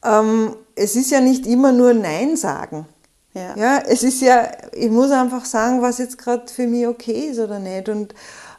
Ähm, 0.02 0.56
es 0.74 0.96
ist 0.96 1.10
ja 1.10 1.20
nicht 1.20 1.46
immer 1.46 1.72
nur 1.72 1.92
Nein 1.92 2.36
sagen. 2.36 2.86
Ja. 3.34 3.56
ja, 3.56 3.82
es 3.86 4.02
ist 4.02 4.20
ja, 4.20 4.50
ich 4.72 4.90
muss 4.90 5.10
einfach 5.10 5.44
sagen, 5.44 5.80
was 5.80 5.98
jetzt 5.98 6.18
gerade 6.18 6.50
für 6.52 6.66
mich 6.66 6.86
okay 6.86 7.30
ist 7.30 7.38
oder 7.38 7.58
nicht. 7.58 7.88
Und 7.88 8.14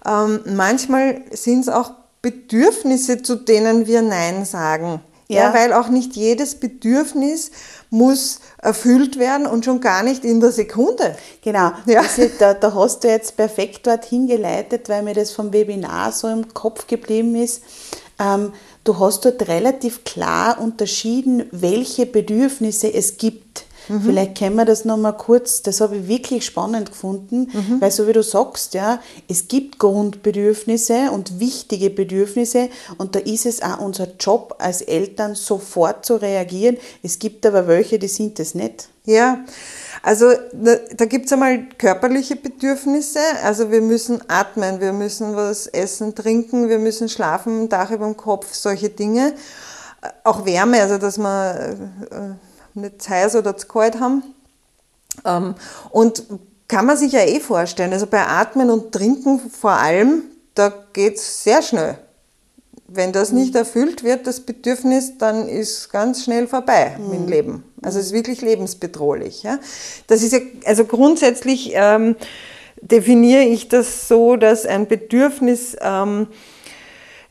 ähm, 0.05 0.41
manchmal 0.45 1.21
sind 1.31 1.61
es 1.61 1.69
auch 1.69 1.91
Bedürfnisse, 2.23 3.21
zu 3.21 3.35
denen 3.35 3.85
wir 3.85 4.01
Nein 4.01 4.45
sagen. 4.45 5.01
Ja. 5.27 5.43
Ja. 5.43 5.53
weil 5.53 5.73
auch 5.73 5.87
nicht 5.89 6.15
jedes 6.15 6.55
Bedürfnis 6.55 7.51
muss 7.89 8.39
erfüllt 8.61 9.17
werden 9.19 9.45
und 9.47 9.65
schon 9.65 9.79
gar 9.79 10.03
nicht 10.03 10.25
in 10.25 10.39
der 10.39 10.51
Sekunde. 10.51 11.15
Genau, 11.41 11.71
Ja. 11.85 12.01
ist, 12.01 12.39
da, 12.39 12.53
da 12.53 12.73
hast 12.73 13.03
du 13.03 13.07
jetzt 13.07 13.37
perfekt 13.37 13.87
dorthin 13.87 14.27
geleitet, 14.27 14.89
weil 14.89 15.01
mir 15.03 15.13
das 15.13 15.31
vom 15.31 15.53
Webinar 15.53 16.11
so 16.11 16.27
im 16.27 16.53
Kopf 16.53 16.87
geblieben 16.87 17.35
ist. 17.35 17.61
Ähm, 18.19 18.51
du 18.83 18.99
hast 18.99 19.25
dort 19.25 19.47
relativ 19.47 20.03
klar 20.03 20.59
unterschieden, 20.59 21.45
welche 21.51 22.05
Bedürfnisse 22.05 22.93
es 22.93 23.17
gibt. 23.17 23.52
Vielleicht 23.87 24.37
können 24.37 24.55
wir 24.55 24.65
das 24.65 24.85
nochmal 24.85 25.17
kurz, 25.17 25.61
das 25.61 25.81
habe 25.81 25.97
ich 25.97 26.07
wirklich 26.07 26.45
spannend 26.45 26.91
gefunden, 26.91 27.47
weil 27.79 27.91
so 27.91 28.07
wie 28.07 28.13
du 28.13 28.23
sagst, 28.23 28.73
ja, 28.73 28.99
es 29.27 29.47
gibt 29.47 29.79
Grundbedürfnisse 29.79 31.11
und 31.11 31.39
wichtige 31.39 31.89
Bedürfnisse 31.89 32.69
und 32.97 33.15
da 33.15 33.19
ist 33.19 33.45
es 33.45 33.61
auch 33.61 33.79
unser 33.79 34.07
Job 34.19 34.55
als 34.59 34.81
Eltern 34.81 35.35
sofort 35.35 36.05
zu 36.05 36.15
reagieren. 36.15 36.77
Es 37.01 37.19
gibt 37.19 37.45
aber 37.45 37.67
welche, 37.67 37.99
die 37.99 38.07
sind 38.07 38.39
das 38.39 38.55
nicht. 38.55 38.89
Ja, 39.05 39.43
also 40.01 40.31
da, 40.53 40.75
da 40.95 41.05
gibt 41.05 41.25
es 41.25 41.33
einmal 41.33 41.65
körperliche 41.77 42.37
Bedürfnisse. 42.37 43.19
Also 43.43 43.69
wir 43.69 43.81
müssen 43.81 44.21
atmen, 44.29 44.79
wir 44.79 44.93
müssen 44.93 45.35
was 45.35 45.67
essen, 45.67 46.15
trinken, 46.15 46.69
wir 46.69 46.79
müssen 46.79 47.09
schlafen, 47.09 47.67
Dach 47.67 47.91
über 47.91 48.05
dem 48.05 48.15
Kopf, 48.15 48.53
solche 48.53 48.89
Dinge. 48.89 49.33
Äh, 50.01 50.07
Auch 50.23 50.45
Wärme, 50.45 50.81
also 50.81 50.97
dass 50.97 51.17
wir 51.17 51.55
äh, 51.59 52.15
äh, 52.15 52.33
nicht 52.73 53.01
zu 53.01 53.09
heiß 53.09 53.35
oder 53.35 53.55
zu 53.57 53.67
kalt 53.67 53.99
haben. 53.99 54.23
Ähm, 55.25 55.55
und 55.91 56.23
kann 56.67 56.85
man 56.85 56.97
sich 56.97 57.11
ja 57.11 57.21
eh 57.21 57.39
vorstellen, 57.39 57.93
also 57.93 58.07
bei 58.07 58.25
Atmen 58.25 58.69
und 58.69 58.91
Trinken 58.91 59.39
vor 59.39 59.71
allem, 59.71 60.23
da 60.55 60.73
geht 60.93 61.15
es 61.15 61.43
sehr 61.43 61.61
schnell. 61.61 61.97
Wenn 62.87 63.11
das 63.11 63.31
nicht 63.31 63.55
erfüllt 63.55 64.03
wird, 64.03 64.27
das 64.27 64.39
Bedürfnis, 64.39 65.17
dann 65.17 65.47
ist 65.47 65.91
ganz 65.91 66.23
schnell 66.23 66.47
vorbei 66.47 66.97
mit 66.99 67.19
dem 67.19 67.27
Leben. 67.27 67.63
Also 67.81 67.99
es 67.99 68.07
ist 68.07 68.13
wirklich 68.13 68.41
lebensbedrohlich. 68.41 69.43
Ja? 69.43 69.59
Das 70.07 70.21
ist 70.21 70.31
ja, 70.31 70.39
also 70.65 70.85
grundsätzlich 70.85 71.71
ähm, 71.73 72.15
definiere 72.81 73.43
ich 73.43 73.67
das 73.67 74.07
so, 74.07 74.35
dass 74.35 74.65
ein 74.65 74.87
Bedürfnis 74.87 75.75
ähm, 75.81 76.27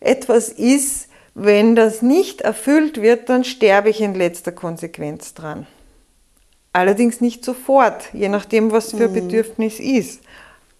etwas 0.00 0.48
ist, 0.48 1.08
wenn 1.34 1.74
das 1.74 2.02
nicht 2.02 2.42
erfüllt 2.42 3.00
wird, 3.00 3.28
dann 3.28 3.44
sterbe 3.44 3.90
ich 3.90 4.00
in 4.00 4.14
letzter 4.14 4.52
Konsequenz 4.52 5.34
dran. 5.34 5.66
Allerdings 6.72 7.20
nicht 7.20 7.44
sofort, 7.44 8.04
je 8.12 8.28
nachdem, 8.28 8.72
was 8.72 8.92
für 8.92 9.04
ein 9.04 9.12
Bedürfnis 9.12 9.78
ist. 9.78 10.20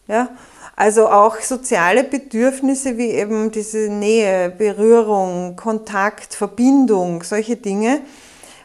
Ja? 0.08 0.30
Also 0.74 1.08
auch 1.08 1.38
soziale 1.40 2.02
Bedürfnisse 2.02 2.96
wie 2.96 3.10
eben 3.10 3.50
diese 3.50 3.90
Nähe, 3.90 4.50
Berührung, 4.50 5.54
Kontakt, 5.56 6.34
Verbindung, 6.34 7.22
solche 7.22 7.56
Dinge. 7.56 8.00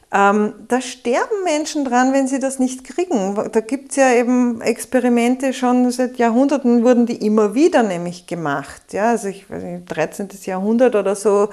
Ähm, 0.10 0.54
da 0.70 0.80
sterben 0.80 1.44
Menschen 1.44 1.84
dran, 1.84 2.14
wenn 2.14 2.28
sie 2.30 2.40
das 2.40 2.60
nicht 2.60 2.86
kriegen. 2.86 3.36
Da 3.52 3.60
gibt 3.60 3.92
es 3.92 3.98
ja 3.98 4.14
eben 4.14 4.62
Experimente, 4.62 5.52
schon 5.52 5.92
seit 5.92 6.18
Jahrhunderten 6.18 6.84
wurden 6.86 7.06
die 7.06 7.26
immer 7.26 7.56
wieder 7.56 7.84
nämlich 7.84 8.26
gemacht. 8.26 8.82
Ja, 8.92 9.10
also 9.10 9.28
ich 9.28 9.50
weiß 9.50 9.64
nicht, 9.64 9.86
13. 9.88 10.30
Jahrhundert 10.46 10.96
oder 10.96 11.16
so, 11.16 11.50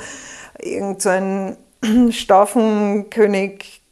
irgend 0.61 1.03
so 1.03 1.09
ein 1.09 1.57
Staufenkönig, 2.11 3.83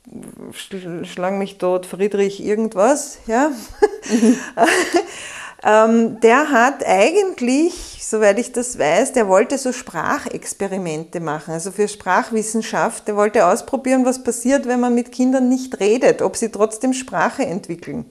schl- 0.53 1.07
schlag 1.07 1.35
mich 1.35 1.59
tot, 1.59 1.87
Friedrich 1.87 2.45
irgendwas, 2.45 3.19
ja. 3.27 3.51
ähm, 5.65 6.19
der 6.21 6.51
hat 6.51 6.85
eigentlich, 6.85 8.01
soweit 8.01 8.39
ich 8.41 8.53
das 8.53 8.79
weiß, 8.79 9.13
der 9.13 9.29
wollte 9.29 9.59
so 9.59 9.73
Sprachexperimente 9.73 11.21
machen, 11.21 11.55
also 11.55 11.71
für 11.71 11.87
Sprachwissenschaft. 11.87 13.07
Der 13.07 13.17
wollte 13.17 13.47
ausprobieren, 13.47 14.05
was 14.05 14.25
passiert, 14.25 14.67
wenn 14.67 14.81
man 14.81 14.95
mit 14.95 15.13
Kindern 15.13 15.49
nicht 15.49 15.79
redet, 15.79 16.21
ob 16.21 16.37
sie 16.37 16.51
trotzdem 16.51 16.93
Sprache 16.93 17.45
entwickeln. 17.45 18.07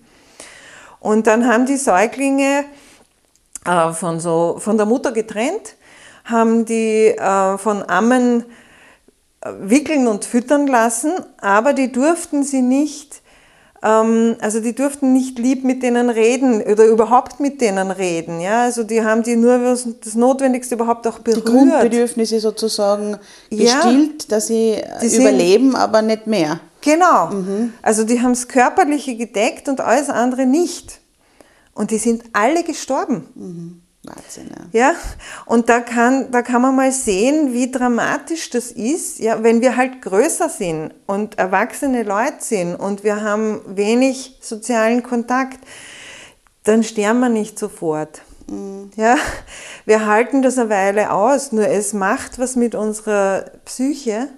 Und 1.01 1.27
dann 1.27 1.45
haben 1.45 1.65
die 1.65 1.77
Säuglinge 1.77 2.63
äh, 3.65 3.91
von, 3.91 4.21
so, 4.21 4.55
von 4.59 4.77
der 4.77 4.85
Mutter 4.85 5.11
getrennt, 5.11 5.75
haben 6.23 6.63
die 6.63 7.07
äh, 7.07 7.57
von 7.57 7.83
Ammen 7.89 8.45
äh, 9.41 9.51
wickeln 9.59 10.07
und 10.07 10.23
füttern 10.23 10.67
lassen, 10.67 11.13
aber 11.41 11.73
die 11.73 11.91
durften 11.91 12.43
sie 12.43 12.61
nicht, 12.61 13.21
also 13.83 14.59
die 14.59 14.75
durften 14.75 15.11
nicht 15.11 15.39
lieb 15.39 15.63
mit 15.63 15.81
denen 15.81 16.09
reden 16.11 16.61
oder 16.61 16.85
überhaupt 16.85 17.39
mit 17.39 17.61
denen 17.61 17.89
reden. 17.89 18.39
Ja? 18.39 18.63
Also 18.63 18.83
die 18.83 19.03
haben 19.03 19.23
die 19.23 19.35
nur 19.35 19.57
das 19.57 20.13
Notwendigste 20.15 20.75
überhaupt 20.75 21.07
auch 21.07 21.17
Die 21.17 21.31
berührt. 21.31 21.45
Grundbedürfnisse 21.45 22.39
sozusagen 22.39 23.17
Ja. 23.49 23.73
gestillt, 23.81 24.31
dass 24.31 24.47
sie 24.47 24.75
Die 25.01 25.07
sind- 25.07 25.21
überleben, 25.21 25.75
aber 25.75 26.03
nicht 26.03 26.27
mehr. 26.27 26.59
Genau. 26.81 27.31
Also 27.81 28.03
die 28.03 28.21
haben 28.21 28.33
das 28.33 28.47
Körperliche 28.47 29.15
gedeckt 29.15 29.67
und 29.67 29.81
alles 29.81 30.09
andere 30.09 30.45
nicht. 30.45 30.99
Und 31.73 31.89
die 31.91 31.97
sind 31.97 32.23
alle 32.33 32.63
gestorben. 32.63 33.81
Wahnsinn, 34.03 34.49
ja. 34.71 34.95
Und 35.45 35.69
da 35.69 35.79
kann, 35.79 36.31
da 36.31 36.41
kann 36.41 36.63
man 36.63 36.75
mal 36.75 36.91
sehen, 36.91 37.53
wie 37.53 37.69
dramatisch 37.69 38.49
das 38.49 38.71
ist, 38.71 39.19
ja, 39.19 39.43
wenn 39.43 39.61
wir 39.61 39.77
halt 39.77 40.01
größer 40.01 40.49
sind 40.49 40.93
und 41.05 41.37
erwachsene 41.37 42.01
Leute 42.01 42.37
sind 42.39 42.75
und 42.75 43.03
wir 43.03 43.21
haben 43.21 43.61
wenig 43.67 44.39
sozialen 44.41 45.03
Kontakt, 45.03 45.59
dann 46.63 46.83
sterben 46.83 47.19
wir 47.19 47.29
nicht 47.29 47.59
sofort. 47.59 48.21
Mhm. 48.49 48.89
Ja, 48.95 49.17
wir 49.85 50.07
halten 50.07 50.41
das 50.41 50.57
eine 50.57 50.69
Weile 50.69 51.11
aus, 51.11 51.51
nur 51.51 51.67
es 51.67 51.93
macht 51.93 52.39
was 52.39 52.55
mit 52.55 52.73
unserer 52.73 53.51
Psyche, 53.65 54.29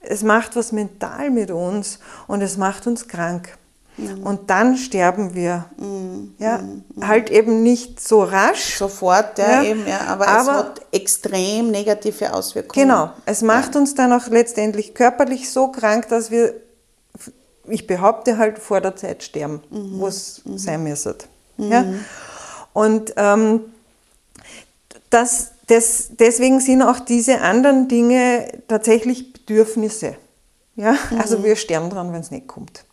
es 0.00 0.22
macht 0.22 0.56
was 0.56 0.72
mental 0.72 1.30
mit 1.30 1.50
uns 1.50 1.98
und 2.28 2.40
es 2.40 2.56
macht 2.56 2.86
uns 2.86 3.08
krank. 3.08 3.58
Mhm. 3.96 4.22
Und 4.22 4.50
dann 4.50 4.76
sterben 4.76 5.34
wir. 5.34 5.66
Mhm. 5.78 6.34
Ja, 6.38 6.58
mhm. 6.58 7.06
halt 7.06 7.30
eben 7.30 7.62
nicht 7.62 8.00
so 8.00 8.22
rasch. 8.22 8.76
Sofort, 8.76 9.38
ja, 9.38 9.62
ja. 9.62 9.70
eben, 9.70 9.86
ja. 9.86 10.00
Aber, 10.08 10.28
aber, 10.28 10.40
es 10.40 10.48
hat 10.48 10.80
extrem 10.92 11.70
negative 11.70 12.32
Auswirkungen. 12.32 12.88
Genau. 12.88 13.10
Es 13.24 13.42
macht 13.42 13.74
ja. 13.74 13.80
uns 13.80 13.94
dann 13.94 14.12
auch 14.12 14.26
letztendlich 14.28 14.94
körperlich 14.94 15.50
so 15.50 15.68
krank, 15.68 16.08
dass 16.08 16.30
wir, 16.30 16.54
ich 17.68 17.86
behaupte 17.86 18.38
halt, 18.38 18.58
vor 18.58 18.80
der 18.80 18.96
Zeit 18.96 19.22
sterben, 19.22 19.62
mhm. 19.70 19.98
wo 19.98 20.06
es 20.08 20.42
mhm. 20.44 20.58
sein 20.58 20.82
müsste. 20.82 21.16
Ja? 21.56 21.84
Und 22.74 23.14
ähm, 23.16 23.60
das, 25.08 25.52
das, 25.68 26.10
deswegen 26.18 26.60
sind 26.60 26.82
auch 26.82 27.00
diese 27.00 27.40
anderen 27.40 27.88
Dinge 27.88 28.48
tatsächlich 28.68 29.32
Bedürfnisse. 29.32 30.16
Ja? 30.74 30.96
Also 31.18 31.42
wir 31.42 31.56
sterben 31.56 31.88
dran, 31.88 32.12
wenn 32.12 32.20
es 32.20 32.30
nicht 32.30 32.46
kommt. 32.46 32.84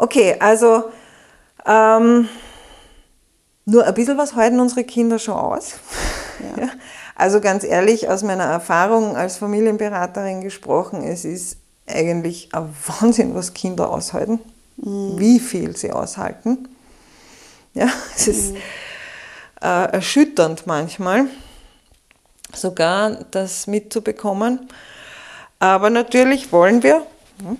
Okay, 0.00 0.34
also 0.38 0.84
ähm, 1.66 2.26
nur 3.66 3.84
ein 3.84 3.92
bisschen 3.92 4.16
was 4.16 4.34
halten 4.34 4.58
unsere 4.58 4.82
Kinder 4.82 5.18
schon 5.18 5.34
aus. 5.34 5.74
Ja. 5.74 5.78
Ja. 6.56 6.70
Also 7.16 7.42
ganz 7.42 7.64
ehrlich, 7.64 8.08
aus 8.08 8.22
meiner 8.22 8.44
Erfahrung 8.44 9.14
als 9.14 9.36
Familienberaterin 9.36 10.40
gesprochen, 10.40 11.04
es 11.04 11.26
ist 11.26 11.58
eigentlich 11.86 12.48
ein 12.54 12.74
Wahnsinn, 12.86 13.34
was 13.34 13.52
Kinder 13.52 13.90
aushalten, 13.90 14.40
mhm. 14.78 15.18
wie 15.18 15.38
viel 15.38 15.76
sie 15.76 15.92
aushalten. 15.92 16.66
Ja, 17.74 17.90
es 18.16 18.26
ist 18.26 18.52
mhm. 18.52 18.58
äh, 19.60 19.92
erschütternd 19.92 20.66
manchmal, 20.66 21.26
sogar 22.54 23.18
das 23.30 23.66
mitzubekommen. 23.66 24.66
Aber 25.58 25.90
natürlich 25.90 26.52
wollen 26.52 26.82
wir, 26.82 27.06
hm, 27.42 27.58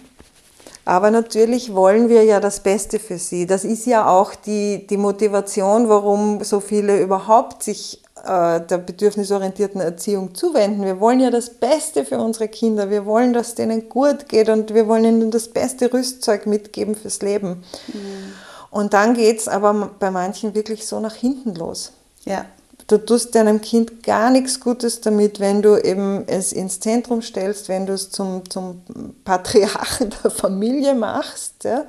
aber 0.90 1.12
natürlich 1.12 1.72
wollen 1.72 2.08
wir 2.08 2.24
ja 2.24 2.40
das 2.40 2.58
Beste 2.58 2.98
für 2.98 3.16
sie. 3.16 3.46
Das 3.46 3.62
ist 3.62 3.86
ja 3.86 4.08
auch 4.10 4.34
die, 4.34 4.88
die 4.88 4.96
Motivation, 4.96 5.88
warum 5.88 6.42
so 6.42 6.58
viele 6.58 7.00
überhaupt 7.00 7.62
sich 7.62 8.02
äh, 8.24 8.60
der 8.60 8.78
bedürfnisorientierten 8.78 9.80
Erziehung 9.80 10.34
zuwenden. 10.34 10.82
Wir 10.84 10.98
wollen 10.98 11.20
ja 11.20 11.30
das 11.30 11.50
Beste 11.50 12.04
für 12.04 12.18
unsere 12.18 12.48
Kinder. 12.48 12.90
Wir 12.90 13.06
wollen, 13.06 13.32
dass 13.32 13.50
es 13.50 13.54
denen 13.54 13.88
gut 13.88 14.28
geht 14.28 14.48
und 14.48 14.74
wir 14.74 14.88
wollen 14.88 15.04
ihnen 15.04 15.30
das 15.30 15.46
beste 15.46 15.92
Rüstzeug 15.92 16.46
mitgeben 16.46 16.96
fürs 16.96 17.22
Leben. 17.22 17.62
Mhm. 17.86 18.32
Und 18.72 18.92
dann 18.92 19.14
geht 19.14 19.38
es 19.38 19.46
aber 19.46 19.92
bei 19.96 20.10
manchen 20.10 20.56
wirklich 20.56 20.88
so 20.88 20.98
nach 20.98 21.14
hinten 21.14 21.54
los. 21.54 21.92
Ja. 22.24 22.46
Du 22.90 22.98
tust 22.98 23.36
deinem 23.36 23.60
Kind 23.60 24.02
gar 24.02 24.30
nichts 24.30 24.58
Gutes 24.58 25.00
damit, 25.00 25.38
wenn 25.38 25.62
du 25.62 25.76
eben 25.76 26.26
es 26.26 26.52
ins 26.52 26.80
Zentrum 26.80 27.22
stellst, 27.22 27.68
wenn 27.68 27.86
du 27.86 27.92
es 27.92 28.10
zum, 28.10 28.42
zum 28.50 28.82
Patriarchen 29.22 30.12
der 30.24 30.32
Familie 30.32 30.96
machst. 30.96 31.62
Ja, 31.62 31.84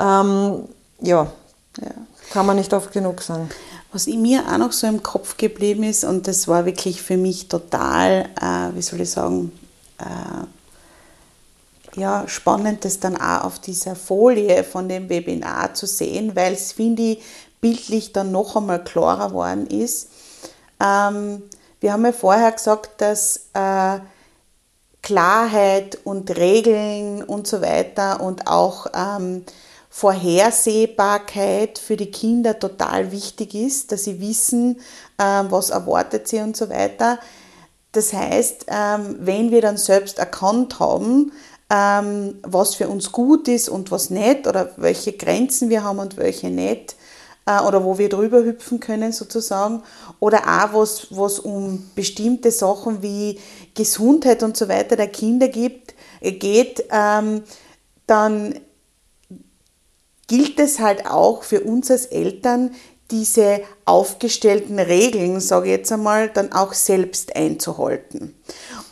ähm, 0.00 0.64
ja. 1.00 1.32
ja. 1.80 1.90
kann 2.32 2.44
man 2.44 2.56
nicht 2.56 2.74
oft 2.74 2.90
genug 2.90 3.22
sagen. 3.22 3.50
Was 3.92 4.08
in 4.08 4.22
mir 4.22 4.42
auch 4.52 4.58
noch 4.58 4.72
so 4.72 4.88
im 4.88 5.00
Kopf 5.00 5.36
geblieben 5.36 5.84
ist, 5.84 6.02
und 6.02 6.26
das 6.26 6.48
war 6.48 6.66
wirklich 6.66 7.00
für 7.00 7.16
mich 7.16 7.46
total, 7.46 8.30
äh, 8.40 8.74
wie 8.74 8.82
soll 8.82 9.02
ich 9.02 9.12
sagen, 9.12 9.52
äh, 9.98 10.44
ja, 12.00 12.24
spannend, 12.26 12.84
das 12.84 12.98
dann 13.00 13.16
auch 13.16 13.44
auf 13.44 13.58
dieser 13.58 13.94
Folie 13.94 14.64
von 14.64 14.88
dem 14.88 15.08
Webinar 15.08 15.74
zu 15.74 15.86
sehen, 15.86 16.34
weil 16.34 16.54
es, 16.54 16.72
finde 16.72 17.02
ich, 17.02 17.18
bildlich 17.62 18.12
dann 18.12 18.32
noch 18.32 18.56
einmal 18.56 18.84
klarer 18.84 19.28
geworden 19.28 19.66
ist. 19.66 20.10
Ähm, 20.78 21.44
wir 21.80 21.94
haben 21.94 22.04
ja 22.04 22.12
vorher 22.12 22.52
gesagt, 22.52 23.00
dass 23.00 23.48
äh, 23.54 24.00
Klarheit 25.00 25.98
und 26.04 26.36
Regeln 26.36 27.22
und 27.24 27.46
so 27.46 27.62
weiter 27.62 28.20
und 28.20 28.46
auch 28.46 28.86
ähm, 28.94 29.44
Vorhersehbarkeit 29.88 31.78
für 31.78 31.96
die 31.96 32.10
Kinder 32.10 32.58
total 32.58 33.10
wichtig 33.12 33.54
ist, 33.54 33.92
dass 33.92 34.04
sie 34.04 34.20
wissen, 34.20 34.80
ähm, 35.18 35.46
was 35.50 35.70
erwartet 35.70 36.28
sie 36.28 36.40
und 36.40 36.56
so 36.56 36.68
weiter. 36.68 37.18
Das 37.92 38.12
heißt, 38.12 38.66
ähm, 38.68 39.16
wenn 39.20 39.50
wir 39.50 39.60
dann 39.60 39.76
selbst 39.76 40.18
erkannt 40.18 40.80
haben, 40.80 41.32
ähm, 41.68 42.38
was 42.42 42.74
für 42.74 42.88
uns 42.88 43.12
gut 43.12 43.48
ist 43.48 43.68
und 43.68 43.90
was 43.90 44.10
nicht 44.10 44.46
oder 44.46 44.70
welche 44.76 45.12
Grenzen 45.12 45.68
wir 45.68 45.84
haben 45.84 45.98
und 45.98 46.16
welche 46.16 46.48
nicht, 46.48 46.96
oder 47.46 47.84
wo 47.84 47.98
wir 47.98 48.08
drüber 48.08 48.44
hüpfen 48.44 48.78
können 48.78 49.12
sozusagen 49.12 49.82
oder 50.20 50.42
auch 50.42 50.74
was, 50.74 51.08
was 51.10 51.38
um 51.40 51.90
bestimmte 51.94 52.50
Sachen 52.50 53.02
wie 53.02 53.40
Gesundheit 53.74 54.42
und 54.42 54.56
so 54.56 54.68
weiter 54.68 54.96
der 54.96 55.08
Kinder 55.08 55.48
gibt, 55.48 55.94
äh, 56.20 56.32
geht, 56.32 56.84
ähm, 56.90 57.42
dann 58.06 58.60
gilt 60.28 60.60
es 60.60 60.78
halt 60.78 61.06
auch 61.06 61.42
für 61.42 61.60
uns 61.60 61.90
als 61.90 62.06
Eltern, 62.06 62.70
diese 63.10 63.60
aufgestellten 63.84 64.78
Regeln, 64.78 65.40
sage 65.40 65.66
ich 65.66 65.76
jetzt 65.76 65.92
einmal, 65.92 66.30
dann 66.30 66.52
auch 66.52 66.72
selbst 66.72 67.36
einzuhalten. 67.36 68.34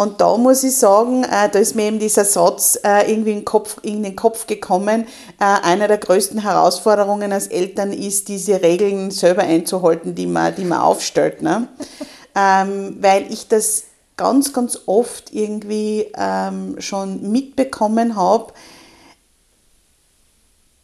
Und 0.01 0.23
da 0.23 0.35
muss 0.39 0.65
ich 0.65 0.77
sagen, 0.77 1.25
äh, 1.25 1.51
da 1.51 1.59
ist 1.59 1.77
mir 1.77 1.85
eben 1.85 1.99
dieser 1.99 2.25
Satz 2.25 2.79
äh, 2.83 3.13
irgendwie 3.13 3.33
in 3.33 3.41
den 3.41 3.45
Kopf, 3.45 3.77
in 3.83 4.03
den 4.03 4.17
Kopf 4.17 4.47
gekommen. 4.47 5.07
Äh, 5.39 5.45
einer 5.45 5.89
der 5.89 5.99
größten 5.99 6.41
Herausforderungen 6.41 7.35
als 7.35 7.49
Eltern 7.49 7.93
ist, 7.93 8.29
diese 8.29 8.63
Regeln 8.63 9.11
selber 9.11 9.43
einzuhalten, 9.43 10.15
die 10.15 10.27
man, 10.27 10.55
die 10.55 10.65
man 10.65 10.81
aufstellt. 10.81 11.43
Ne? 11.43 11.69
ähm, 12.35 12.97
weil 12.99 13.31
ich 13.31 13.49
das 13.49 13.83
ganz, 14.17 14.55
ganz 14.55 14.79
oft 14.87 15.35
irgendwie 15.35 16.11
ähm, 16.17 16.77
schon 16.81 17.31
mitbekommen 17.31 18.17
habe, 18.17 18.55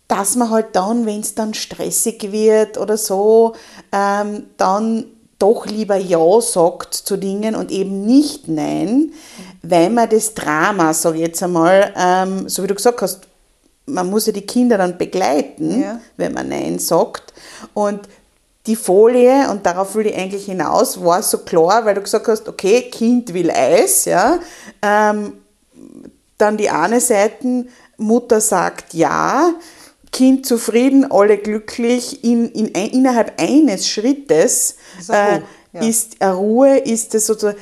dass 0.08 0.36
man 0.36 0.50
halt 0.50 0.76
dann, 0.76 1.06
wenn 1.06 1.20
es 1.20 1.34
dann 1.34 1.54
stressig 1.54 2.32
wird 2.32 2.76
oder 2.76 2.98
so, 2.98 3.54
ähm, 3.92 4.44
dann 4.58 5.06
doch 5.38 5.66
lieber 5.66 5.96
Ja 5.96 6.40
sagt 6.40 6.94
zu 6.94 7.16
Dingen 7.16 7.54
und 7.54 7.70
eben 7.70 8.06
nicht 8.06 8.48
Nein, 8.48 9.12
weil 9.62 9.90
man 9.90 10.08
das 10.08 10.34
Drama, 10.34 10.94
sage 10.94 11.16
ich 11.16 11.22
jetzt 11.22 11.42
einmal, 11.42 11.92
ähm, 11.96 12.48
so 12.48 12.62
wie 12.62 12.68
du 12.68 12.74
gesagt 12.74 13.02
hast, 13.02 13.20
man 13.86 14.10
muss 14.10 14.26
ja 14.26 14.32
die 14.32 14.46
Kinder 14.46 14.78
dann 14.78 14.98
begleiten, 14.98 15.82
ja. 15.82 16.00
wenn 16.16 16.32
man 16.32 16.48
Nein 16.48 16.78
sagt. 16.78 17.32
Und 17.74 18.08
die 18.66 18.76
Folie, 18.76 19.48
und 19.50 19.64
darauf 19.64 19.94
will 19.94 20.06
ich 20.06 20.16
eigentlich 20.16 20.46
hinaus, 20.46 21.02
war 21.02 21.22
so 21.22 21.38
klar, 21.38 21.84
weil 21.84 21.94
du 21.94 22.02
gesagt 22.02 22.26
hast, 22.26 22.48
okay, 22.48 22.82
Kind 22.90 23.32
will 23.32 23.50
Eis, 23.50 24.06
ja. 24.06 24.40
Ähm, 24.82 25.34
dann 26.38 26.56
die 26.56 26.68
eine 26.68 27.00
Seite, 27.00 27.66
Mutter 27.96 28.40
sagt 28.40 28.92
ja, 28.92 29.54
Kind 30.16 30.46
zufrieden, 30.46 31.10
alle 31.10 31.36
glücklich, 31.36 32.24
in, 32.24 32.50
in, 32.52 32.68
innerhalb 32.68 33.38
eines 33.38 33.86
Schrittes 33.86 34.76
ist, 34.98 35.10
äh, 35.10 35.42
ja. 35.74 35.80
ist 35.82 36.24
Ruhe, 36.24 36.78
ist 36.78 37.14
es 37.14 37.26
sozusagen, 37.26 37.58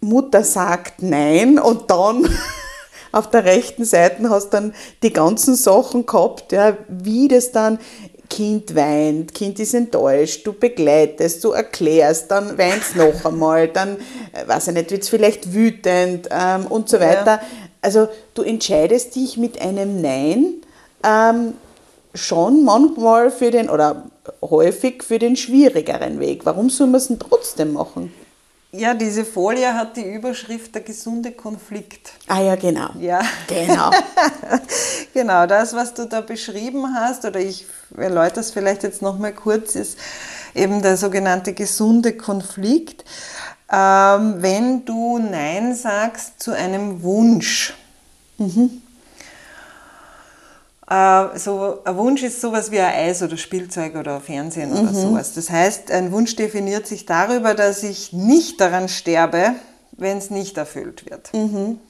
Mutter 0.00 0.42
sagt 0.42 1.02
nein 1.02 1.58
und 1.58 1.90
dann 1.90 2.26
auf 3.12 3.28
der 3.28 3.44
rechten 3.44 3.84
Seite 3.84 4.30
hast 4.30 4.46
du 4.46 4.56
dann 4.56 4.74
die 5.02 5.12
ganzen 5.12 5.54
Sachen 5.54 6.06
gehabt, 6.06 6.52
ja, 6.52 6.78
wie 6.88 7.28
das 7.28 7.52
dann 7.52 7.78
Kind 8.30 8.74
weint, 8.74 9.34
Kind 9.34 9.60
ist 9.60 9.74
enttäuscht, 9.74 10.46
du 10.46 10.54
begleitest, 10.54 11.44
du 11.44 11.50
erklärst, 11.50 12.30
dann 12.30 12.56
weint 12.56 12.80
es 12.80 12.94
noch 12.94 13.22
einmal, 13.26 13.68
dann, 13.68 13.98
äh, 14.32 14.48
weiß 14.48 14.68
ich 14.68 14.74
nicht, 14.74 14.90
wird 14.90 15.02
es 15.02 15.10
vielleicht 15.10 15.52
wütend 15.52 16.30
ähm, 16.30 16.68
und 16.68 16.88
so 16.88 17.00
weiter. 17.00 17.32
Ja. 17.32 17.40
Also 17.82 18.08
du 18.32 18.40
entscheidest 18.40 19.14
dich 19.14 19.36
mit 19.36 19.60
einem 19.60 20.00
Nein 20.00 20.54
ähm, 21.04 21.52
schon 22.18 22.64
manchmal 22.64 23.30
für 23.30 23.50
den 23.50 23.70
oder 23.70 24.04
häufig 24.42 25.02
für 25.02 25.18
den 25.18 25.36
schwierigeren 25.36 26.20
Weg. 26.20 26.44
Warum 26.44 26.70
soll 26.70 26.88
man 26.88 26.96
es 26.96 27.08
denn 27.08 27.18
trotzdem 27.18 27.72
machen? 27.72 28.12
Ja, 28.70 28.92
diese 28.92 29.24
Folie 29.24 29.72
hat 29.72 29.96
die 29.96 30.04
Überschrift 30.04 30.74
der 30.74 30.82
gesunde 30.82 31.32
Konflikt. 31.32 32.12
Ah 32.26 32.42
ja, 32.42 32.54
genau. 32.54 32.90
Ja, 33.00 33.20
genau. 33.46 33.90
genau, 35.14 35.46
das, 35.46 35.72
was 35.72 35.94
du 35.94 36.04
da 36.04 36.20
beschrieben 36.20 36.94
hast, 36.94 37.24
oder 37.24 37.40
ich 37.40 37.64
erläutere 37.96 38.40
es 38.40 38.50
vielleicht 38.50 38.82
jetzt 38.82 39.00
nochmal 39.00 39.32
kurz, 39.32 39.74
ist 39.74 39.98
eben 40.54 40.82
der 40.82 40.98
sogenannte 40.98 41.54
gesunde 41.54 42.14
Konflikt. 42.14 43.06
Ähm, 43.72 44.36
wenn 44.42 44.84
du 44.84 45.18
Nein 45.18 45.74
sagst 45.74 46.42
zu 46.42 46.52
einem 46.52 47.02
Wunsch, 47.02 47.72
mhm. 48.36 48.82
Äh, 50.88 51.38
so, 51.38 51.80
ein 51.84 51.96
Wunsch 51.96 52.22
ist 52.22 52.40
sowas 52.40 52.70
wie 52.70 52.80
ein 52.80 52.94
Eis 52.94 53.22
oder 53.22 53.36
Spielzeug 53.36 53.94
oder 53.96 54.20
Fernsehen 54.20 54.72
oder 54.72 54.94
sowas. 54.94 55.34
Das 55.34 55.50
heißt, 55.50 55.90
ein 55.90 56.12
Wunsch 56.12 56.34
definiert 56.36 56.86
sich 56.86 57.04
darüber, 57.04 57.54
dass 57.54 57.82
ich 57.82 58.12
nicht 58.12 58.60
daran 58.60 58.88
sterbe, 58.88 59.54
wenn 59.92 60.18
es 60.18 60.30
nicht 60.30 60.56
erfüllt 60.56 61.10
wird. 61.10 61.30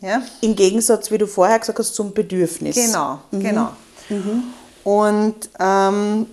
Ja? 0.00 0.22
Im 0.40 0.56
Gegensatz, 0.56 1.10
wie 1.10 1.18
du 1.18 1.26
vorher 1.26 1.58
gesagt 1.58 1.78
hast, 1.78 1.94
zum 1.94 2.12
Bedürfnis. 2.12 2.74
Genau, 2.74 3.20
genau. 3.30 3.70
Und 4.82 5.50
ähm, 5.60 6.26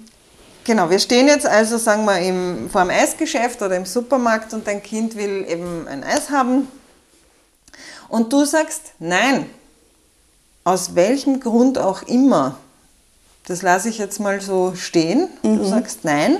genau, 0.63 0.89
wir 0.89 0.99
stehen 0.99 1.28
jetzt 1.28 1.45
also, 1.45 1.78
sagen 1.78 2.05
wir, 2.05 2.18
im, 2.20 2.70
vor 2.72 2.82
einem 2.82 2.91
Eisgeschäft 2.91 3.61
oder 3.61 3.76
im 3.76 3.86
Supermarkt 3.86 4.53
und 4.53 4.66
dein 4.66 4.82
Kind 4.82 5.16
will 5.16 5.45
eben 5.47 5.88
ein 5.88 6.03
Eis 6.03 6.30
haben. 6.30 6.68
Und 8.07 8.32
du 8.32 8.45
sagst, 8.45 8.93
nein, 8.99 9.47
aus 10.66 10.95
welchem 10.95 11.39
Grund 11.39 11.78
auch 11.78 12.01
immer. 12.03 12.57
Das 13.47 13.61
lasse 13.61 13.88
ich 13.88 13.99
jetzt 13.99 14.20
mal 14.20 14.41
so 14.41 14.74
stehen. 14.76 15.30
Du 15.43 15.63
sagst 15.63 15.99
nein. 16.03 16.38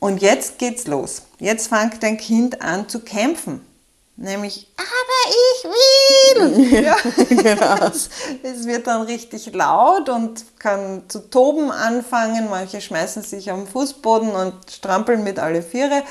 Und 0.00 0.22
jetzt 0.22 0.58
geht's 0.58 0.86
los. 0.86 1.22
Jetzt 1.38 1.68
fängt 1.68 2.02
dein 2.02 2.16
Kind 2.16 2.62
an 2.62 2.88
zu 2.88 3.00
kämpfen. 3.00 3.60
Nämlich, 4.16 4.66
aber 4.76 5.30
ich 5.30 5.64
will. 5.64 6.82
Ja. 6.84 6.96
genau. 7.28 7.86
Es 8.42 8.66
wird 8.66 8.86
dann 8.86 9.02
richtig 9.02 9.52
laut 9.52 10.08
und 10.08 10.44
kann 10.58 11.04
zu 11.08 11.30
toben 11.30 11.70
anfangen. 11.70 12.48
Manche 12.48 12.80
schmeißen 12.80 13.22
sich 13.22 13.50
am 13.50 13.66
Fußboden 13.66 14.30
und 14.30 14.54
strampeln 14.70 15.22
mit 15.22 15.38
alle 15.38 15.62
Viere. 15.62 16.02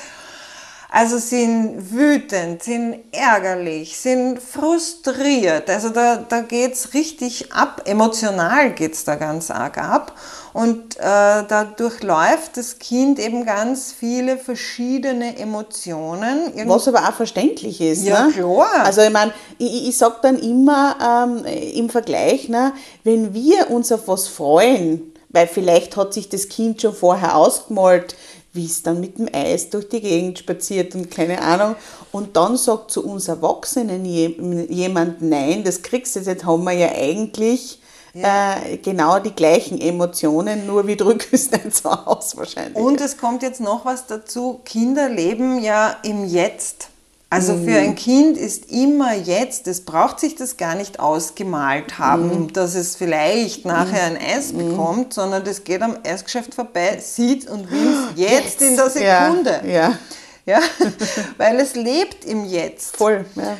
Also 0.92 1.18
sind 1.18 1.92
wütend, 1.92 2.62
sind 2.64 2.96
ärgerlich, 3.12 3.96
sind 3.96 4.40
frustriert. 4.40 5.70
Also 5.70 5.90
da, 5.90 6.16
da 6.16 6.40
geht 6.40 6.72
es 6.74 6.94
richtig 6.94 7.52
ab, 7.52 7.82
emotional 7.84 8.72
geht 8.72 8.94
es 8.94 9.04
da 9.04 9.14
ganz 9.14 9.50
arg 9.52 9.78
ab. 9.78 10.16
Und 10.52 10.96
äh, 10.96 11.00
da 11.00 11.64
durchläuft 11.76 12.56
das 12.56 12.80
Kind 12.80 13.20
eben 13.20 13.46
ganz 13.46 13.92
viele 13.96 14.36
verschiedene 14.36 15.38
Emotionen. 15.38 16.46
Irgend- 16.56 16.68
Was 16.68 16.88
aber 16.88 17.08
auch 17.08 17.12
verständlich 17.14 17.80
ist. 17.80 18.02
Ja, 18.02 18.26
ne? 18.26 18.32
klar. 18.32 18.82
Also 18.84 19.00
ich 19.02 19.10
meine, 19.10 19.32
ich, 19.58 19.88
ich 19.90 19.96
sage 19.96 20.16
dann 20.22 20.38
immer 20.40 20.96
ähm, 21.00 21.44
im 21.44 21.88
Vergleich, 21.88 22.48
ne, 22.48 22.72
wenn 23.04 23.32
wir 23.32 23.70
uns 23.70 23.92
auf 23.92 24.08
was 24.08 24.26
freuen, 24.26 25.12
weil 25.28 25.46
vielleicht 25.46 25.96
hat 25.96 26.12
sich 26.12 26.28
das 26.28 26.48
Kind 26.48 26.82
schon 26.82 26.94
vorher 26.94 27.36
ausgemalt, 27.36 28.16
wie 28.52 28.66
es 28.66 28.82
dann 28.82 29.00
mit 29.00 29.18
dem 29.18 29.28
Eis 29.32 29.70
durch 29.70 29.88
die 29.88 30.00
Gegend 30.00 30.38
spaziert 30.40 30.94
und 30.94 31.10
keine 31.10 31.40
Ahnung. 31.40 31.76
Und 32.12 32.36
dann 32.36 32.56
sagt 32.56 32.90
zu 32.90 33.04
uns 33.06 33.28
Erwachsenen 33.28 34.04
je- 34.04 34.66
jemand, 34.68 35.22
nein, 35.22 35.62
das 35.64 35.82
kriegst 35.82 36.14
du 36.14 36.20
jetzt, 36.20 36.26
jetzt 36.26 36.44
haben 36.44 36.64
wir 36.64 36.72
ja 36.72 36.88
eigentlich 36.92 37.80
äh, 38.12 38.76
genau 38.78 39.20
die 39.20 39.30
gleichen 39.32 39.80
Emotionen, 39.80 40.66
nur 40.66 40.86
wir 40.88 40.96
drücken 40.96 41.28
es 41.30 41.50
nicht 41.52 41.76
so 41.76 41.90
aus 41.90 42.36
wahrscheinlich. 42.36 42.74
Und 42.76 43.00
es 43.00 43.16
kommt 43.16 43.42
jetzt 43.44 43.60
noch 43.60 43.84
was 43.84 44.06
dazu. 44.06 44.60
Kinder 44.64 45.08
leben 45.08 45.62
ja 45.62 45.96
im 46.02 46.26
Jetzt. 46.26 46.88
Also 47.32 47.56
für 47.56 47.78
ein 47.78 47.94
Kind 47.94 48.36
ist 48.36 48.72
immer 48.72 49.14
jetzt, 49.14 49.68
es 49.68 49.84
braucht 49.84 50.18
sich 50.18 50.34
das 50.34 50.56
gar 50.56 50.74
nicht 50.74 50.98
ausgemalt 50.98 51.96
haben, 51.96 52.52
dass 52.52 52.74
es 52.74 52.96
vielleicht 52.96 53.64
nachher 53.64 54.02
ein 54.02 54.18
Eis 54.18 54.52
bekommt, 54.52 55.14
sondern 55.14 55.44
das 55.44 55.62
geht 55.62 55.80
am 55.80 55.96
Eisgeschäft 56.04 56.54
vorbei, 56.54 56.98
sieht 56.98 57.48
und 57.48 57.70
will 57.70 57.94
es 58.12 58.16
jetzt 58.16 58.60
in 58.60 58.74
der 58.74 58.90
Sekunde. 58.90 59.60
Ja, 59.64 59.70
ja 59.72 59.98
Ja? 60.44 60.60
Weil 61.36 61.60
es 61.60 61.76
lebt 61.76 62.24
im 62.24 62.44
Jetzt. 62.44 62.96
voll. 62.96 63.24
Ja. 63.36 63.56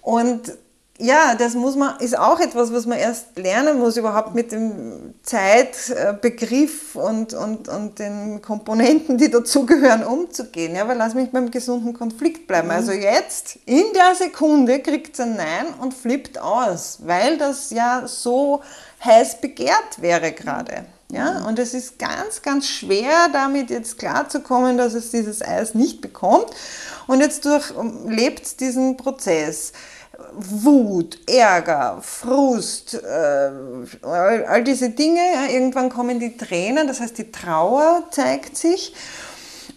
Und 0.00 0.52
ja, 1.02 1.34
das 1.34 1.54
muss 1.54 1.74
man, 1.74 1.98
ist 1.98 2.16
auch 2.16 2.38
etwas, 2.38 2.72
was 2.72 2.86
man 2.86 2.96
erst 2.96 3.36
lernen 3.36 3.80
muss, 3.80 3.96
überhaupt 3.96 4.34
mit 4.34 4.52
dem 4.52 5.14
Zeitbegriff 5.22 6.94
und, 6.94 7.34
und, 7.34 7.68
und 7.68 7.98
den 7.98 8.40
Komponenten, 8.40 9.18
die 9.18 9.28
dazugehören, 9.28 10.04
umzugehen. 10.04 10.76
Ja, 10.76 10.86
weil 10.86 10.96
lass 10.96 11.14
mich 11.14 11.30
beim 11.30 11.50
gesunden 11.50 11.92
Konflikt 11.92 12.46
bleiben. 12.46 12.70
Also 12.70 12.92
jetzt, 12.92 13.58
in 13.66 13.84
der 13.94 14.14
Sekunde, 14.14 14.78
kriegt 14.78 15.14
es 15.14 15.20
ein 15.20 15.36
Nein 15.36 15.74
und 15.80 15.92
flippt 15.92 16.38
aus, 16.38 16.98
weil 17.04 17.36
das 17.36 17.70
ja 17.70 18.04
so 18.06 18.62
heiß 19.04 19.40
begehrt 19.40 20.00
wäre 20.00 20.30
gerade. 20.30 20.84
Ja, 21.10 21.44
und 21.46 21.58
es 21.58 21.74
ist 21.74 21.98
ganz, 21.98 22.40
ganz 22.40 22.68
schwer, 22.68 23.28
damit 23.32 23.70
jetzt 23.70 23.98
klarzukommen, 23.98 24.78
dass 24.78 24.94
es 24.94 25.10
dieses 25.10 25.42
Eis 25.42 25.74
nicht 25.74 26.00
bekommt. 26.00 26.46
Und 27.06 27.20
jetzt 27.20 27.44
durchlebt 27.44 28.46
es 28.46 28.56
diesen 28.56 28.96
Prozess. 28.96 29.72
Wut, 30.36 31.18
Ärger, 31.28 31.98
Frust, 32.02 32.94
äh, 32.94 33.50
all, 34.02 34.64
diese 34.64 34.90
Dinge. 34.90 35.20
Ja, 35.34 35.52
irgendwann 35.52 35.90
kommen 35.90 36.20
die 36.20 36.36
Tränen, 36.36 36.86
das 36.86 37.00
heißt 37.00 37.18
die 37.18 37.30
Trauer 37.30 38.04
zeigt 38.10 38.56
sich. 38.56 38.94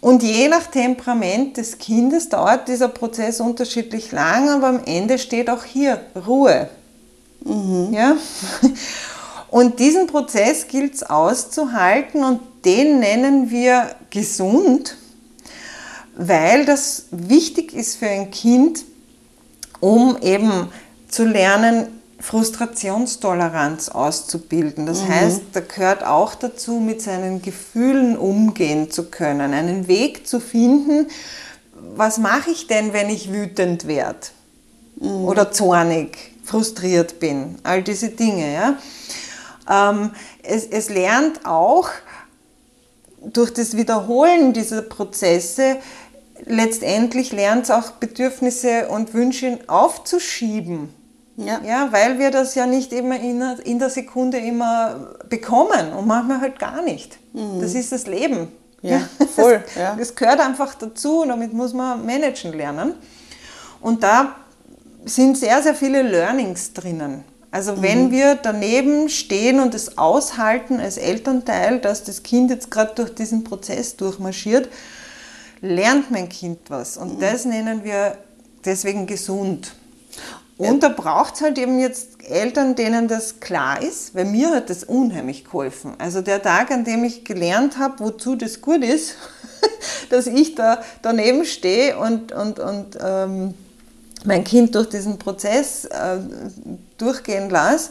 Und 0.00 0.22
je 0.22 0.48
nach 0.48 0.66
Temperament 0.66 1.56
des 1.56 1.78
Kindes 1.78 2.28
dauert 2.28 2.68
dieser 2.68 2.88
Prozess 2.88 3.40
unterschiedlich 3.40 4.12
lang, 4.12 4.48
aber 4.48 4.68
am 4.68 4.84
Ende 4.84 5.18
steht 5.18 5.50
auch 5.50 5.64
hier 5.64 6.00
Ruhe. 6.26 6.68
Ja? 7.90 8.16
Und 9.48 9.78
diesen 9.78 10.06
Prozess 10.06 10.68
gilt 10.68 10.94
es 10.94 11.02
auszuhalten 11.02 12.24
und 12.24 12.40
den 12.64 12.98
nennen 12.98 13.50
wir 13.50 13.94
gesund, 14.10 14.96
weil 16.16 16.64
das 16.66 17.06
wichtig 17.10 17.72
ist 17.72 17.96
für 17.96 18.08
ein 18.08 18.30
Kind, 18.30 18.84
um 19.80 20.16
eben 20.22 20.68
zu 21.08 21.24
lernen, 21.24 21.88
Frustrationstoleranz 22.18 23.90
auszubilden. 23.90 24.86
Das 24.86 25.06
heißt, 25.06 25.42
da 25.52 25.60
gehört 25.60 26.04
auch 26.04 26.34
dazu, 26.34 26.80
mit 26.80 27.02
seinen 27.02 27.42
Gefühlen 27.42 28.16
umgehen 28.16 28.90
zu 28.90 29.10
können, 29.10 29.52
einen 29.52 29.86
Weg 29.86 30.26
zu 30.26 30.40
finden, 30.40 31.08
was 31.94 32.18
mache 32.18 32.50
ich 32.50 32.66
denn, 32.66 32.92
wenn 32.92 33.10
ich 33.10 33.32
wütend 33.32 33.86
werde 33.86 34.18
oder 35.00 35.52
zornig, 35.52 36.32
frustriert 36.42 37.20
bin, 37.20 37.58
all 37.64 37.82
diese 37.82 38.08
Dinge. 38.08 38.52
Ja? 38.54 39.90
Ähm, 39.90 40.10
es, 40.42 40.64
es 40.66 40.88
lernt 40.88 41.44
auch 41.44 41.90
durch 43.20 43.52
das 43.52 43.76
Wiederholen 43.76 44.52
dieser 44.52 44.82
Prozesse, 44.82 45.76
letztendlich 46.44 47.32
lernt 47.32 47.64
es 47.64 47.70
auch 47.70 47.92
Bedürfnisse 47.92 48.88
und 48.88 49.14
Wünsche 49.14 49.58
aufzuschieben. 49.66 50.88
Ja. 51.36 51.60
Ja, 51.66 51.88
weil 51.92 52.18
wir 52.18 52.30
das 52.30 52.54
ja 52.54 52.64
nicht 52.66 52.92
immer 52.92 53.18
in, 53.20 53.40
der- 53.40 53.58
in 53.64 53.78
der 53.78 53.90
Sekunde 53.90 54.38
immer 54.38 55.16
bekommen 55.28 55.92
und 55.92 56.06
manchmal 56.06 56.40
halt 56.40 56.58
gar 56.58 56.82
nicht. 56.82 57.18
Das 57.60 57.74
ist 57.74 57.92
das 57.92 58.06
Leben. 58.06 58.48
Mhm. 58.82 58.88
Ja, 58.88 59.00
voll, 59.34 59.62
Das, 59.74 59.74
ja. 59.74 59.96
das 59.98 60.14
gehört 60.14 60.40
einfach 60.40 60.74
dazu 60.76 61.20
und 61.22 61.28
damit 61.28 61.52
muss 61.52 61.74
man 61.74 62.06
managen 62.06 62.52
lernen. 62.54 62.94
Und 63.82 64.02
da 64.02 64.36
sind 65.04 65.36
sehr, 65.36 65.62
sehr 65.62 65.74
viele 65.74 66.00
Learnings 66.02 66.72
drinnen. 66.72 67.24
Also 67.50 67.80
wenn 67.82 68.10
wir 68.10 68.34
daneben 68.34 69.08
stehen 69.08 69.60
und 69.60 69.74
es 69.74 69.96
aushalten 69.98 70.80
als 70.80 70.96
Elternteil, 70.98 71.78
dass 71.80 72.02
das 72.04 72.22
Kind 72.22 72.50
jetzt 72.50 72.70
gerade 72.70 72.92
durch 72.94 73.14
diesen 73.14 73.44
Prozess 73.44 73.96
durchmarschiert, 73.96 74.68
lernt 75.60 76.10
mein 76.10 76.28
Kind 76.28 76.58
was. 76.68 76.96
Und 76.96 77.20
das 77.20 77.44
nennen 77.44 77.84
wir 77.84 78.18
deswegen 78.64 79.06
gesund. 79.06 79.74
Und 80.58 80.82
da 80.82 80.88
braucht 80.88 81.34
es 81.34 81.40
halt 81.42 81.58
eben 81.58 81.78
jetzt 81.78 82.22
Eltern, 82.24 82.74
denen 82.74 83.08
das 83.08 83.40
klar 83.40 83.82
ist, 83.82 84.14
weil 84.14 84.24
mir 84.24 84.50
hat 84.50 84.70
das 84.70 84.84
unheimlich 84.84 85.44
geholfen. 85.44 85.94
Also 85.98 86.22
der 86.22 86.42
Tag, 86.42 86.70
an 86.70 86.84
dem 86.84 87.04
ich 87.04 87.24
gelernt 87.24 87.78
habe, 87.78 88.00
wozu 88.00 88.36
das 88.36 88.62
gut 88.62 88.82
ist, 88.82 89.16
dass 90.10 90.26
ich 90.26 90.54
da 90.54 90.82
daneben 91.02 91.44
stehe 91.44 91.98
und, 91.98 92.32
und, 92.32 92.58
und 92.58 92.98
ähm, 93.02 93.54
mein 94.24 94.44
Kind 94.44 94.74
durch 94.74 94.88
diesen 94.88 95.18
Prozess 95.18 95.84
äh, 95.84 96.18
durchgehen 96.96 97.50
lasse, 97.50 97.90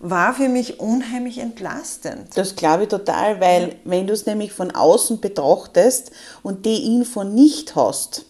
war 0.00 0.34
für 0.34 0.48
mich 0.48 0.80
unheimlich 0.80 1.38
entlastend. 1.38 2.28
Das 2.34 2.56
glaube 2.56 2.84
ich 2.84 2.88
total, 2.88 3.40
weil 3.40 3.76
wenn 3.84 4.06
du 4.06 4.14
es 4.14 4.26
nämlich 4.26 4.52
von 4.52 4.70
außen 4.70 5.20
betrachtest 5.20 6.10
und 6.42 6.64
die 6.64 6.96
Info 6.96 7.22
nicht 7.22 7.76
hast, 7.76 8.24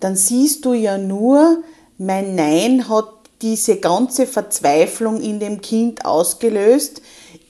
dann 0.00 0.16
siehst 0.16 0.64
du 0.64 0.74
ja 0.74 0.98
nur, 0.98 1.62
mein 1.96 2.34
Nein 2.34 2.88
hat 2.88 3.08
diese 3.40 3.76
ganze 3.76 4.26
Verzweiflung 4.26 5.20
in 5.20 5.40
dem 5.40 5.60
Kind 5.60 6.04
ausgelöst. 6.04 7.00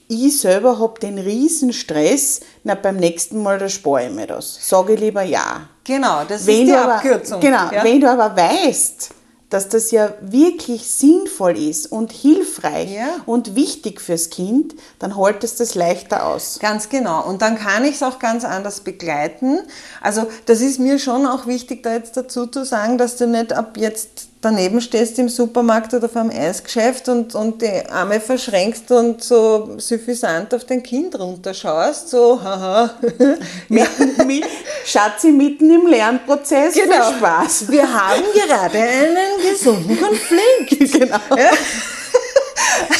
Ich 0.07 0.39
selber 0.39 0.79
habe 0.79 0.99
den 0.99 1.19
Riesenstress, 1.19 2.41
na 2.63 2.75
beim 2.75 2.97
nächsten 2.97 3.43
Mal, 3.43 3.59
da 3.59 3.69
spare 3.69 4.07
ich 4.07 4.11
mir 4.11 4.27
das. 4.27 4.57
Sage 4.67 4.93
ich 4.93 4.99
lieber 4.99 5.23
ja. 5.23 5.67
Genau, 5.83 6.23
das 6.27 6.45
Wenn 6.45 6.61
ist 6.61 6.67
die 6.67 6.73
aber, 6.73 6.95
Abkürzung. 6.95 7.39
Genau, 7.39 7.71
ja? 7.71 7.83
wenn 7.83 7.99
du 7.99 8.09
aber 8.09 8.35
weißt, 8.35 9.09
dass 9.49 9.67
das 9.69 9.91
ja 9.91 10.13
wirklich 10.21 10.89
sinnvoll 10.91 11.57
ist 11.57 11.91
und 11.91 12.11
hilfreich 12.11 12.91
Ja. 12.91 13.07
und 13.25 13.55
wichtig 13.55 13.99
fürs 14.01 14.29
Kind, 14.29 14.75
dann 14.99 15.15
du 15.59 15.63
es 15.63 15.75
leichter 15.75 16.25
aus. 16.25 16.59
Ganz 16.59 16.89
genau. 16.89 17.25
Und 17.25 17.41
dann 17.41 17.57
kann 17.57 17.83
ich 17.83 17.95
es 17.95 18.03
auch 18.03 18.19
ganz 18.19 18.45
anders 18.45 18.81
begleiten. 18.81 19.59
Also 20.01 20.27
das 20.45 20.61
ist 20.61 20.79
mir 20.79 20.99
schon 20.99 21.25
auch 21.25 21.47
wichtig, 21.47 21.83
da 21.83 21.93
jetzt 21.93 22.15
dazu 22.15 22.45
zu 22.47 22.63
sagen, 22.63 22.97
dass 22.97 23.17
du 23.17 23.27
nicht 23.27 23.53
ab 23.53 23.77
jetzt 23.77 24.28
daneben 24.41 24.79
stehst 24.79 25.19
im 25.19 25.27
Supermarkt 25.29 25.93
oder 25.93 26.07
vor 26.07 26.21
einem 26.21 26.29
Eisgeschäft 26.31 27.09
und, 27.09 27.35
und 27.35 27.61
die 27.61 27.85
Arme 27.89 28.19
verschränkst 28.21 28.89
und 28.91 29.21
so 29.23 29.75
suffisant 29.77 30.53
auf 30.53 30.63
dein 30.65 30.81
Kind 30.81 31.17
runterschaust, 31.19 32.09
so, 32.09 32.41
haha. 32.41 32.91
Mitten, 33.69 34.27
mit, 34.27 34.45
Schatzi 34.85 35.31
mitten 35.31 35.69
im 35.73 35.87
Lernprozess, 35.87 36.73
Genau. 36.75 37.11
Spaß. 37.17 37.69
Wir 37.69 37.83
haben 37.91 38.23
gerade 38.33 38.77
einen 38.79 39.41
gesunden 39.51 39.97
Konflikt. 39.99 40.93
Genau. 40.99 41.17
Ja? 41.37 41.51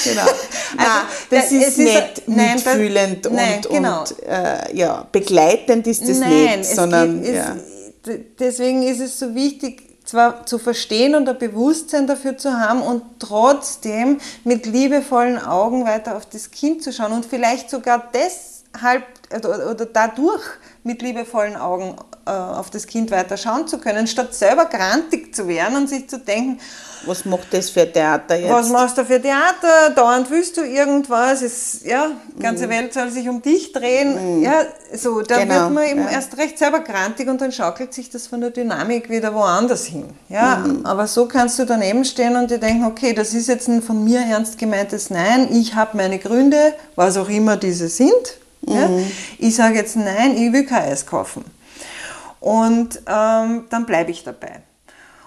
genau. 0.04 0.26
Nein, 0.76 0.88
das 1.30 1.44
Also, 1.44 1.56
da- 1.56 1.62
ist 1.62 1.68
es 1.70 1.78
nicht 1.78 1.98
ein- 1.98 2.12
nein, 2.28 2.52
das- 2.56 2.66
mitfühlend 2.66 3.28
und, 3.28 3.36
nein, 3.36 3.62
genau. 3.70 4.00
und 4.02 4.24
äh, 4.28 4.76
ja, 4.76 5.08
begleitend 5.12 5.88
ist 5.88 6.08
das 6.08 6.20
Nein, 6.20 6.30
nicht, 6.60 6.60
es 6.62 6.76
sondern 6.76 7.22
geht, 7.22 7.32
es, 7.32 7.38
ja. 7.38 7.58
d- 8.06 8.26
deswegen 8.40 8.84
ist 8.84 9.00
es 9.00 9.20
so 9.20 9.34
wichtig, 9.36 9.84
zwar 10.10 10.46
zu 10.46 10.58
verstehen 10.58 11.14
und 11.14 11.30
ein 11.30 11.38
Bewusstsein 11.38 12.08
dafür 12.08 12.38
zu 12.38 12.60
haben 12.60 12.82
und 12.82 13.04
trotzdem 13.20 14.20
mit 14.44 14.66
liebevollen 14.66 15.38
Augen 15.38 15.86
weiter 15.86 16.18
auf 16.18 16.26
das 16.26 16.50
Kind 16.52 16.84
zu 16.84 16.92
schauen 16.92 17.12
und 17.12 17.26
vielleicht 17.26 17.70
sogar 17.70 18.10
deshalb 18.14 19.04
oder, 19.36 19.70
oder 19.72 19.86
dadurch 19.86 20.44
mit 20.84 21.02
liebevollen 21.02 21.56
Augen 21.56 21.96
äh, 22.26 22.32
auf 22.32 22.70
das 22.70 22.88
Kind 22.88 23.12
weiter 23.12 23.38
schauen 23.38 23.68
zu 23.68 23.78
können, 23.78 24.08
statt 24.08 24.34
selber 24.34 24.66
grantig 24.66 25.36
zu 25.36 25.48
werden 25.48 25.76
und 25.78 25.90
sich 25.90 26.10
zu 26.10 26.18
denken, 26.20 26.60
Was 27.06 27.26
macht 27.26 27.54
das 27.54 27.70
für 27.70 27.92
Theater 27.92 28.36
jetzt? 28.38 28.50
was 28.52 28.70
machst 28.70 28.98
du 28.98 29.06
für 29.06 29.22
Theater? 29.22 29.92
Dauernd 29.96 30.30
willst 30.32 30.58
du 30.58 30.62
irgendwas? 30.62 31.42
Es, 31.42 31.82
ja, 31.84 32.12
die 32.38 32.42
ganze 32.42 32.70
Welt 32.70 32.94
soll 32.94 33.10
sich 33.12 33.28
um 33.30 33.42
dich 33.42 33.72
drehen. 33.72 34.42
Ja, 34.42 34.64
so, 34.94 35.22
da 35.22 35.40
Genau, 35.40 35.54
wird 35.56 35.72
man 35.74 35.84
eben 35.86 36.04
ja. 36.04 36.12
erst 36.12 36.38
recht 36.38 36.58
selber 36.58 36.80
grantig 36.80 37.28
und 37.30 37.40
dann 37.42 37.52
schaukelt 37.52 37.94
sich 37.94 38.10
das 38.10 38.28
von 38.28 38.42
der 38.42 38.50
Dynamik 38.52 39.10
wieder 39.10 39.34
woanders 39.36 39.86
hin. 39.86 40.06
Ja, 40.30 40.64
aber 40.84 41.08
so 41.08 41.28
kannst 41.28 41.60
du 41.60 41.66
daneben 41.66 42.04
stehen 42.06 42.36
und 42.36 42.50
dir 42.52 42.58
denken, 42.58 42.86
okay, 42.86 43.14
das 43.14 43.34
ist 43.34 43.48
jetzt 43.48 43.68
ein 43.68 43.82
von 43.82 44.04
mir 44.04 44.22
ernst 44.22 44.58
gemeintes 44.58 45.10
Nein. 45.10 45.50
Ich 45.54 45.76
habe 45.76 45.96
meine 45.98 46.20
Gründe, 46.20 46.74
was 46.96 47.18
auch 47.18 47.30
immer 47.30 47.58
diese 47.58 47.90
sind. 47.90 48.14
Ja. 48.62 48.90
Ich 49.38 49.56
sage 49.56 49.76
jetzt 49.76 49.96
Nein, 49.96 50.36
ich 50.38 50.52
will 50.52 50.66
kein 50.66 50.92
Eis 50.92 51.06
kaufen. 51.06 51.44
Und 52.40 53.02
ähm, 53.08 53.66
dann 53.70 53.86
bleibe 53.86 54.12
ich 54.12 54.24
dabei. 54.24 54.62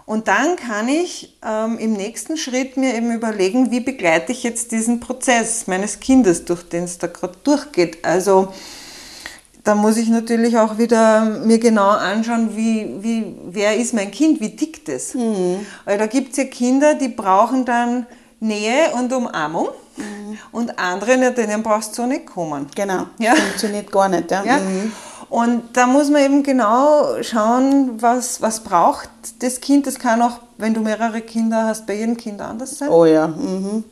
Und 0.04 0.28
dann 0.28 0.56
kann 0.56 0.88
ich 0.88 1.38
ähm, 1.46 1.78
im 1.78 1.92
nächsten 1.92 2.36
Schritt 2.36 2.76
mir 2.76 2.94
eben 2.94 3.12
überlegen, 3.12 3.70
wie 3.70 3.80
begleite 3.80 4.32
ich 4.32 4.42
jetzt 4.42 4.72
diesen 4.72 5.00
Prozess 5.00 5.66
meines 5.66 6.00
Kindes, 6.00 6.44
durch 6.44 6.68
den 6.68 6.84
es 6.84 6.98
da 6.98 7.06
gerade 7.06 7.38
durchgeht. 7.44 8.04
Also 8.04 8.52
da 9.64 9.74
muss 9.74 9.96
ich 9.96 10.08
natürlich 10.08 10.58
auch 10.58 10.76
wieder 10.76 11.24
mir 11.24 11.58
genau 11.58 11.88
anschauen, 11.88 12.56
wie, 12.56 12.96
wie, 13.00 13.34
wer 13.44 13.76
ist 13.76 13.94
mein 13.94 14.10
Kind, 14.10 14.40
wie 14.40 14.56
tickt 14.56 14.88
es. 14.88 15.14
Weil 15.84 15.98
da 15.98 16.06
gibt 16.06 16.32
es 16.32 16.38
ja 16.38 16.44
Kinder, 16.44 16.94
die 16.94 17.08
brauchen 17.08 17.64
dann 17.64 18.06
Nähe 18.40 18.90
und 18.94 19.12
Umarmung 19.12 19.68
und 20.52 20.78
andere, 20.78 21.16
na, 21.18 21.30
denen 21.30 21.62
brauchst 21.62 21.96
du 21.98 22.06
nicht 22.06 22.26
kommen. 22.26 22.66
Genau, 22.74 23.06
Ja. 23.18 23.34
funktioniert 23.34 23.90
gar 23.92 24.08
nicht. 24.08 24.30
Ja? 24.30 24.44
Ja? 24.44 24.58
Mhm. 24.58 24.92
Und 25.28 25.62
da 25.74 25.86
muss 25.86 26.10
man 26.10 26.22
eben 26.22 26.42
genau 26.42 27.22
schauen, 27.22 28.02
was, 28.02 28.42
was 28.42 28.60
braucht 28.60 29.08
das 29.38 29.60
Kind. 29.60 29.86
Das 29.86 29.98
kann 29.98 30.20
auch, 30.20 30.40
wenn 30.58 30.74
du 30.74 30.80
mehrere 30.80 31.22
Kinder 31.22 31.64
hast, 31.64 31.86
bei 31.86 31.94
jedem 31.94 32.18
Kind 32.18 32.40
anders 32.42 32.76
sein. 32.78 32.90
Oh 32.90 33.06
ja. 33.06 33.28
Mhm. 33.28 33.84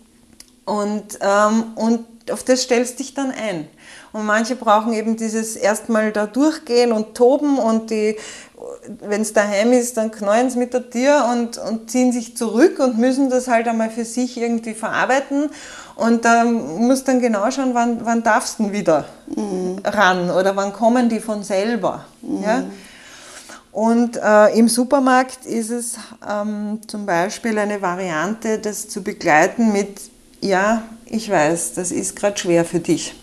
Und, 0.66 1.18
ähm, 1.22 1.64
und 1.76 2.05
auf 2.30 2.44
das 2.44 2.62
stellst 2.62 2.98
dich 2.98 3.14
dann 3.14 3.30
ein. 3.30 3.66
Und 4.12 4.26
manche 4.26 4.55
brauchen 4.55 4.92
eben 4.92 5.16
dieses 5.16 5.57
erstmal 5.57 6.12
da 6.12 6.26
durchgehen 6.26 6.92
und 6.92 7.14
toben 7.14 7.59
und 7.59 7.90
die, 7.90 8.16
wenn 9.01 9.22
es 9.22 9.32
daheim 9.32 9.72
ist, 9.72 9.96
dann 9.96 10.11
knallen 10.11 10.51
sie 10.51 10.59
mit 10.59 10.74
der 10.74 10.90
Tür 10.90 11.28
und, 11.32 11.59
und 11.59 11.90
ziehen 11.90 12.12
sich 12.12 12.36
zurück 12.36 12.78
und 12.80 12.98
müssen 12.98 13.30
das 13.30 13.48
halt 13.48 13.66
einmal 13.66 13.88
für 13.90 14.05
sich 14.05 14.36
irgendwie 14.36 14.74
verarbeiten. 14.74 15.51
Und 16.01 16.24
da 16.24 16.44
musst 16.44 17.07
dann 17.09 17.20
genau 17.20 17.51
schauen, 17.51 17.74
wann, 17.74 18.05
wann 18.05 18.22
darfst 18.22 18.59
du 18.59 18.64
denn 18.64 18.72
wieder 18.72 19.05
ran 19.84 20.30
oder 20.30 20.57
wann 20.57 20.72
kommen 20.72 21.11
die 21.11 21.20
von 21.20 21.42
selber. 21.42 22.07
Ja? 22.42 22.64
Und 23.70 24.16
äh, 24.16 24.59
im 24.59 24.68
Supermarkt 24.68 25.44
ist 25.44 25.68
es 25.68 25.96
ähm, 26.28 26.80
zum 26.86 27.05
Beispiel 27.05 27.59
eine 27.59 27.82
Variante, 27.82 28.59
das 28.59 28.88
zu 28.88 29.03
begleiten 29.03 29.72
mit, 29.72 30.01
ja, 30.40 30.82
ich 31.05 31.30
weiß, 31.30 31.74
das 31.74 31.92
ist 31.92 32.16
gerade 32.16 32.38
schwer 32.38 32.64
für 32.64 32.80
dich. 32.80 33.14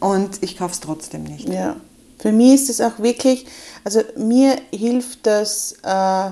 Und 0.00 0.42
ich 0.42 0.58
kaufe 0.58 0.72
es 0.72 0.80
trotzdem 0.80 1.22
nicht. 1.22 1.48
Ja. 1.48 1.76
Für 2.18 2.32
mich 2.32 2.54
ist 2.54 2.70
es 2.70 2.80
auch 2.80 2.98
wirklich, 2.98 3.46
also 3.84 4.02
mir 4.16 4.56
hilft 4.72 5.24
das 5.24 5.76
äh, 5.84 6.30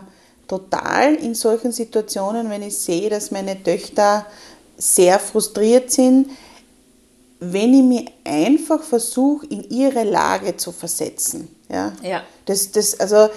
total 0.49 1.15
in 1.15 1.35
solchen 1.37 1.71
Situationen, 1.71 2.51
wenn 2.51 2.63
ich 2.63 2.77
sehe, 2.77 3.09
dass 3.09 3.31
meine 3.31 3.63
Töchter 3.63 4.27
sehr 4.77 5.19
frustriert 5.19 5.91
sind, 5.91 6.29
wenn 7.41 7.75
ich 7.75 7.83
mir 7.83 8.05
einfach 8.25 8.83
versuche, 8.83 9.47
in 9.47 9.63
ihre 9.71 10.05
Lage 10.05 10.57
zu 10.57 10.73
versetzen. 10.73 11.49
Ja. 11.71 11.93
Ja. 12.03 12.23
Das, 12.47 12.71
das, 12.73 12.99
also 12.99 13.29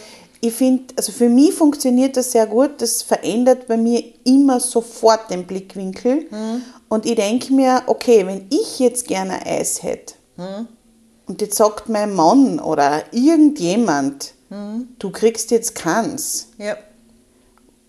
ich 0.42 0.54
finde, 0.54 0.94
also 0.96 1.12
für 1.12 1.28
mich 1.28 1.54
funktioniert 1.54 2.16
das 2.16 2.32
sehr 2.32 2.48
gut. 2.48 2.72
Das 2.82 3.02
verändert 3.02 3.68
bei 3.68 3.76
mir 3.76 4.04
immer 4.24 4.60
sofort 4.62 5.30
den 5.30 5.46
Blickwinkel. 5.46 6.28
Und 6.88 7.06
ich 7.06 7.16
denke 7.16 7.52
mir, 7.54 7.84
okay, 7.88 8.26
wenn 8.26 8.46
ich 8.50 8.80
jetzt 8.80 9.06
gerne 9.08 9.46
Eis 9.46 9.84
hätte 9.84 10.14
und 11.28 11.42
jetzt 11.42 11.58
sagt 11.58 11.90
mein 11.90 12.16
Mann 12.16 12.60
oder 12.62 13.04
irgendjemand, 13.12 14.34
du 14.98 15.10
kriegst 15.12 15.52
jetzt 15.52 15.76
keins, 15.76 16.48
Ja. 16.58 16.78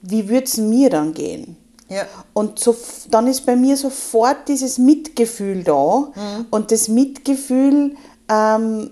wie 0.03 0.29
würde 0.29 0.45
es 0.45 0.57
mir 0.57 0.91
dann 0.91 1.15
gehen? 1.15 1.57
Ja. 1.91 2.07
Und 2.33 2.59
so, 2.61 2.77
dann 3.11 3.27
ist 3.27 3.45
bei 3.45 3.57
mir 3.57 3.77
sofort 3.77 4.49
dieses 4.49 4.79
Mitgefühl 4.79 5.65
da. 5.65 6.13
Und 6.51 6.71
das 6.71 6.89
Mitgefühl, 6.89 7.97
ähm, 8.29 8.91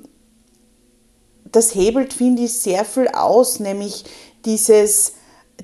das 1.50 1.74
hebelt, 1.74 2.12
finde 2.12 2.42
ich, 2.42 2.54
sehr 2.54 2.84
viel 2.84 3.08
aus, 3.08 3.60
nämlich 3.60 4.04
dieses, 4.44 5.12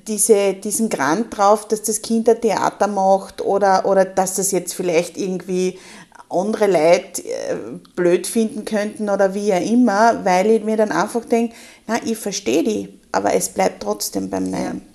diese, 0.07 0.53
diesen 0.53 0.89
Grant 0.89 1.37
drauf, 1.37 1.67
dass 1.67 1.83
das 1.83 2.01
Kind 2.01 2.29
ein 2.29 2.39
Theater 2.39 2.87
macht 2.87 3.41
oder, 3.41 3.85
oder 3.85 4.05
dass 4.05 4.35
das 4.35 4.51
jetzt 4.51 4.73
vielleicht 4.73 5.17
irgendwie 5.17 5.77
andere 6.29 6.67
Leute 6.67 7.23
äh, 7.23 7.55
blöd 7.95 8.27
finden 8.27 8.65
könnten 8.65 9.09
oder 9.09 9.33
wie 9.33 9.53
auch 9.53 9.61
immer, 9.61 10.25
weil 10.25 10.47
ich 10.51 10.63
mir 10.63 10.77
dann 10.77 10.91
einfach 10.91 11.25
denke, 11.25 11.53
na, 11.85 11.97
ich 12.03 12.17
verstehe 12.17 12.63
die, 12.63 12.99
aber 13.11 13.33
es 13.33 13.49
bleibt 13.49 13.83
trotzdem 13.83 14.29
beim 14.29 14.49
Nein. 14.49 14.81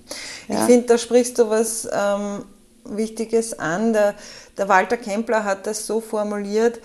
Ja. 0.53 0.65
finde, 0.65 0.87
da 0.87 0.97
sprichst 0.97 1.37
du 1.39 1.49
was 1.49 1.87
ähm, 1.91 2.45
Wichtiges 2.85 3.57
an. 3.57 3.93
Der, 3.93 4.15
der 4.57 4.69
Walter 4.69 4.97
Kempler 4.97 5.43
hat 5.43 5.67
das 5.67 5.85
so 5.85 6.01
formuliert, 6.01 6.77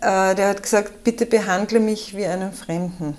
äh, 0.00 0.34
der 0.34 0.48
hat 0.48 0.62
gesagt, 0.62 1.04
bitte 1.04 1.26
behandle 1.26 1.80
mich 1.80 2.16
wie 2.16 2.26
einen 2.26 2.52
Fremden. 2.52 3.16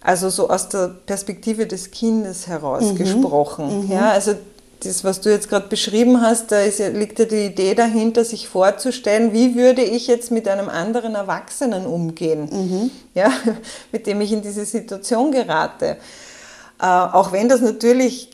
Also 0.00 0.30
so 0.30 0.48
aus 0.48 0.68
der 0.68 0.88
Perspektive 1.06 1.66
des 1.66 1.90
Kindes 1.90 2.46
heraus 2.46 2.94
gesprochen. 2.94 3.90
Ja, 3.90 4.10
also 4.12 4.34
das, 4.80 5.02
was 5.02 5.20
du 5.20 5.30
jetzt 5.30 5.48
gerade 5.48 5.68
beschrieben 5.68 6.20
hast, 6.20 6.52
da 6.52 6.60
ist 6.60 6.78
liegt 6.78 7.18
ja 7.18 7.24
die 7.24 7.46
Idee 7.46 7.74
dahinter, 7.74 8.24
sich 8.24 8.48
vorzustellen, 8.48 9.32
wie 9.32 9.56
würde 9.56 9.82
ich 9.82 10.06
jetzt 10.06 10.30
mit 10.30 10.46
einem 10.46 10.68
anderen 10.68 11.14
Erwachsenen 11.14 11.84
umgehen, 11.84 12.90
ja, 13.14 13.32
mit 13.92 14.06
dem 14.06 14.20
ich 14.20 14.32
in 14.32 14.42
diese 14.42 14.64
Situation 14.64 15.32
gerate. 15.32 15.96
Äh, 16.80 16.86
auch 16.86 17.32
wenn 17.32 17.48
das 17.48 17.60
natürlich 17.60 18.30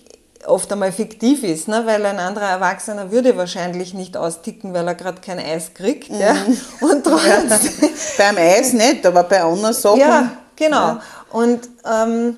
oft 0.46 0.70
einmal 0.72 0.92
fiktiv 0.92 1.42
ist, 1.42 1.68
ne? 1.68 1.82
weil 1.86 2.04
ein 2.06 2.18
anderer 2.18 2.48
Erwachsener 2.48 3.10
würde 3.10 3.36
wahrscheinlich 3.36 3.94
nicht 3.94 4.16
austicken, 4.16 4.74
weil 4.74 4.86
er 4.86 4.94
gerade 4.94 5.20
kein 5.20 5.38
Eis 5.38 5.74
kriegt. 5.74 6.08
Ja? 6.08 6.34
Und 6.80 7.04
trotzdem, 7.04 7.90
Beim 8.18 8.36
Eis 8.36 8.72
nicht, 8.72 9.06
aber 9.06 9.22
bei 9.24 9.42
anderen 9.42 9.74
Sachen. 9.74 10.00
ja, 10.00 10.30
genau. 10.56 10.98
Und 11.32 11.68
ähm, 11.84 12.36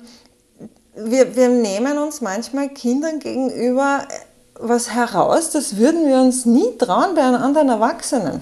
wir, 0.95 1.35
wir 1.35 1.49
nehmen 1.49 1.97
uns 1.97 2.21
manchmal 2.21 2.69
Kindern 2.69 3.19
gegenüber 3.19 4.01
was 4.59 4.89
heraus, 4.93 5.51
das 5.51 5.77
würden 5.77 6.07
wir 6.07 6.17
uns 6.17 6.45
nie 6.45 6.77
trauen 6.77 7.13
bei 7.15 7.21
einem 7.21 7.41
anderen 7.41 7.69
Erwachsenen. 7.69 8.41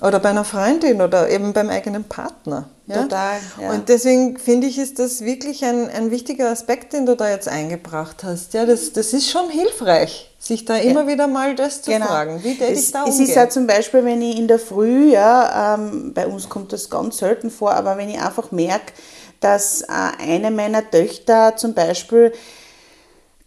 Oder 0.00 0.18
bei 0.18 0.30
einer 0.30 0.44
Freundin 0.44 1.00
oder 1.00 1.28
eben 1.28 1.52
beim 1.52 1.68
eigenen 1.70 2.04
Partner. 2.04 2.64
Ja? 2.86 3.02
Total, 3.02 3.38
ja. 3.60 3.70
Und 3.70 3.88
deswegen 3.88 4.38
finde 4.38 4.66
ich, 4.66 4.78
ist 4.78 4.98
das 4.98 5.20
wirklich 5.20 5.64
ein, 5.64 5.88
ein 5.88 6.10
wichtiger 6.10 6.50
Aspekt, 6.50 6.92
den 6.92 7.06
du 7.06 7.14
da 7.14 7.30
jetzt 7.30 7.48
eingebracht 7.48 8.24
hast. 8.24 8.54
Ja, 8.54 8.66
das, 8.66 8.92
das 8.92 9.12
ist 9.12 9.30
schon 9.30 9.50
hilfreich, 9.50 10.30
sich 10.38 10.64
da 10.64 10.76
immer 10.76 11.06
wieder 11.06 11.28
mal 11.28 11.54
das 11.54 11.82
zu 11.82 11.92
fragen. 11.92 12.42
Wie 12.42 12.58
es, 12.60 12.86
ich 12.86 12.92
da 12.92 13.04
Genau. 13.04 13.08
Es 13.08 13.14
umgehen? 13.14 13.28
ist 13.28 13.36
ja 13.36 13.48
zum 13.48 13.66
Beispiel, 13.66 14.04
wenn 14.04 14.20
ich 14.20 14.36
in 14.36 14.48
der 14.48 14.58
Früh, 14.58 15.12
ja, 15.12 15.74
ähm, 15.74 16.12
bei 16.12 16.26
uns 16.26 16.48
kommt 16.48 16.72
das 16.72 16.90
ganz 16.90 17.18
selten 17.18 17.50
vor, 17.50 17.72
aber 17.72 17.96
wenn 17.96 18.08
ich 18.08 18.20
einfach 18.20 18.50
merke, 18.50 18.92
dass 19.38 19.82
äh, 19.82 19.86
eine 20.18 20.50
meiner 20.50 20.88
Töchter 20.88 21.56
zum 21.56 21.74
Beispiel 21.74 22.32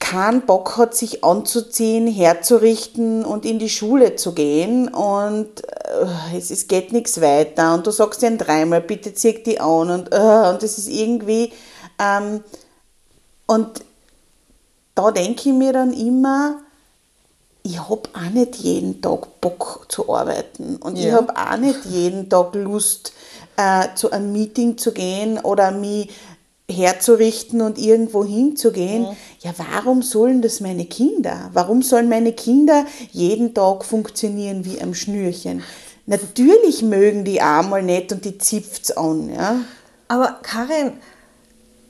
keinen 0.10 0.42
Bock 0.42 0.78
hat, 0.78 0.96
sich 0.96 1.24
anzuziehen, 1.24 2.08
herzurichten 2.08 3.26
und 3.26 3.46
in 3.46 3.60
die 3.60 3.70
Schule 3.70 4.16
zu 4.16 4.34
gehen. 4.34 4.88
Und 4.88 5.64
äh, 5.64 6.38
es, 6.38 6.52
es 6.52 6.68
geht 6.68 6.94
nichts 6.94 7.22
weiter. 7.22 7.74
Und 7.74 7.88
du 7.88 7.92
sagst 7.92 8.22
ihnen 8.24 8.38
dreimal, 8.38 8.82
bitte 8.82 9.14
zieh 9.14 9.44
die 9.44 9.60
an. 9.60 9.90
Und, 9.90 10.14
äh, 10.14 10.50
und 10.50 10.62
das 10.62 10.78
ist 10.78 10.88
irgendwie 10.88 11.52
ähm, 12.00 12.44
und 13.46 13.84
da 14.96 15.12
denke 15.12 15.50
ich 15.50 15.56
mir 15.56 15.74
dann 15.74 15.94
immer, 15.94 16.62
ich 17.64 17.80
habe 17.80 18.10
auch 18.14 18.30
nicht 18.32 18.56
jeden 18.56 19.02
Tag 19.02 19.42
Bock 19.42 19.86
zu 19.90 20.14
arbeiten. 20.14 20.78
Und 20.78 20.98
ja. 20.98 21.08
ich 21.08 21.14
habe 21.14 21.34
auch 21.36 21.58
nicht 21.58 21.86
jeden 21.86 22.30
Tag 22.30 22.54
Lust, 22.56 23.14
äh, 23.58 23.88
zu 23.96 24.12
einem 24.12 24.32
Meeting 24.32 24.78
zu 24.78 24.92
gehen 24.92 25.40
oder 25.40 25.72
mich 25.72 26.10
herzurichten 26.70 27.62
und 27.62 27.78
irgendwo 27.78 28.26
hinzugehen. 28.26 29.04
Mhm. 29.04 29.18
Ja, 29.42 29.54
warum 29.58 30.02
sollen 30.02 30.42
das 30.42 30.62
meine 30.62 30.86
Kinder? 30.86 31.50
Warum 31.54 31.82
sollen 31.82 32.10
meine 32.10 32.34
Kinder 32.34 32.86
jeden 33.12 33.54
Tag 33.54 33.86
funktionieren 33.86 34.66
wie 34.66 34.82
am 34.82 34.94
Schnürchen? 34.94 35.64
Natürlich 36.08 36.82
mögen 36.82 37.24
die 37.24 37.42
einmal 37.42 37.82
nicht 37.82 38.12
und 38.12 38.26
die 38.26 38.38
zipft's 38.38 38.92
an. 38.92 39.34
Ja? 39.34 39.58
Aber 40.08 40.40
Karin, 40.42 40.94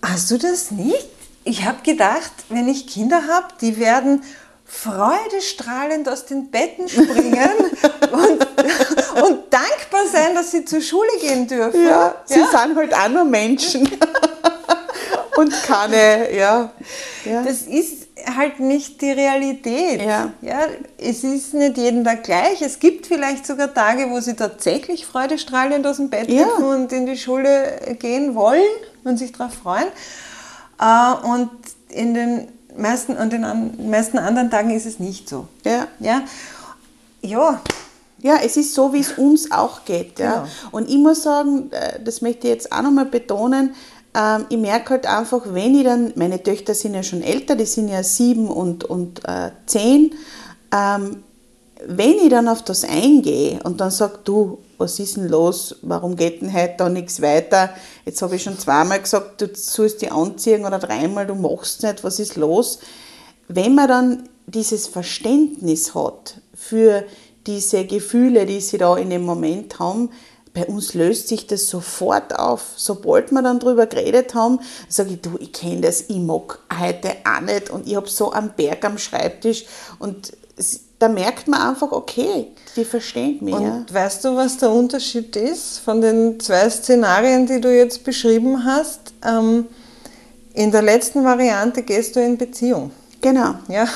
hast 0.01 0.31
du 0.31 0.37
das 0.37 0.71
nicht? 0.71 1.09
Ich 1.43 1.63
habe 1.65 1.81
gedacht, 1.83 2.31
wenn 2.49 2.67
ich 2.67 2.87
Kinder 2.87 3.27
habe, 3.27 3.47
die 3.61 3.77
werden 3.77 4.23
freudestrahlend 4.65 6.09
aus 6.09 6.25
den 6.25 6.49
Betten 6.49 6.89
springen 6.89 7.49
und, 8.11 8.47
und, 9.23 9.39
dankbar 9.49 10.07
sein, 10.11 10.33
dass 10.33 10.51
sie 10.51 10.65
zur 10.65 10.81
Schule 10.81 11.09
gehen 11.21 11.47
dürfen. 11.47 11.85
Ja, 11.85 12.15
sie 12.25 12.39
ja? 12.39 12.47
sind 12.47 12.75
halt 12.75 12.93
auch 12.93 13.09
nur 13.09 13.25
Menschen. 13.25 13.87
und 15.37 15.53
keine, 15.63 16.35
ja. 16.35 16.71
ja. 17.25 17.43
Das 17.43 17.61
ist 17.61 18.07
halt 18.35 18.59
nicht 18.59 19.01
die 19.01 19.11
Realität. 19.11 20.01
Ja. 20.01 20.33
Ja, 20.41 20.61
es 20.97 21.23
ist 21.23 21.53
nicht 21.53 21.77
jeden 21.77 22.03
Tag 22.03 22.23
gleich. 22.23 22.61
Es 22.61 22.79
gibt 22.79 23.05
vielleicht 23.05 23.45
sogar 23.45 23.73
Tage, 23.73 24.09
wo 24.09 24.19
sie 24.19 24.35
tatsächlich 24.35 25.05
freudestrahlend 25.05 25.85
aus 25.85 25.97
dem 25.97 26.09
Bett 26.09 26.29
ja. 26.29 26.47
und 26.47 26.91
in 26.91 27.05
die 27.05 27.17
Schule 27.17 27.95
gehen 27.99 28.33
wollen 28.33 28.63
und 29.03 29.17
sich 29.17 29.31
darauf 29.31 29.53
freuen. 29.53 29.87
Äh, 30.79 31.27
und 31.27 31.51
in 31.89 32.13
den 32.13 32.47
meisten, 32.77 33.15
und 33.17 33.31
den 33.33 33.89
meisten 33.89 34.17
anderen 34.17 34.49
Tagen 34.49 34.71
ist 34.71 34.85
es 34.85 34.99
nicht 34.99 35.29
so. 35.29 35.47
Ja. 35.63 35.87
Ja. 35.99 36.21
ja. 37.21 37.61
Ja, 38.19 38.37
es 38.43 38.57
ist 38.57 38.73
so, 38.73 38.91
wie 38.93 39.01
es 39.01 39.11
uns 39.17 39.51
auch 39.51 39.85
geht. 39.85 40.17
Ja. 40.19 40.39
Genau. 40.39 40.47
Und 40.71 40.89
ich 40.89 40.97
muss 40.97 41.23
sagen, 41.23 41.69
äh, 41.71 41.99
das 42.03 42.21
möchte 42.21 42.47
ich 42.47 42.53
jetzt 42.53 42.71
auch 42.71 42.81
nochmal 42.81 43.05
betonen, 43.05 43.75
ähm, 44.15 44.45
ich 44.49 44.57
merke 44.57 44.91
halt 44.91 45.05
einfach, 45.05 45.41
wenn 45.45 45.75
ich 45.75 45.83
dann, 45.83 46.13
meine 46.15 46.41
Töchter 46.41 46.73
sind 46.73 46.93
ja 46.93 47.03
schon 47.03 47.21
älter, 47.21 47.55
die 47.55 47.65
sind 47.65 47.89
ja 47.89 48.01
sieben 48.01 48.47
und, 48.47 48.85
und 48.85 49.27
äh, 49.27 49.51
zehn, 49.65 50.13
ähm, 50.71 51.23
wenn 51.87 52.17
ich 52.17 52.29
dann 52.29 52.47
auf 52.47 52.63
das 52.63 52.83
eingehe 52.83 53.59
und 53.63 53.79
dann 53.79 53.91
sage, 53.91 54.19
du, 54.23 54.59
was 54.77 54.99
ist 54.99 55.17
denn 55.17 55.27
los, 55.27 55.75
warum 55.81 56.15
geht 56.15 56.41
denn 56.41 56.53
heute 56.53 56.75
da 56.77 56.89
nichts 56.89 57.21
weiter? 57.21 57.69
Jetzt 58.05 58.21
habe 58.21 58.35
ich 58.35 58.43
schon 58.43 58.59
zweimal 58.59 58.99
gesagt, 58.99 59.41
du 59.41 59.49
sollst 59.53 60.01
die 60.01 60.11
anziehen 60.11 60.65
oder 60.65 60.79
dreimal, 60.79 61.27
du 61.27 61.35
machst 61.35 61.83
nicht, 61.83 62.03
was 62.03 62.19
ist 62.19 62.35
los? 62.35 62.79
Wenn 63.47 63.75
man 63.75 63.87
dann 63.87 64.29
dieses 64.47 64.87
Verständnis 64.87 65.93
hat 65.95 66.41
für 66.53 67.03
diese 67.45 67.85
Gefühle, 67.85 68.45
die 68.45 68.61
sie 68.61 68.77
da 68.77 68.97
in 68.97 69.09
dem 69.09 69.23
Moment 69.23 69.79
haben, 69.79 70.09
bei 70.53 70.65
uns 70.65 70.93
löst 70.93 71.27
sich 71.27 71.47
das 71.47 71.67
sofort 71.67 72.39
auf. 72.39 72.73
Sobald 72.77 73.31
wir 73.31 73.41
dann 73.41 73.59
darüber 73.59 73.85
geredet 73.85 74.33
haben, 74.33 74.59
sage 74.87 75.11
ich, 75.13 75.21
du, 75.21 75.31
ich 75.39 75.51
kenne 75.51 75.81
das, 75.81 76.05
ich 76.07 76.17
mag 76.17 76.59
heute 76.79 77.11
auch 77.25 77.41
nicht 77.41 77.69
und 77.69 77.87
ich 77.87 77.95
habe 77.95 78.09
so 78.09 78.31
einen 78.31 78.53
Berg 78.55 78.83
am 78.85 78.97
Schreibtisch 78.97 79.65
und 79.99 80.31
da 80.99 81.09
merkt 81.09 81.47
man 81.47 81.61
einfach, 81.61 81.91
okay, 81.91 82.47
die 82.75 82.85
verstehen 82.85 83.39
mich. 83.41 83.53
Und 83.53 83.63
ja. 83.63 83.85
weißt 83.89 84.25
du, 84.25 84.35
was 84.35 84.57
der 84.57 84.71
Unterschied 84.71 85.35
ist 85.35 85.79
von 85.79 86.01
den 86.01 86.39
zwei 86.39 86.69
Szenarien, 86.69 87.45
die 87.45 87.59
du 87.59 87.75
jetzt 87.75 88.03
beschrieben 88.03 88.63
hast? 88.63 89.13
Ähm, 89.25 89.67
in 90.53 90.71
der 90.71 90.81
letzten 90.81 91.23
Variante 91.23 91.83
gehst 91.83 92.15
du 92.15 92.21
in 92.21 92.37
Beziehung. 92.37 92.91
Genau. 93.21 93.55
Ja? 93.67 93.87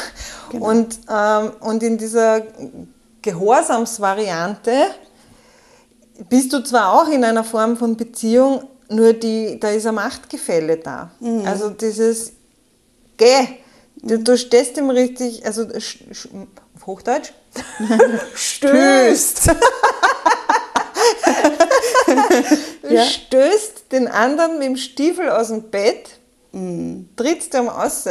Genau. 0.51 0.69
Und, 0.69 0.99
ähm, 1.09 1.51
und 1.61 1.83
in 1.83 1.97
dieser 1.97 2.41
Gehorsamsvariante 3.21 4.71
bist 6.27 6.51
du 6.51 6.63
zwar 6.63 6.93
auch 6.93 7.07
in 7.07 7.23
einer 7.23 7.43
Form 7.43 7.77
von 7.77 7.95
Beziehung, 7.95 8.63
nur 8.89 9.13
die, 9.13 9.59
da 9.59 9.69
ist 9.69 9.85
ein 9.85 9.95
Machtgefälle 9.95 10.77
da. 10.77 11.11
Mhm. 11.19 11.45
Also 11.45 11.69
dieses, 11.69 12.33
geh, 13.17 13.47
du, 14.01 14.19
du 14.19 14.37
stehst 14.37 14.77
ihm 14.77 14.89
richtig, 14.89 15.45
also 15.45 15.65
Hochdeutsch, 16.89 17.31
stößt. 18.35 19.51
ja. 22.89 23.03
stößt 23.05 23.91
den 23.91 24.07
anderen 24.07 24.57
mit 24.57 24.67
dem 24.67 24.75
Stiefel 24.75 25.29
aus 25.29 25.49
dem 25.49 25.69
Bett, 25.69 26.09
mhm. 26.51 27.09
trittst 27.15 27.53
ihm 27.53 27.69
aus 27.69 28.05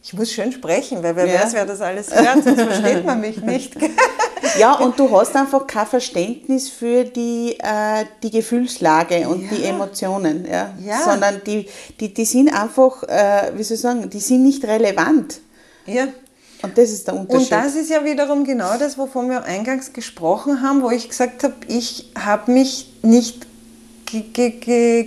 ich 0.00 0.14
muss 0.14 0.32
schön 0.32 0.52
sprechen, 0.52 1.02
weil 1.02 1.16
wer 1.16 1.26
ja. 1.26 1.42
weiß, 1.42 1.52
wer 1.52 1.66
das 1.66 1.82
alles 1.82 2.14
hört, 2.14 2.42
sonst 2.42 2.62
versteht 2.62 3.04
man 3.04 3.20
mich 3.20 3.42
nicht. 3.42 3.76
ja, 4.58 4.72
und 4.74 4.98
du 4.98 5.10
hast 5.10 5.36
einfach 5.36 5.66
kein 5.66 5.86
Verständnis 5.86 6.70
für 6.70 7.04
die, 7.04 7.58
äh, 7.58 8.06
die 8.22 8.30
Gefühlslage 8.30 9.28
und 9.28 9.42
ja. 9.42 9.48
die 9.50 9.64
Emotionen, 9.64 10.46
ja? 10.50 10.72
ja. 10.82 11.02
sondern 11.02 11.42
die, 11.44 11.68
die, 12.00 12.14
die 12.14 12.24
sind 12.24 12.48
einfach, 12.48 13.02
äh, 13.02 13.52
wie 13.54 13.62
soll 13.62 13.74
ich 13.74 13.80
sagen, 13.82 14.08
die 14.08 14.20
sind 14.20 14.44
nicht 14.44 14.64
relevant. 14.64 15.40
Ja. 15.84 16.08
Und 16.62 16.76
das 16.76 16.90
ist 16.90 17.06
der 17.06 17.14
Unterschied. 17.14 17.52
Und 17.52 17.52
das 17.52 17.74
ist 17.76 17.90
ja 17.90 18.04
wiederum 18.04 18.44
genau 18.44 18.76
das, 18.78 18.98
wovon 18.98 19.30
wir 19.30 19.44
eingangs 19.44 19.92
gesprochen 19.92 20.62
haben, 20.62 20.82
wo 20.82 20.90
ich 20.90 21.08
gesagt 21.08 21.44
habe, 21.44 21.54
ich 21.68 22.10
habe 22.16 22.50
mich 22.50 22.92
nicht 23.02 23.46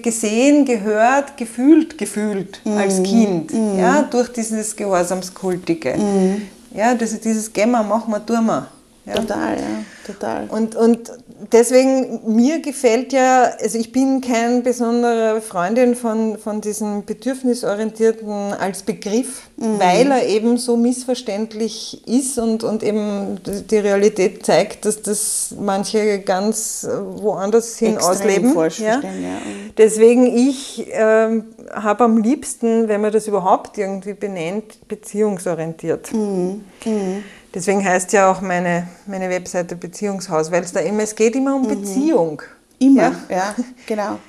gesehen, 0.01 0.65
gehört, 0.65 1.35
gefühlt, 1.35 1.97
gefühlt 1.97 2.61
mhm. 2.63 2.77
als 2.77 3.01
Kind, 3.03 3.53
mhm. 3.53 3.79
ja, 3.79 4.03
durch 4.03 4.31
dieses 4.31 4.75
Gehorsamskultige. 4.75 5.97
Mhm. 5.97 6.41
Ja, 6.73 6.93
das 6.93 7.11
ist 7.11 7.25
dieses 7.25 7.51
wir, 7.51 7.83
machen 7.83 8.11
wir, 8.11 8.25
tun 8.25 8.45
wir. 8.45 8.67
Ja. 9.05 9.15
Total, 9.15 9.57
ja, 9.57 9.83
total. 10.05 10.47
Und, 10.49 10.75
und 10.75 11.11
deswegen, 11.51 12.35
mir 12.35 12.61
gefällt 12.61 13.13
ja, 13.13 13.51
also 13.61 13.77
ich 13.77 13.91
bin 13.91 14.21
keine 14.21 14.61
besondere 14.61 15.41
Freundin 15.41 15.95
von, 15.95 16.37
von 16.37 16.61
diesem 16.61 17.05
Bedürfnisorientierten 17.05 18.53
als 18.53 18.83
Begriff, 18.83 19.49
mhm. 19.57 19.79
weil 19.79 20.11
er 20.11 20.27
eben 20.27 20.57
so 20.57 20.77
missverständlich 20.77 22.07
ist 22.07 22.37
und, 22.37 22.63
und 22.63 22.83
eben 22.83 23.39
die 23.45 23.77
Realität 23.77 24.45
zeigt, 24.45 24.85
dass 24.85 25.01
das 25.01 25.55
manche 25.59 26.19
ganz 26.19 26.87
woanders 26.87 27.77
hin 27.77 27.95
Extrem 27.95 28.11
ausleben. 28.11 28.55
Ja? 28.79 29.01
ja. 29.01 29.41
Deswegen, 29.77 30.25
ich 30.25 30.87
äh, 30.91 31.41
habe 31.71 32.03
am 32.03 32.17
liebsten, 32.17 32.87
wenn 32.87 33.01
man 33.01 33.11
das 33.11 33.27
überhaupt 33.27 33.77
irgendwie 33.77 34.13
benennt, 34.13 34.87
beziehungsorientiert. 34.87 36.13
Mhm. 36.13 36.63
Mhm. 36.85 37.23
Deswegen 37.53 37.83
heißt 37.83 38.13
ja 38.13 38.31
auch 38.31 38.41
meine, 38.41 38.87
meine 39.05 39.29
Webseite 39.29 39.75
Beziehungshaus, 39.75 40.51
weil 40.51 40.63
es 40.63 40.71
da 40.71 40.79
immer, 40.79 41.03
es 41.03 41.15
geht 41.15 41.35
immer 41.35 41.55
um 41.55 41.63
mhm. 41.63 41.81
Beziehung. 41.81 42.41
Immer, 42.79 43.01
ja, 43.01 43.15
ja 43.29 43.55
genau. 43.85 44.19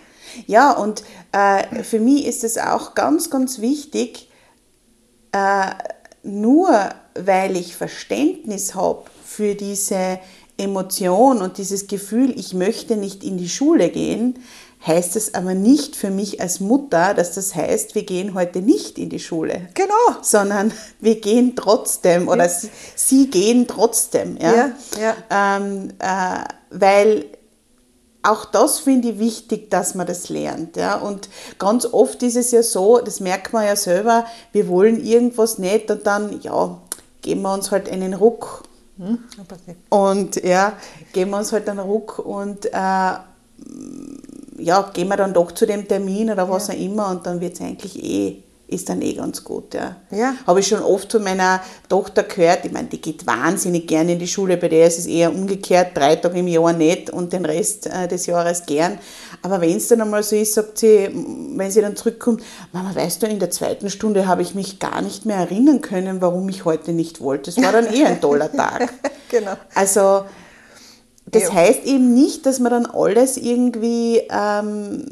Ja, 0.46 0.72
und 0.72 1.04
äh, 1.32 1.82
für 1.84 2.00
mich 2.00 2.26
ist 2.26 2.42
es 2.42 2.58
auch 2.58 2.94
ganz, 2.94 3.30
ganz 3.30 3.60
wichtig, 3.60 4.30
äh, 5.32 5.70
nur 6.22 6.90
weil 7.14 7.56
ich 7.56 7.76
Verständnis 7.76 8.74
habe 8.74 9.04
für 9.24 9.54
diese 9.54 10.18
Emotion 10.56 11.38
und 11.42 11.58
dieses 11.58 11.86
Gefühl, 11.86 12.32
ich 12.38 12.54
möchte 12.54 12.96
nicht 12.96 13.24
in 13.24 13.36
die 13.36 13.48
Schule 13.48 13.90
gehen, 13.90 14.38
heißt 14.86 15.16
es 15.16 15.34
aber 15.34 15.54
nicht 15.54 15.96
für 15.96 16.10
mich 16.10 16.40
als 16.40 16.60
Mutter, 16.60 17.14
dass 17.14 17.34
das 17.34 17.54
heißt, 17.54 17.94
wir 17.94 18.04
gehen 18.04 18.34
heute 18.34 18.60
nicht 18.60 18.98
in 18.98 19.10
die 19.10 19.20
Schule. 19.20 19.68
Genau. 19.74 19.94
Sondern 20.22 20.72
wir 21.00 21.20
gehen 21.20 21.54
trotzdem 21.54 22.28
oder 22.28 22.46
ja. 22.46 22.60
sie, 22.96 23.30
gehen 23.30 23.66
trotzdem. 23.68 24.36
Ja, 24.38 24.54
ja, 24.54 24.70
ja. 25.00 25.56
Ähm, 25.56 25.90
äh, 25.98 26.44
weil 26.70 27.26
auch 28.22 28.44
das 28.44 28.80
finde 28.80 29.10
ich 29.10 29.18
wichtig, 29.18 29.70
dass 29.70 29.94
man 29.94 30.06
das 30.06 30.28
lernt. 30.28 30.76
Ja? 30.76 30.96
Und 30.96 31.28
ganz 31.58 31.86
oft 31.86 32.22
ist 32.22 32.36
es 32.36 32.50
ja 32.50 32.62
so, 32.62 32.98
das 32.98 33.20
merkt 33.20 33.52
man 33.52 33.64
ja 33.64 33.76
selber, 33.76 34.26
wir 34.52 34.68
wollen 34.68 35.04
irgendwas 35.04 35.58
nicht 35.58 35.90
und 35.90 36.06
dann, 36.06 36.40
ja, 36.40 36.80
geben 37.20 37.42
wir 37.42 37.52
uns 37.54 37.70
halt 37.70 37.88
einen 37.88 38.14
Ruck. 38.14 38.64
Hm? 38.98 39.18
Und 39.88 40.42
ja, 40.44 40.74
geben 41.12 41.30
wir 41.32 41.38
uns 41.38 41.52
halt 41.52 41.68
einen 41.68 41.80
Ruck 41.80 42.18
und 42.18 42.66
äh, 42.66 43.12
ja, 44.62 44.90
gehen 44.92 45.08
wir 45.08 45.16
dann 45.16 45.34
doch 45.34 45.52
zu 45.52 45.66
dem 45.66 45.86
Termin 45.86 46.30
oder 46.30 46.48
was 46.48 46.68
ja. 46.68 46.74
auch 46.74 46.78
immer 46.78 47.10
und 47.10 47.26
dann 47.26 47.40
wird 47.40 47.54
es 47.54 47.60
eigentlich 47.60 48.02
eh, 48.02 48.42
ist 48.72 48.88
dann 48.88 49.02
eh 49.02 49.12
ganz 49.12 49.44
gut. 49.44 49.74
Ja. 49.74 49.96
ja. 50.10 50.34
Habe 50.46 50.60
ich 50.60 50.68
schon 50.68 50.82
oft 50.82 51.12
von 51.12 51.22
meiner 51.22 51.60
Tochter 51.88 52.22
gehört, 52.22 52.64
ich 52.64 52.72
meine, 52.72 52.88
die 52.88 53.00
geht 53.00 53.26
wahnsinnig 53.26 53.86
gerne 53.86 54.12
in 54.12 54.18
die 54.18 54.26
Schule, 54.26 54.56
bei 54.56 54.68
der 54.68 54.86
ist 54.86 54.98
es 54.98 55.06
eher 55.06 55.32
umgekehrt, 55.32 55.90
drei 55.94 56.16
Tage 56.16 56.38
im 56.38 56.48
Jahr 56.48 56.72
nicht 56.72 57.10
und 57.10 57.32
den 57.32 57.44
Rest 57.44 57.86
äh, 57.86 58.08
des 58.08 58.26
Jahres 58.26 58.64
gern. 58.66 58.98
Aber 59.42 59.60
wenn 59.60 59.76
es 59.76 59.88
dann 59.88 60.00
einmal 60.00 60.22
so 60.22 60.36
ist, 60.36 60.54
sagt 60.54 60.78
sie, 60.78 61.10
wenn 61.56 61.70
sie 61.70 61.80
dann 61.80 61.96
zurückkommt, 61.96 62.42
Mama, 62.72 62.94
weißt 62.94 63.22
du, 63.22 63.26
in 63.26 63.38
der 63.38 63.50
zweiten 63.50 63.90
Stunde 63.90 64.26
habe 64.26 64.42
ich 64.42 64.54
mich 64.54 64.78
gar 64.78 65.02
nicht 65.02 65.26
mehr 65.26 65.36
erinnern 65.36 65.80
können, 65.80 66.20
warum 66.20 66.48
ich 66.48 66.64
heute 66.64 66.92
nicht 66.92 67.20
wollte. 67.20 67.50
Es 67.50 67.62
war 67.62 67.72
dann 67.72 67.92
eh 67.92 68.04
ein 68.04 68.20
toller 68.20 68.50
Tag. 68.50 68.92
genau. 69.28 69.52
Also 69.74 70.24
das 71.26 71.44
ja. 71.44 71.52
heißt 71.54 71.84
eben 71.84 72.14
nicht, 72.14 72.46
dass 72.46 72.58
man 72.60 72.70
dann 72.72 72.86
alles 72.86 73.36
irgendwie 73.36 74.22
ähm, 74.30 75.06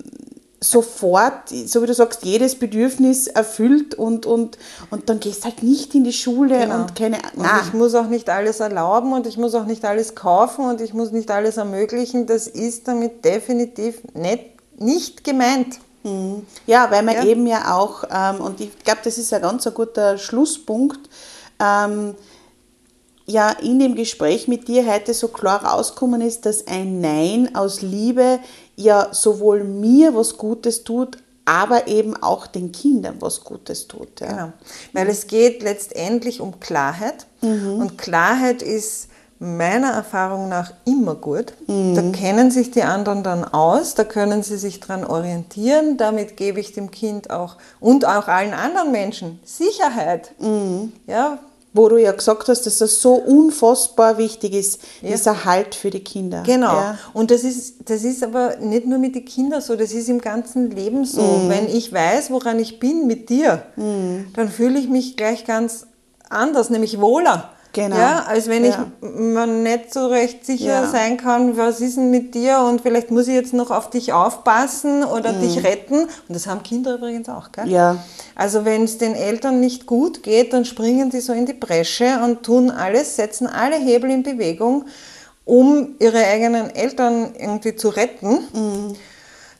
sofort, 0.63 1.49
so 1.49 1.83
wie 1.83 1.87
du 1.87 1.95
sagst, 1.95 2.25
jedes 2.25 2.55
Bedürfnis 2.59 3.27
erfüllt 3.29 3.95
und, 3.95 4.27
und, 4.27 4.59
und 4.91 5.09
dann 5.09 5.19
gehst 5.19 5.45
halt 5.47 5.63
nicht 5.63 5.95
in 5.95 6.05
die 6.05 6.13
Schule 6.13 6.59
Genau. 6.61 6.81
und 6.83 6.95
keine 6.95 7.17
Und 7.35 7.47
ich 7.67 7.73
muss 7.73 7.95
auch 7.95 8.09
nicht 8.09 8.29
alles 8.29 8.61
erlauben 8.61 9.13
und 9.15 9.27
ich 9.27 9.39
muss 9.39 9.55
auch 9.55 9.65
nicht 9.65 9.85
alles 9.87 10.15
kaufen 10.15 10.67
und 10.67 10.83
ich 10.83 10.93
muss 10.93 11.13
nicht 11.13 11.31
alles 11.31 11.57
ermöglichen. 11.57 12.27
Das 12.27 12.47
ist 12.47 12.89
damit 12.89 13.25
definitiv 13.25 14.03
nicht, 14.15 14.45
nicht 14.79 15.25
gemeint. 15.25 15.79
Ja, 16.67 16.91
weil 16.91 17.03
man 17.03 17.15
Ja. 17.15 17.25
eben 17.25 17.47
ja 17.47 17.75
auch, 17.77 18.05
ähm, 18.11 18.41
und 18.43 18.61
ich 18.61 18.79
glaube, 18.85 19.01
das 19.05 19.17
ist 19.19 19.33
ein 19.33 19.43
ganz 19.43 19.67
ein 19.67 19.75
guter 19.75 20.17
Schlusspunkt, 20.19 21.01
ähm, 21.59 22.15
ja 23.31 23.51
in 23.51 23.79
dem 23.79 23.95
Gespräch 23.95 24.49
mit 24.49 24.69
dir 24.69 24.87
heute 24.93 25.15
so 25.15 25.29
klar 25.29 25.65
rausgekommen 25.65 26.21
ist, 26.21 26.47
dass 26.47 26.67
ein 26.67 27.01
Nein 27.01 27.55
aus 27.55 27.83
Liebe 27.83 28.41
ja 28.77 29.09
sowohl 29.13 29.65
mir 29.65 30.15
was 30.15 30.37
Gutes 30.37 30.85
tut, 30.85 31.19
aber 31.45 31.89
eben 31.89 32.21
auch 32.23 32.47
den 32.47 32.73
Kindern 32.73 33.17
was 33.21 33.43
Gutes 33.43 33.89
tut. 33.89 34.21
Ja. 34.21 34.27
Genau. 34.27 34.53
Weil 34.93 35.09
es 35.09 35.27
geht 35.27 35.63
letztendlich 35.63 36.41
um 36.41 36.61
Klarheit. 36.61 37.27
Und 37.43 37.97
Klarheit 37.97 38.63
ist 38.63 39.09
meiner 39.39 39.93
Erfahrung 39.93 40.51
nach 40.51 40.75
immer 40.85 41.15
gut. 41.15 41.55
Da 41.67 42.03
kennen 42.13 42.51
sich 42.51 42.71
die 42.71 42.83
anderen 42.83 43.23
dann 43.23 43.43
aus, 43.45 43.95
da 43.95 44.05
können 44.05 44.43
sie 44.43 44.59
sich 44.59 44.81
dran 44.81 45.05
orientieren. 45.05 45.97
Damit 45.97 46.37
gebe 46.37 46.61
ich 46.61 46.73
dem 46.73 46.91
Kind 46.91 47.31
auch 47.31 47.57
und 47.81 48.05
auch 48.05 48.29
allen 48.29 48.53
anderen 48.53 48.93
Menschen 48.93 49.41
Sicherheit. 49.43 50.33
Ja, 51.07 51.39
Wo 51.73 51.89
du 51.89 51.99
ja 51.99 52.11
gesagt 52.11 52.49
hast, 52.49 52.67
dass 52.67 52.79
das 52.79 53.01
so 53.01 53.15
unfassbar 53.15 54.19
wichtig 54.19 54.55
ist, 54.55 54.81
Ja. 55.03 55.11
dieser 55.13 55.45
Halt 55.45 55.77
für 55.77 55.91
die 55.91 56.03
Kinder. 56.03 56.43
Genau. 56.45 56.73
Ja. 56.73 56.99
Und 57.13 57.31
das 57.31 57.45
ist, 57.45 57.77
das 57.85 58.03
ist 58.03 58.25
aber 58.25 58.57
nicht 58.57 58.87
nur 58.87 58.99
mit 58.99 59.15
den 59.15 59.25
Kindern 59.25 59.61
so, 59.61 59.77
das 59.77 59.93
ist 59.93 60.09
im 60.09 60.21
ganzen 60.21 60.71
Leben 60.73 61.05
so. 61.05 61.23
Mhm. 61.23 61.49
Wenn 61.49 61.69
ich 61.69 61.93
weiß, 61.93 62.31
woran 62.33 62.59
ich 62.59 62.81
bin 62.81 63.07
mit 63.07 63.29
dir, 63.29 63.63
dann 63.77 64.49
fühle 64.49 64.81
ich 64.81 64.89
mich 64.89 65.17
gleich 65.17 65.45
ganz 65.45 65.87
anders, 66.29 66.71
nämlich 66.71 67.01
wohler. 67.01 67.51
Genau. 67.73 67.97
Ja, 67.97 68.25
als 68.27 68.49
wenn 68.49 68.65
Ja. 68.65 68.87
ich 69.01 69.09
mir 69.09 69.47
nicht 69.47 69.95
so 69.95 70.09
recht 70.09 70.45
sicher 70.45 70.83
Ja. 70.83 70.87
sein 70.89 71.17
kann, 71.17 71.57
was 71.57 71.81
ist 71.81 71.97
denn 71.97 72.11
mit 72.11 72.35
dir 72.35 72.59
und 72.61 72.81
vielleicht 72.81 73.13
muss 73.13 73.29
ich 73.29 73.35
jetzt 73.35 73.53
noch 73.53 73.71
auf 73.71 73.91
dich 73.91 74.13
aufpassen 74.13 75.05
oder 75.05 75.33
dich 75.33 75.63
retten. 75.63 76.01
Und 76.01 76.09
das 76.29 76.49
haben 76.49 76.65
Kinder 76.65 76.95
übrigens 76.97 77.29
auch, 77.29 77.53
gell? 77.53 77.67
Mhm. 77.67 77.71
Ja. 77.71 77.97
Also 78.35 78.65
wenn 78.65 78.85
es 78.85 78.99
den 78.99 79.15
Eltern 79.15 79.61
nicht 79.61 79.87
gut 79.87 80.23
geht, 80.25 80.53
dann 80.53 80.65
springen 80.65 81.11
die 81.11 81.21
so 81.21 81.33
in 81.33 81.47
die 81.47 81.53
Bresche 81.53 82.19
und 82.25 82.43
tun 82.43 82.71
alles, 82.73 83.15
setzen 83.15 83.47
alle 83.47 83.77
Hebel 83.77 84.11
in 84.11 84.25
Bewegung, 84.25 84.87
um 85.45 85.95
ihre 86.01 86.25
eigenen 86.25 86.75
Eltern 86.75 87.35
irgendwie 87.39 87.77
zu 87.77 87.89
retten. 87.91 88.39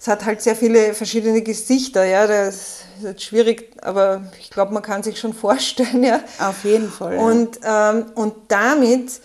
Es 0.01 0.09
hat 0.09 0.25
halt 0.25 0.41
sehr 0.41 0.57
viele 0.57 0.95
verschiedene 0.95 1.43
Gesichter, 1.43 2.05
ja, 2.05 2.27
das 2.27 2.55
ist 2.55 3.05
jetzt 3.05 3.23
schwierig, 3.23 3.77
aber 3.83 4.23
ich 4.39 4.49
glaube, 4.49 4.73
man 4.73 4.83
kann 4.83 5.03
sich 5.03 5.21
schon 5.21 5.35
vorstellen, 5.35 6.03
ja. 6.03 6.21
Auf 6.39 6.65
jeden 6.65 6.91
Fall. 6.91 7.17
ja. 7.17 7.21
Und, 7.21 7.61
ähm, 7.63 8.07
und 8.15 8.35
damit 8.49 9.21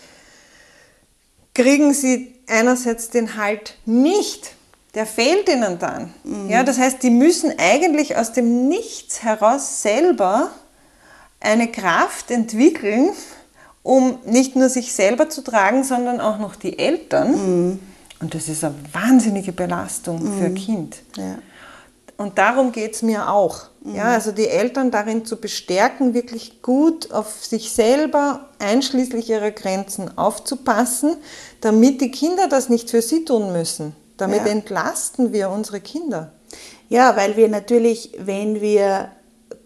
kriegen 1.54 1.94
sie 1.94 2.34
einerseits 2.46 3.08
den 3.08 3.38
Halt 3.38 3.78
nicht. 3.86 4.52
Der 4.94 5.06
fehlt 5.06 5.48
ihnen 5.48 5.78
dann. 5.78 6.12
Ja, 6.48 6.62
das 6.62 6.78
heißt, 6.78 7.02
die 7.02 7.10
müssen 7.10 7.54
eigentlich 7.58 8.16
aus 8.16 8.32
dem 8.32 8.68
Nichts 8.68 9.22
heraus 9.22 9.80
selber 9.80 10.50
eine 11.40 11.70
Kraft 11.70 12.30
entwickeln, 12.30 13.10
um 13.82 14.18
nicht 14.26 14.56
nur 14.56 14.68
sich 14.68 14.92
selber 14.92 15.30
zu 15.30 15.42
tragen, 15.42 15.84
sondern 15.84 16.20
auch 16.20 16.38
noch 16.38 16.54
die 16.54 16.78
Eltern. 16.78 17.80
Und 18.20 18.34
das 18.34 18.48
ist 18.48 18.64
eine 18.64 18.74
wahnsinnige 18.92 19.52
Belastung 19.52 20.20
für 20.38 20.46
ein 20.46 20.54
Kind. 20.54 20.96
ja. 21.16 21.38
Und 22.18 22.38
darum 22.38 22.72
geht 22.72 22.94
es 22.94 23.02
mir 23.02 23.28
auch. 23.30 23.64
Ja, 23.84 24.04
also 24.04 24.32
die 24.32 24.48
Eltern 24.48 24.90
darin 24.90 25.26
zu 25.26 25.36
bestärken, 25.36 26.14
wirklich 26.14 26.62
gut 26.62 27.12
auf 27.12 27.44
sich 27.44 27.72
selber, 27.72 28.48
einschließlich 28.58 29.28
ihrer 29.28 29.50
Grenzen, 29.50 30.16
aufzupassen, 30.16 31.18
damit 31.60 32.00
die 32.00 32.10
Kinder 32.10 32.48
das 32.48 32.70
nicht 32.70 32.88
für 32.88 33.02
sie 33.02 33.26
tun 33.26 33.52
müssen. 33.52 33.94
Damit 34.16 34.46
Ja. 34.46 34.52
entlasten 34.52 35.34
wir 35.34 35.50
unsere 35.50 35.80
Kinder. 35.80 36.32
Ja, 36.88 37.16
weil 37.16 37.36
wir 37.36 37.48
natürlich, 37.50 38.12
wenn 38.18 38.62
wir 38.62 39.10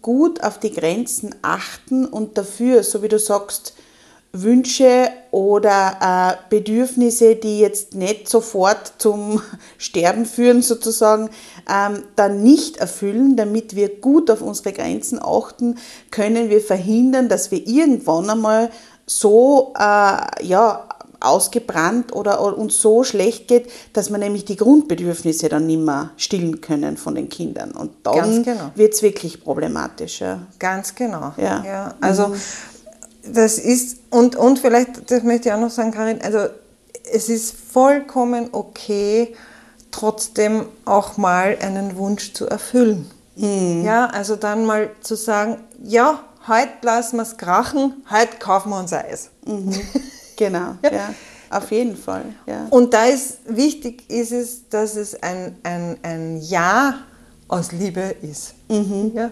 gut 0.01 0.43
auf 0.43 0.59
die 0.59 0.73
Grenzen 0.73 1.33
achten 1.41 2.05
und 2.05 2.37
dafür, 2.37 2.83
so 2.83 3.01
wie 3.01 3.07
du 3.07 3.17
sagst, 3.17 3.75
Wünsche 4.33 5.09
oder 5.31 5.97
äh, 6.01 6.49
Bedürfnisse, 6.49 7.35
die 7.35 7.59
jetzt 7.59 7.95
nicht 7.95 8.29
sofort 8.29 8.93
zum 8.97 9.41
Sterben 9.77 10.25
führen, 10.25 10.61
sozusagen, 10.61 11.29
ähm, 11.69 12.03
dann 12.15 12.41
nicht 12.41 12.77
erfüllen, 12.77 13.35
damit 13.35 13.75
wir 13.75 13.99
gut 13.99 14.31
auf 14.31 14.41
unsere 14.41 14.71
Grenzen 14.71 15.19
achten, 15.21 15.77
können 16.11 16.49
wir 16.49 16.61
verhindern, 16.61 17.27
dass 17.27 17.51
wir 17.51 17.67
irgendwann 17.67 18.29
einmal 18.29 18.71
so 19.05 19.73
äh, 19.77 20.45
ja, 20.45 20.87
ausgebrannt 21.19 22.13
oder, 22.13 22.41
oder 22.41 22.57
uns 22.57 22.81
so 22.81 23.03
schlecht 23.03 23.47
geht, 23.47 23.69
dass 23.93 24.09
man 24.09 24.21
nämlich 24.21 24.45
die 24.45 24.55
Grundbedürfnisse 24.55 25.49
dann 25.49 25.67
nicht 25.67 25.81
mehr 25.81 26.11
stillen 26.17 26.61
können 26.61 26.97
von 26.97 27.15
den 27.15 27.29
Kindern. 27.29 27.71
Und 27.71 27.91
dann 28.03 28.43
genau. 28.43 28.71
wird 28.75 28.93
es 28.93 29.01
wirklich 29.01 29.43
problematisch. 29.43 30.21
Ja. 30.21 30.39
Ganz 30.57 30.95
genau. 30.95 31.33
Ja. 31.37 31.95
also 32.01 32.33
das 33.23 33.57
ist, 33.57 33.97
und, 34.09 34.35
und 34.35 34.59
vielleicht, 34.59 35.09
das 35.11 35.23
möchte 35.23 35.49
ich 35.49 35.53
auch 35.53 35.59
noch 35.59 35.69
sagen, 35.69 35.91
Karin, 35.91 36.21
also 36.21 36.47
es 37.11 37.29
ist 37.29 37.55
vollkommen 37.71 38.49
okay, 38.51 39.35
trotzdem 39.91 40.65
auch 40.85 41.17
mal 41.17 41.57
einen 41.61 41.97
Wunsch 41.97 42.33
zu 42.33 42.47
erfüllen. 42.47 43.09
Ja, 43.83 44.07
also 44.07 44.35
dann 44.35 44.65
mal 44.65 44.91
zu 45.01 45.15
sagen, 45.15 45.57
ja, 45.83 46.23
heute 46.47 46.71
lassen 46.81 47.17
wir 47.17 47.23
es 47.23 47.37
krachen, 47.37 48.03
heute 48.09 48.37
kaufen 48.37 48.69
wir 48.69 48.79
uns 48.79 48.93
Eis. 48.93 49.29
Genau, 50.37 50.73
ja. 50.81 51.13
auf 51.51 51.69
jeden 51.69 51.95
Fall. 51.95 52.25
Ja. 52.47 52.65
Und 52.71 52.95
da 52.95 53.03
ist 53.05 53.41
wichtig, 53.45 54.09
ist 54.09 54.31
es, 54.31 54.67
dass 54.69 54.95
es 54.95 55.21
ein, 55.21 55.55
ein, 55.61 55.97
ein 56.01 56.41
Ja 56.41 56.95
aus 57.47 57.71
Liebe 57.71 58.15
ist. 58.23 58.55
Ja? 59.13 59.29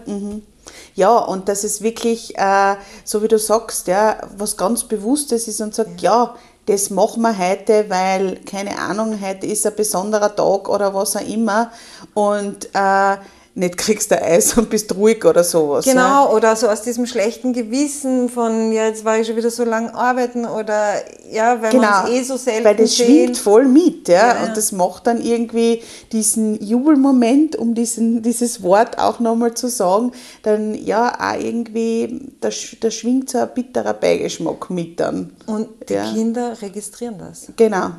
Ja, 0.94 1.18
und 1.18 1.48
dass 1.48 1.64
es 1.64 1.82
wirklich, 1.82 2.36
äh, 2.36 2.76
so 3.04 3.22
wie 3.22 3.28
du 3.28 3.38
sagst, 3.38 3.86
ja, 3.86 4.18
was 4.36 4.56
ganz 4.56 4.84
Bewusstes 4.84 5.48
ist 5.48 5.60
und 5.60 5.74
sagt, 5.74 6.00
ja. 6.00 6.34
das 6.66 6.90
machen 6.90 7.22
wir 7.22 7.36
heute, 7.36 7.86
weil, 7.88 8.36
keine 8.44 8.78
Ahnung, 8.78 9.18
heute 9.20 9.46
ist 9.46 9.66
ein 9.66 9.74
besonderer 9.74 10.34
Tag 10.36 10.68
oder 10.68 10.94
was 10.94 11.16
auch 11.16 11.26
immer 11.26 11.72
und 12.14 12.66
äh, 12.74 13.16
nicht 13.54 13.76
kriegst 13.76 14.10
du 14.12 14.22
Eis 14.22 14.56
und 14.56 14.70
bist 14.70 14.94
ruhig 14.94 15.24
oder 15.24 15.42
sowas. 15.42 15.84
Ja. 15.84 15.92
Genau, 15.92 16.34
oder 16.36 16.54
so 16.54 16.68
aus 16.68 16.82
diesem 16.82 17.04
schlechten 17.06 17.52
Gewissen 17.52 18.28
von, 18.28 18.70
ja, 18.72 18.86
jetzt 18.86 19.04
war 19.04 19.18
ich 19.18 19.26
schon 19.26 19.36
wieder 19.36 19.50
so 19.50 19.64
lange 19.64 19.92
arbeiten 19.94 20.44
oder 20.46 20.94
ja, 21.30 21.60
weil 21.60 21.70
Genau, 21.72 21.82
man 21.82 22.04
es 22.06 22.10
eh 22.12 22.22
so 22.22 22.36
selten 22.36 22.64
weil 22.64 22.76
das 22.76 22.96
sehen. 22.96 23.06
schwingt 23.06 23.38
voll 23.38 23.64
mit, 23.66 24.06
ja, 24.08 24.34
Ja, 24.36 24.44
und 24.46 24.56
das 24.56 24.70
macht 24.72 25.06
dann 25.08 25.20
irgendwie 25.20 25.82
diesen 26.12 26.62
Jubelmoment, 26.62 27.56
um 27.56 27.74
diesen, 27.74 28.22
dieses 28.22 28.62
Wort 28.62 28.98
auch 28.98 29.18
nochmal 29.20 29.54
zu 29.54 29.68
sagen, 29.68 30.12
dann 30.44 30.74
ja 30.74 31.12
auch 31.18 31.38
irgendwie, 31.42 32.30
da, 32.40 32.50
da 32.80 32.90
schwingt 32.90 33.30
so 33.30 33.38
ein 33.38 33.48
bitterer 33.54 33.94
Beigeschmack 33.94 34.70
mit 34.70 35.00
dann. 35.00 35.32
Und 35.46 35.68
die 35.88 35.94
Ja. 35.94 36.12
Kinder 36.12 36.56
registrieren 36.62 37.18
das. 37.18 37.48
Genau. 37.56 37.90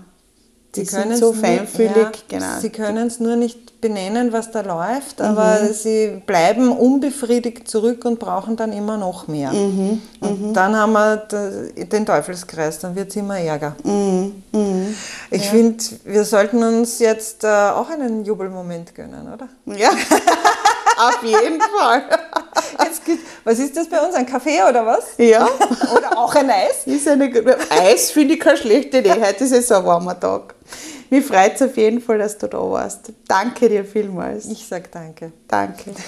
Die 0.75 0.85
Sie 0.85 0.95
sind 0.95 1.17
so 1.17 1.33
feinfühlig, 1.33 1.95
ja, 1.97 2.11
genau. 2.29 2.59
Sie 2.61 2.69
können 2.69 3.07
es 3.07 3.19
nur 3.19 3.35
nicht 3.35 3.81
benennen, 3.81 4.31
was 4.31 4.51
da 4.51 4.61
läuft, 4.61 5.19
Mhm. 5.19 5.25
aber 5.25 5.57
sie 5.73 6.21
bleiben 6.25 6.71
unbefriedigt 6.71 7.67
zurück 7.67 8.05
und 8.05 8.19
brauchen 8.19 8.55
dann 8.55 8.71
immer 8.71 8.95
noch 8.95 9.27
mehr. 9.27 9.51
Mhm. 9.51 10.01
Und 10.21 10.53
dann 10.53 10.75
haben 10.77 10.93
wir 10.93 11.17
den 11.75 12.05
Teufelskreis, 12.05 12.79
dann 12.79 12.95
wird 12.95 13.09
es 13.09 13.15
immer 13.17 13.37
ärger. 13.39 13.75
Mhm. 13.83 14.43
Ich 15.29 15.49
finde, 15.49 15.83
wir 16.05 16.23
sollten 16.23 16.63
uns 16.63 16.99
jetzt 16.99 17.43
äh, 17.43 17.47
auch 17.47 17.89
einen 17.89 18.23
Jubelmoment 18.23 18.93
gönnen, 18.95 19.27
oder? 19.33 19.49
Ja, 19.65 19.89
auf 20.99 21.23
jeden 21.23 21.59
Fall. 21.59 22.03
Was 23.43 23.59
ist 23.59 23.75
das 23.75 23.87
bei 23.87 23.99
uns? 23.99 24.15
Ein 24.15 24.25
Kaffee 24.25 24.61
oder 24.67 24.85
was? 24.85 25.05
Ja, 25.17 25.45
Oder 25.95 26.17
auch 26.17 26.33
ein 26.35 26.49
Eis? 26.49 26.81
ist 26.85 27.07
eine, 27.07 27.31
Eis 27.69 28.11
finde 28.11 28.35
ich 28.35 28.39
keine 28.39 28.57
schlechte 28.57 28.99
Idee. 28.99 29.11
Heute 29.21 29.43
ist 29.43 29.51
es 29.51 29.71
ein 29.71 29.85
warmer 29.85 30.19
Tag. 30.19 30.55
Mich 31.09 31.25
freut 31.25 31.55
es 31.55 31.61
auf 31.61 31.75
jeden 31.75 32.01
Fall, 32.01 32.19
dass 32.19 32.37
du 32.37 32.47
da 32.47 32.59
warst. 32.59 33.11
Danke 33.27 33.67
dir 33.67 33.83
vielmals. 33.83 34.45
Ich 34.45 34.65
sag 34.67 34.91
danke. 34.91 35.31
Danke. 35.47 35.91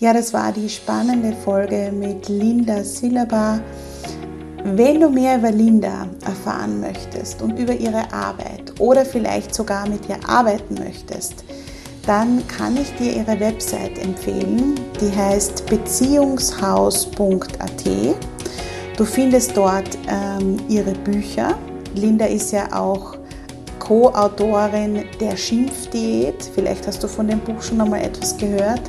Ja, 0.00 0.12
das 0.12 0.34
war 0.34 0.52
die 0.52 0.68
spannende 0.68 1.34
Folge 1.44 1.90
mit 1.90 2.28
Linda 2.28 2.84
Silaba. 2.84 3.60
Wenn 4.62 5.00
du 5.00 5.08
mehr 5.08 5.38
über 5.38 5.50
Linda 5.50 6.08
erfahren 6.26 6.80
möchtest 6.80 7.40
und 7.40 7.58
über 7.58 7.72
ihre 7.72 8.12
Arbeit 8.12 8.78
oder 8.80 9.06
vielleicht 9.06 9.54
sogar 9.54 9.88
mit 9.88 10.06
ihr 10.08 10.18
arbeiten 10.28 10.74
möchtest, 10.74 11.44
dann 12.06 12.46
kann 12.48 12.76
ich 12.76 12.94
dir 12.96 13.16
ihre 13.16 13.38
Website 13.40 13.98
empfehlen. 13.98 14.78
Die 15.00 15.14
heißt 15.14 15.66
beziehungshaus.at. 15.66 17.84
Du 18.96 19.04
findest 19.04 19.56
dort 19.56 19.98
ähm, 20.08 20.56
ihre 20.68 20.92
Bücher. 20.92 21.58
Linda 21.94 22.26
ist 22.26 22.52
ja 22.52 22.72
auch 22.72 23.16
Co-Autorin 23.78 25.04
der 25.20 25.36
Schimpfdiät. 25.36 26.50
Vielleicht 26.54 26.86
hast 26.86 27.02
du 27.02 27.08
von 27.08 27.28
dem 27.28 27.40
Buch 27.40 27.60
schon 27.60 27.80
einmal 27.80 28.02
etwas 28.02 28.36
gehört. 28.36 28.82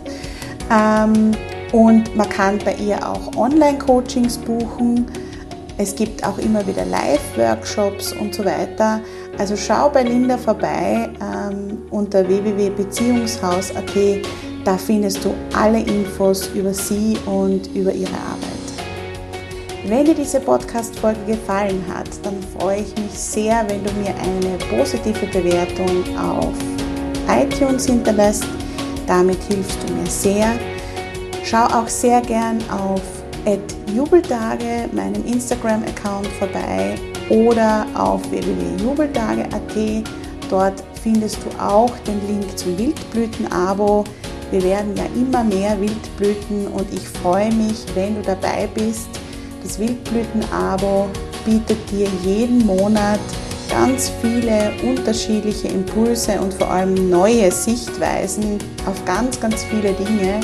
Ähm, 0.72 1.32
und 1.72 2.16
man 2.16 2.30
kann 2.30 2.60
bei 2.64 2.76
ihr 2.76 2.98
auch 3.08 3.36
Online-Coachings 3.36 4.38
buchen. 4.38 5.08
Es 5.78 5.96
gibt 5.96 6.26
auch 6.26 6.38
immer 6.38 6.66
wieder 6.66 6.86
Live-Workshops 6.86 8.14
und 8.14 8.34
so 8.34 8.46
weiter. 8.46 9.02
Also 9.38 9.58
schau 9.58 9.90
bei 9.90 10.04
Linda 10.04 10.38
vorbei 10.38 11.10
ähm, 11.20 11.65
unter 11.96 12.28
www.beziehungshaus.at. 12.28 13.96
Da 14.64 14.78
findest 14.78 15.24
du 15.24 15.34
alle 15.56 15.80
Infos 15.80 16.50
über 16.56 16.74
sie 16.74 17.18
und 17.26 17.68
über 17.76 17.94
ihre 17.94 18.14
Arbeit. 18.14 18.52
Wenn 19.88 20.06
dir 20.06 20.16
diese 20.16 20.40
Podcast-Folge 20.40 21.20
gefallen 21.28 21.84
hat, 21.94 22.10
dann 22.24 22.36
freue 22.58 22.82
ich 22.82 22.96
mich 22.98 23.12
sehr, 23.12 23.64
wenn 23.70 23.84
du 23.84 23.92
mir 23.94 24.16
eine 24.16 24.58
positive 24.76 25.28
Bewertung 25.28 26.04
auf 26.18 26.54
iTunes 27.30 27.86
hinterlässt. 27.86 28.48
Damit 29.06 29.38
hilfst 29.44 29.78
du 29.88 29.94
mir 29.94 30.08
sehr. 30.08 30.54
Schau 31.44 31.66
auch 31.66 31.88
sehr 31.88 32.22
gern 32.22 32.58
auf 32.72 33.02
Jubeltage, 33.96 34.90
meinem 34.92 35.24
Instagram-Account 35.26 36.28
vorbei 36.40 36.96
oder 37.30 37.86
auf 37.94 38.30
www.jubeltage.at. 38.30 40.04
Dort 40.50 40.84
findest 41.06 41.38
du 41.46 41.64
auch 41.64 41.92
den 42.08 42.20
Link 42.28 42.58
zum 42.58 42.76
Wildblüten-Abo. 42.80 44.06
Wir 44.50 44.64
werden 44.64 44.96
ja 44.98 45.04
immer 45.16 45.44
mehr 45.44 45.80
Wildblüten 45.80 46.66
und 46.70 46.92
ich 46.92 47.08
freue 47.22 47.54
mich, 47.54 47.86
wenn 47.94 48.16
du 48.16 48.24
dabei 48.24 48.68
bist. 48.74 49.08
Das 49.62 49.78
Wildblüten-Abo 49.78 51.08
bietet 51.46 51.78
dir 51.92 52.08
jeden 52.24 52.66
Monat 52.66 53.20
ganz 53.70 54.12
viele 54.20 54.72
unterschiedliche 54.82 55.68
Impulse 55.68 56.42
und 56.42 56.56
vor 56.56 56.72
allem 56.72 57.08
neue 57.08 57.52
Sichtweisen 57.52 58.58
auf 58.88 59.06
ganz, 59.06 59.40
ganz 59.40 59.64
viele 59.64 59.94
Dinge. 59.94 60.40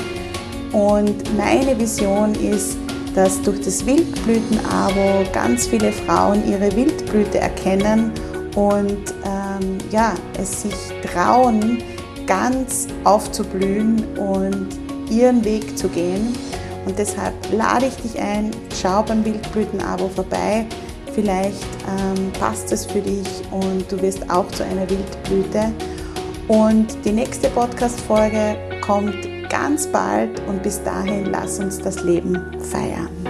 Und 0.74 1.36
meine 1.36 1.78
Vision 1.80 2.36
ist, 2.36 2.78
dass 3.16 3.41
durch 3.41 3.62
das 3.62 3.84
Wildblüten-Abo 3.84 5.24
ganz 5.34 5.66
viele 5.66 5.91
Frauen 5.91 6.47
ihre 6.47 6.76
Wildblüte 6.76 7.39
erkennen 7.39 8.12
und 8.56 9.14
ähm, 9.26 9.78
ja, 9.91 10.14
es 10.39 10.64
sich 10.64 10.76
trauen, 11.14 11.84
ganz 12.28 12.88
aufzublühen 13.04 14.04
und 14.18 14.68
ihren 15.10 15.43
Weg 15.43 15.78
zu 15.78 15.88
gehen. 15.89 16.36
Und 16.86 16.97
deshalb 16.97 17.34
lade 17.52 17.88
ich 17.88 17.95
dich 17.95 18.20
ein, 18.20 18.52
schau 18.82 19.04
beim 19.04 19.24
Wildblüten-Abo 19.24 20.10
vorbei. 20.10 20.66
Vielleicht 21.14 21.64
ähm, 21.88 22.32
passt 22.39 22.72
es 22.72 22.86
für 22.86 23.02
dich 23.02 23.28
und 23.52 23.91
du 23.91 24.02
wirst 24.02 24.30
auch 24.30 24.47
zu 24.52 24.64
einer 24.64 24.89
Wildblüte. 24.89 25.72
Und 26.47 26.88
die 27.06 27.12
nächste 27.12 27.49
Podcast-Folge 27.49 28.58
kommt 28.82 29.16
ganz 29.49 29.88
bald 29.88 30.41
und 30.47 30.64
bis 30.64 30.82
dahin 30.84 31.26
lass 31.26 31.60
uns 31.60 31.80
das 31.80 32.04
Leben 32.04 32.39
feiern. 32.60 33.20